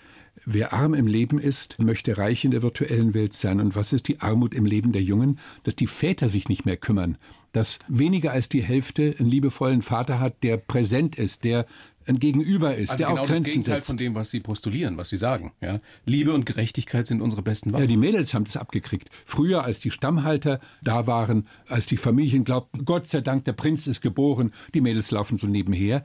Wer 0.46 0.74
arm 0.74 0.94
im 0.94 1.08
Leben 1.08 1.40
ist, 1.40 1.80
möchte 1.80 2.18
reich 2.18 2.46
in 2.46 2.52
der 2.52 2.62
virtuellen 2.62 3.14
Welt 3.14 3.34
sein. 3.34 3.60
Und 3.60 3.76
was 3.76 3.94
ist 3.94 4.08
die 4.08 4.22
Armut 4.22 4.54
im 4.54 4.66
Leben 4.66 4.92
der 4.92 5.04
Jungen? 5.04 5.40
Dass 5.64 5.76
die 5.76 5.88
Väter 5.88 6.30
sich 6.30 6.50
nicht 6.50 6.66
mehr 6.66 6.78
kümmern. 6.78 7.18
Dass 7.52 7.80
weniger 7.88 8.32
als 8.32 8.50
die 8.50 8.62
Hälfte 8.62 9.16
einen 9.20 9.30
liebevollen 9.30 9.82
Vater 9.82 10.20
hat, 10.20 10.44
der 10.44 10.58
präsent 10.58 11.16
ist, 11.16 11.44
der 11.44 11.66
ein 12.10 12.20
Gegenüber 12.20 12.76
ist, 12.76 12.92
also 12.92 12.98
der 12.98 13.08
genau 13.08 13.22
auch 13.22 13.28
Grenzen 13.28 13.44
das 13.44 13.52
Gegenteil 13.52 13.76
setzt. 13.76 13.88
von 13.88 13.98
dem, 13.98 14.16
was 14.16 14.32
Sie 14.32 14.40
postulieren, 14.40 14.98
was 14.98 15.10
Sie 15.10 15.18
sagen. 15.18 15.54
Ja? 15.62 15.80
Liebe 16.06 16.34
und 16.34 16.46
Gerechtigkeit 16.46 17.06
sind 17.08 17.22
unsere 17.22 17.42
besten 17.42 17.72
Waffen. 17.72 17.84
Ja, 17.84 17.88
die 17.88 17.98
Mädels 17.98 18.34
haben 18.34 18.46
das 18.46 18.58
abgekriegt. 18.58 19.10
Früher, 19.26 19.64
als 19.64 19.80
die 19.80 19.92
Stammhalter 19.92 20.60
da 20.82 21.08
waren, 21.08 21.48
als 21.68 21.86
die 21.86 21.98
Familien 21.98 22.44
glaubten, 22.44 22.86
Gott 22.86 23.08
sei 23.08 23.22
Dank, 23.22 23.46
der 23.46 23.54
Prinz 23.54 23.88
ist 23.88 24.02
geboren, 24.02 24.52
die 24.74 24.82
Mädels 24.82 25.12
laufen 25.12 25.38
so 25.38 25.48
nebenher. 25.48 26.04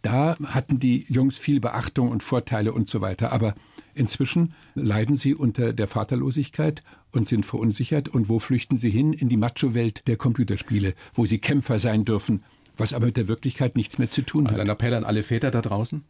Da 0.00 0.36
hatten 0.46 0.80
die 0.80 1.04
Jungs 1.08 1.38
viel 1.38 1.60
Beachtung 1.60 2.10
und 2.10 2.22
Vorteile 2.22 2.72
und 2.72 2.88
so 2.88 3.00
weiter. 3.00 3.30
Aber 3.32 3.54
Inzwischen 3.94 4.54
leiden 4.74 5.16
sie 5.16 5.34
unter 5.34 5.72
der 5.72 5.86
Vaterlosigkeit 5.86 6.82
und 7.12 7.28
sind 7.28 7.44
verunsichert. 7.44 8.08
Und 8.08 8.28
wo 8.28 8.38
flüchten 8.38 8.78
sie 8.78 8.90
hin? 8.90 9.12
In 9.12 9.28
die 9.28 9.36
Macho-Welt 9.36 10.08
der 10.08 10.16
Computerspiele, 10.16 10.94
wo 11.14 11.26
sie 11.26 11.38
Kämpfer 11.38 11.78
sein 11.78 12.04
dürfen, 12.04 12.42
was 12.76 12.92
aber 12.92 13.06
mit 13.06 13.16
der 13.16 13.28
Wirklichkeit 13.28 13.76
nichts 13.76 13.98
mehr 13.98 14.10
zu 14.10 14.22
tun 14.22 14.46
also 14.46 14.54
hat. 14.54 14.60
Also 14.60 14.70
ein 14.70 14.74
Appell 14.74 14.94
an 14.94 15.04
alle 15.04 15.22
Väter 15.22 15.50
da 15.50 15.60
draußen? 15.60 16.04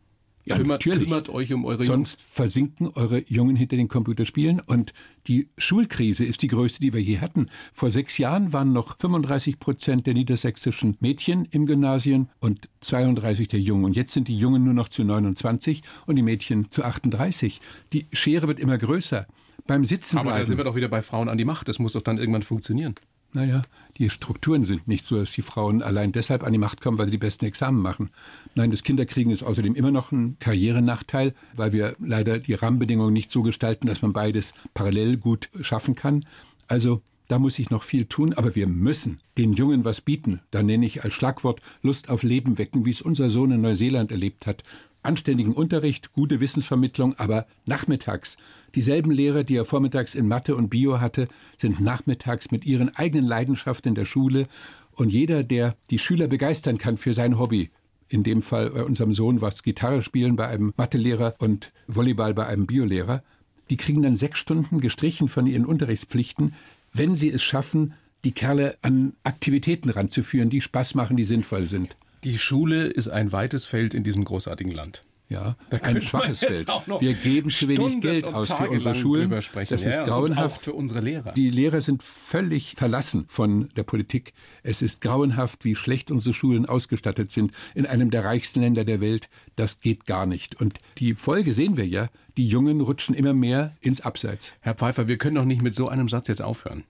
Ja, 0.45 0.57
kümmert, 0.57 0.85
natürlich. 0.85 1.09
kümmert 1.09 1.29
euch 1.29 1.53
um 1.53 1.65
eure 1.65 1.85
Sonst 1.85 2.13
Jungs. 2.13 2.25
versinken 2.29 2.89
eure 2.95 3.23
Jungen 3.29 3.55
hinter 3.55 3.77
den 3.77 3.89
Computerspielen. 3.89 4.61
Und 4.61 4.93
die 5.29 5.49
Schulkrise 5.57 6.25
ist 6.25 6.43
die 6.43 6.49
größte, 6.49 6.81
die 6.81 6.93
wir 6.93 7.01
je 7.01 7.19
hatten. 7.19 7.47
Vor 7.73 7.91
sechs 7.91 8.19
Jahren 8.19 8.53
waren 8.53 8.73
noch 8.73 8.99
35 8.99 9.61
Prozent 9.61 10.07
der 10.07 10.15
niedersächsischen 10.15 10.97
Mädchen 11.01 11.47
im 11.51 11.67
Gymnasien 11.67 12.29
und 12.41 12.69
32 12.81 13.49
der 13.49 13.61
Jungen. 13.61 13.85
Und 13.85 13.97
jetzt 13.97 14.13
sind 14.13 14.27
die 14.27 14.37
Jungen 14.37 14.65
nur 14.65 14.75
noch 14.75 14.89
zu 14.89 15.05
29 15.05 15.83
und 16.07 16.17
die 16.17 16.23
Mädchen 16.23 16.71
zu 16.71 16.83
38. 16.83 17.61
Die 17.93 18.07
Schere 18.13 18.49
wird 18.49 18.59
immer 18.59 18.79
größer. 18.79 19.27
Beim 19.67 19.85
Sitzen 19.85 20.19
Aber 20.19 20.31
da 20.31 20.45
sind 20.45 20.57
wir 20.57 20.65
doch 20.65 20.75
wieder 20.75 20.89
bei 20.89 21.03
Frauen 21.03 21.29
an 21.29 21.39
die 21.39 21.45
Macht. 21.45 21.69
Das 21.69 21.79
muss 21.79 21.93
doch 21.93 22.03
dann 22.03 22.19
irgendwann 22.19 22.43
funktionieren. 22.43 22.97
Naja, 23.35 23.63
die 23.97 24.11
Strukturen 24.11 24.65
sind 24.65 24.89
nicht 24.89 25.07
so, 25.07 25.17
dass 25.17 25.33
die 25.33 25.43
Frauen 25.43 25.83
allein 25.83 26.13
deshalb 26.13 26.43
an 26.43 26.53
die 26.53 26.59
Macht 26.59 26.83
kommen, 26.83 26.99
weil 26.99 27.07
sie 27.07 27.13
die 27.13 27.19
besten 27.19 27.47
Examen 27.47 27.81
machen. 27.81 28.11
Nein, 28.55 28.71
das 28.71 28.83
Kinderkriegen 28.83 29.33
ist 29.33 29.43
außerdem 29.43 29.75
immer 29.75 29.91
noch 29.91 30.13
ein 30.13 30.37
Karrierenachteil, 30.39 31.35
weil 31.55 31.73
wir 31.73 31.97
leider 31.99 32.39
die 32.39 32.55
Rahmenbedingungen 32.55 33.13
nicht 33.13 33.31
so 33.31 33.43
gestalten, 33.43 33.87
dass 33.87 34.03
man 34.03 34.13
beides 34.13 34.53
parallel 34.75 35.17
gut 35.17 35.49
schaffen 35.63 35.95
kann. 35.95 36.25
Also 36.69 37.01
da 37.29 37.39
muss 37.39 37.59
ich 37.59 37.71
noch 37.71 37.83
viel 37.83 38.05
tun, 38.05 38.35
aber 38.35 38.55
wir 38.55 38.67
müssen 38.67 39.21
den 39.39 39.55
Jungen 39.55 39.87
was 39.87 40.03
bieten. 40.03 40.41
Da 40.51 40.63
nenne 40.63 40.85
ich 40.85 41.03
als 41.03 41.15
Schlagwort 41.15 41.63
Lust 41.81 42.11
auf 42.11 42.23
Leben 42.23 42.59
wecken, 42.59 42.85
wie 42.85 42.91
es 42.91 43.01
unser 43.01 43.31
Sohn 43.31 43.53
in 43.53 43.63
Neuseeland 43.63 44.11
erlebt 44.11 44.47
hat 44.47 44.63
anständigen 45.03 45.53
Unterricht, 45.53 46.13
gute 46.13 46.41
Wissensvermittlung, 46.41 47.15
aber 47.19 47.47
nachmittags. 47.67 48.37
Dieselben 48.75 49.11
Lehrer, 49.11 49.45
die 49.45 49.57
er 49.57 49.65
vormittags 49.65 50.15
in 50.15 50.29
Mathe 50.29 50.57
und 50.57 50.69
Bio 50.69 51.01
hatte, 51.01 51.29
sind 51.59 51.81
nachmittags 51.81 52.51
mit 52.51 52.65
ihren 52.65 52.95
eigenen 52.97 53.27
Leidenschaften 53.27 53.91
in 53.91 53.95
der 53.95 54.07
Schule. 54.07 54.47
Und 54.93 55.11
jeder, 55.11 55.45
der 55.45 55.77
die 55.91 55.99
Schüler 55.99 56.29
begeistern 56.29 56.79
kann 56.79 56.97
für 56.97 57.15
sein 57.15 57.39
Hobby, 57.39 57.71
in 58.09 58.23
dem 58.23 58.43
Fall 58.43 58.71
bei 58.71 58.85
unserem 58.85 59.13
Sohn 59.13 59.41
war 59.41 59.49
es 59.49 59.63
Gitarre 59.63 60.03
spielen 60.03 60.37
bei 60.37 60.47
einem 60.47 60.75
Mathelehrer 60.77 61.35
und 61.39 61.73
Volleyball 61.87 62.35
bei 62.35 62.47
einem 62.47 62.67
Biolehrer, 62.67 63.23
die 63.71 63.79
kriegen 63.79 64.03
dann 64.03 64.17
sechs 64.17 64.39
Stunden 64.39 64.81
gestrichen 64.81 65.29
von 65.29 65.47
ihren 65.47 65.65
Unterrichtspflichten, 65.65 66.55
wenn 66.93 67.15
sie 67.15 67.31
es 67.31 67.43
schaffen, 67.43 67.95
die 68.25 68.33
Kerle 68.33 68.77
an 68.83 69.15
Aktivitäten 69.25 69.89
ranzuführen, 69.89 70.51
die 70.51 70.61
Spaß 70.61 70.95
machen, 70.95 71.17
die 71.17 71.25
sinnvoll 71.25 71.65
sind. 71.65 71.97
Die 72.25 72.39
Schule 72.39 72.87
ist 72.87 73.09
ein 73.09 73.33
weites 73.33 73.67
Feld 73.67 73.95
in 73.95 74.05
diesem 74.05 74.25
großartigen 74.25 74.73
Land. 74.73 75.03
Ja, 75.29 75.57
ein 75.71 76.03
schwaches 76.03 76.41
Feld. 76.41 76.69
Wir 77.01 77.15
geben 77.15 77.49
zu 77.49 77.67
wenig 77.67 78.01
Geld 78.01 78.27
aus 78.27 78.53
für 78.53 78.69
unsere 78.69 78.95
Schulen. 78.95 79.31
Das 79.31 79.71
ist 79.71 79.85
ja, 79.85 80.05
grauenhaft. 80.05 80.61
für 80.61 80.75
unsere 80.75 81.01
Lehrer. 81.01 81.33
Die 81.33 81.49
Lehrer 81.49 81.81
sind 81.81 82.03
völlig 82.03 82.75
verlassen 82.77 83.25
von 83.29 83.71
der 83.71 83.83
Politik. 83.83 84.35
Es 84.63 84.83
ist 84.83 85.01
grauenhaft, 85.01 85.65
wie 85.65 85.75
schlecht 85.75 86.11
unsere 86.11 86.35
Schulen 86.35 86.67
ausgestattet 86.67 87.31
sind. 87.31 87.53
In 87.75 87.87
einem 87.87 88.11
der 88.11 88.27
reichsten 88.27 88.61
Länder 88.61 88.85
der 88.85 89.01
Welt. 89.01 89.31
Das 89.57 89.81
geht 89.81 90.05
gar 90.05 90.27
nicht. 90.27 90.61
Und 90.61 90.81
die 90.99 91.15
Folge 91.15 91.55
sehen 91.55 91.79
wir 91.79 91.87
ja. 91.87 92.11
Die 92.37 92.47
Jungen 92.47 92.83
rutschen 92.83 93.15
immer 93.15 93.33
mehr 93.33 93.75
ins 93.81 94.03
Abseits. 94.03 94.55
Herr 94.61 94.75
Pfeiffer, 94.75 95.09
wir 95.09 95.17
können 95.17 95.37
doch 95.37 95.47
nicht 95.47 95.63
mit 95.63 95.75
so 95.75 95.89
einem 95.89 96.11
Satz 96.11 96.29
jetzt 96.29 96.43
aufhören. 96.43 96.85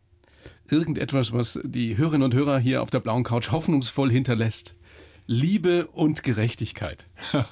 Irgendetwas, 0.69 1.33
was 1.33 1.61
die 1.63 1.97
Hörerinnen 1.97 2.25
und 2.25 2.35
Hörer 2.35 2.59
hier 2.59 2.83
auf 2.83 2.91
der 2.91 3.01
blauen 3.01 3.23
Couch 3.23 3.53
hoffnungsvoll 3.53 4.11
hinterlässt. 4.11 4.75
Liebe 5.27 5.87
und 5.89 6.23
Gerechtigkeit. 6.23 7.07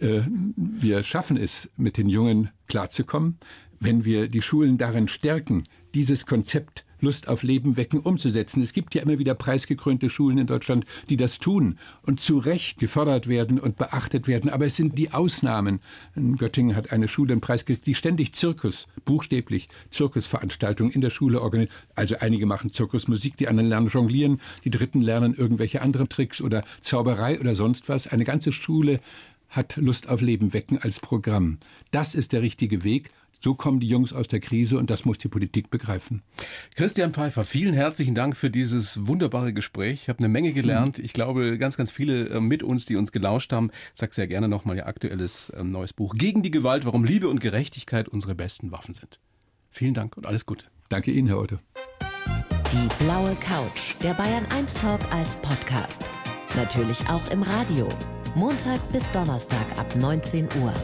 Äh, 0.00 0.22
wir 0.56 1.02
schaffen 1.02 1.36
es, 1.36 1.70
mit 1.76 1.96
den 1.96 2.08
Jungen 2.08 2.50
klarzukommen, 2.68 3.38
wenn 3.80 4.04
wir 4.04 4.28
die 4.28 4.40
Schulen 4.40 4.78
darin 4.78 5.08
stärken, 5.08 5.64
dieses 5.94 6.26
Konzept 6.26 6.84
Lust 7.02 7.28
auf 7.28 7.42
Leben 7.42 7.76
wecken 7.76 8.00
umzusetzen. 8.00 8.62
Es 8.62 8.72
gibt 8.72 8.94
ja 8.94 9.02
immer 9.02 9.18
wieder 9.18 9.34
preisgekrönte 9.34 10.10
Schulen 10.10 10.38
in 10.38 10.46
Deutschland, 10.46 10.84
die 11.08 11.16
das 11.16 11.38
tun 11.38 11.78
und 12.02 12.20
zu 12.20 12.38
Recht 12.38 12.78
gefördert 12.78 13.28
werden 13.28 13.58
und 13.58 13.76
beachtet 13.76 14.28
werden. 14.28 14.50
Aber 14.50 14.66
es 14.66 14.76
sind 14.76 14.98
die 14.98 15.12
Ausnahmen. 15.12 15.80
In 16.14 16.36
Göttingen 16.36 16.76
hat 16.76 16.92
eine 16.92 17.08
Schule 17.08 17.32
einen 17.32 17.40
Preis 17.40 17.64
gekriegt, 17.64 17.86
die 17.86 17.94
ständig 17.94 18.32
Zirkus, 18.34 18.86
buchstäblich 19.04 19.68
Zirkusveranstaltungen 19.90 20.92
in 20.92 21.00
der 21.00 21.10
Schule 21.10 21.40
organisiert. 21.40 21.72
Also 21.94 22.16
einige 22.18 22.46
machen 22.46 22.72
Zirkusmusik, 22.72 23.36
die 23.36 23.48
anderen 23.48 23.68
lernen 23.68 23.88
Jonglieren, 23.88 24.40
die 24.64 24.70
Dritten 24.70 25.00
lernen 25.00 25.34
irgendwelche 25.34 25.82
anderen 25.82 26.08
Tricks 26.08 26.40
oder 26.40 26.64
Zauberei 26.80 27.40
oder 27.40 27.54
sonst 27.54 27.88
was. 27.88 28.06
Eine 28.06 28.24
ganze 28.24 28.52
Schule 28.52 29.00
hat 29.50 29.76
Lust 29.76 30.08
auf 30.08 30.20
Leben 30.20 30.52
wecken 30.52 30.78
als 30.78 31.00
Programm. 31.00 31.58
Das 31.90 32.14
ist 32.14 32.32
der 32.32 32.42
richtige 32.42 32.84
Weg. 32.84 33.10
So 33.42 33.54
kommen 33.54 33.80
die 33.80 33.88
Jungs 33.88 34.12
aus 34.12 34.28
der 34.28 34.38
Krise 34.38 34.76
und 34.76 34.90
das 34.90 35.06
muss 35.06 35.16
die 35.16 35.28
Politik 35.28 35.70
begreifen. 35.70 36.22
Christian 36.76 37.14
Pfeiffer, 37.14 37.44
vielen 37.44 37.72
herzlichen 37.72 38.14
Dank 38.14 38.36
für 38.36 38.50
dieses 38.50 39.06
wunderbare 39.06 39.54
Gespräch. 39.54 40.02
Ich 40.02 40.08
habe 40.10 40.18
eine 40.18 40.28
Menge 40.28 40.52
gelernt. 40.52 40.98
Ich 40.98 41.14
glaube, 41.14 41.56
ganz, 41.56 41.78
ganz 41.78 41.90
viele 41.90 42.28
äh, 42.28 42.40
mit 42.40 42.62
uns, 42.62 42.84
die 42.84 42.96
uns 42.96 43.12
gelauscht 43.12 43.52
haben. 43.54 43.70
Sag 43.94 44.12
sehr 44.12 44.26
gerne 44.26 44.46
nochmal 44.46 44.76
Ihr 44.76 44.86
aktuelles 44.86 45.50
ähm, 45.56 45.72
neues 45.72 45.94
Buch 45.94 46.14
Gegen 46.16 46.42
die 46.42 46.50
Gewalt, 46.50 46.84
warum 46.84 47.02
Liebe 47.02 47.28
und 47.28 47.40
Gerechtigkeit 47.40 48.08
unsere 48.08 48.34
besten 48.34 48.72
Waffen 48.72 48.92
sind. 48.92 49.18
Vielen 49.70 49.94
Dank 49.94 50.18
und 50.18 50.26
alles 50.26 50.44
Gute. 50.44 50.66
Danke 50.90 51.10
Ihnen, 51.10 51.28
Herr 51.28 51.38
Otto. 51.38 51.56
Die 52.72 53.04
blaue 53.04 53.34
Couch, 53.36 53.94
der 54.02 54.12
Bayern 54.14 54.44
1 54.54 54.74
Talk 54.74 55.00
als 55.12 55.34
Podcast. 55.36 56.04
Natürlich 56.56 57.00
auch 57.08 57.30
im 57.30 57.42
Radio. 57.42 57.88
Montag 58.34 58.80
bis 58.92 59.10
Donnerstag 59.12 59.66
ab 59.78 59.96
19 59.96 60.46
Uhr. 60.62 60.74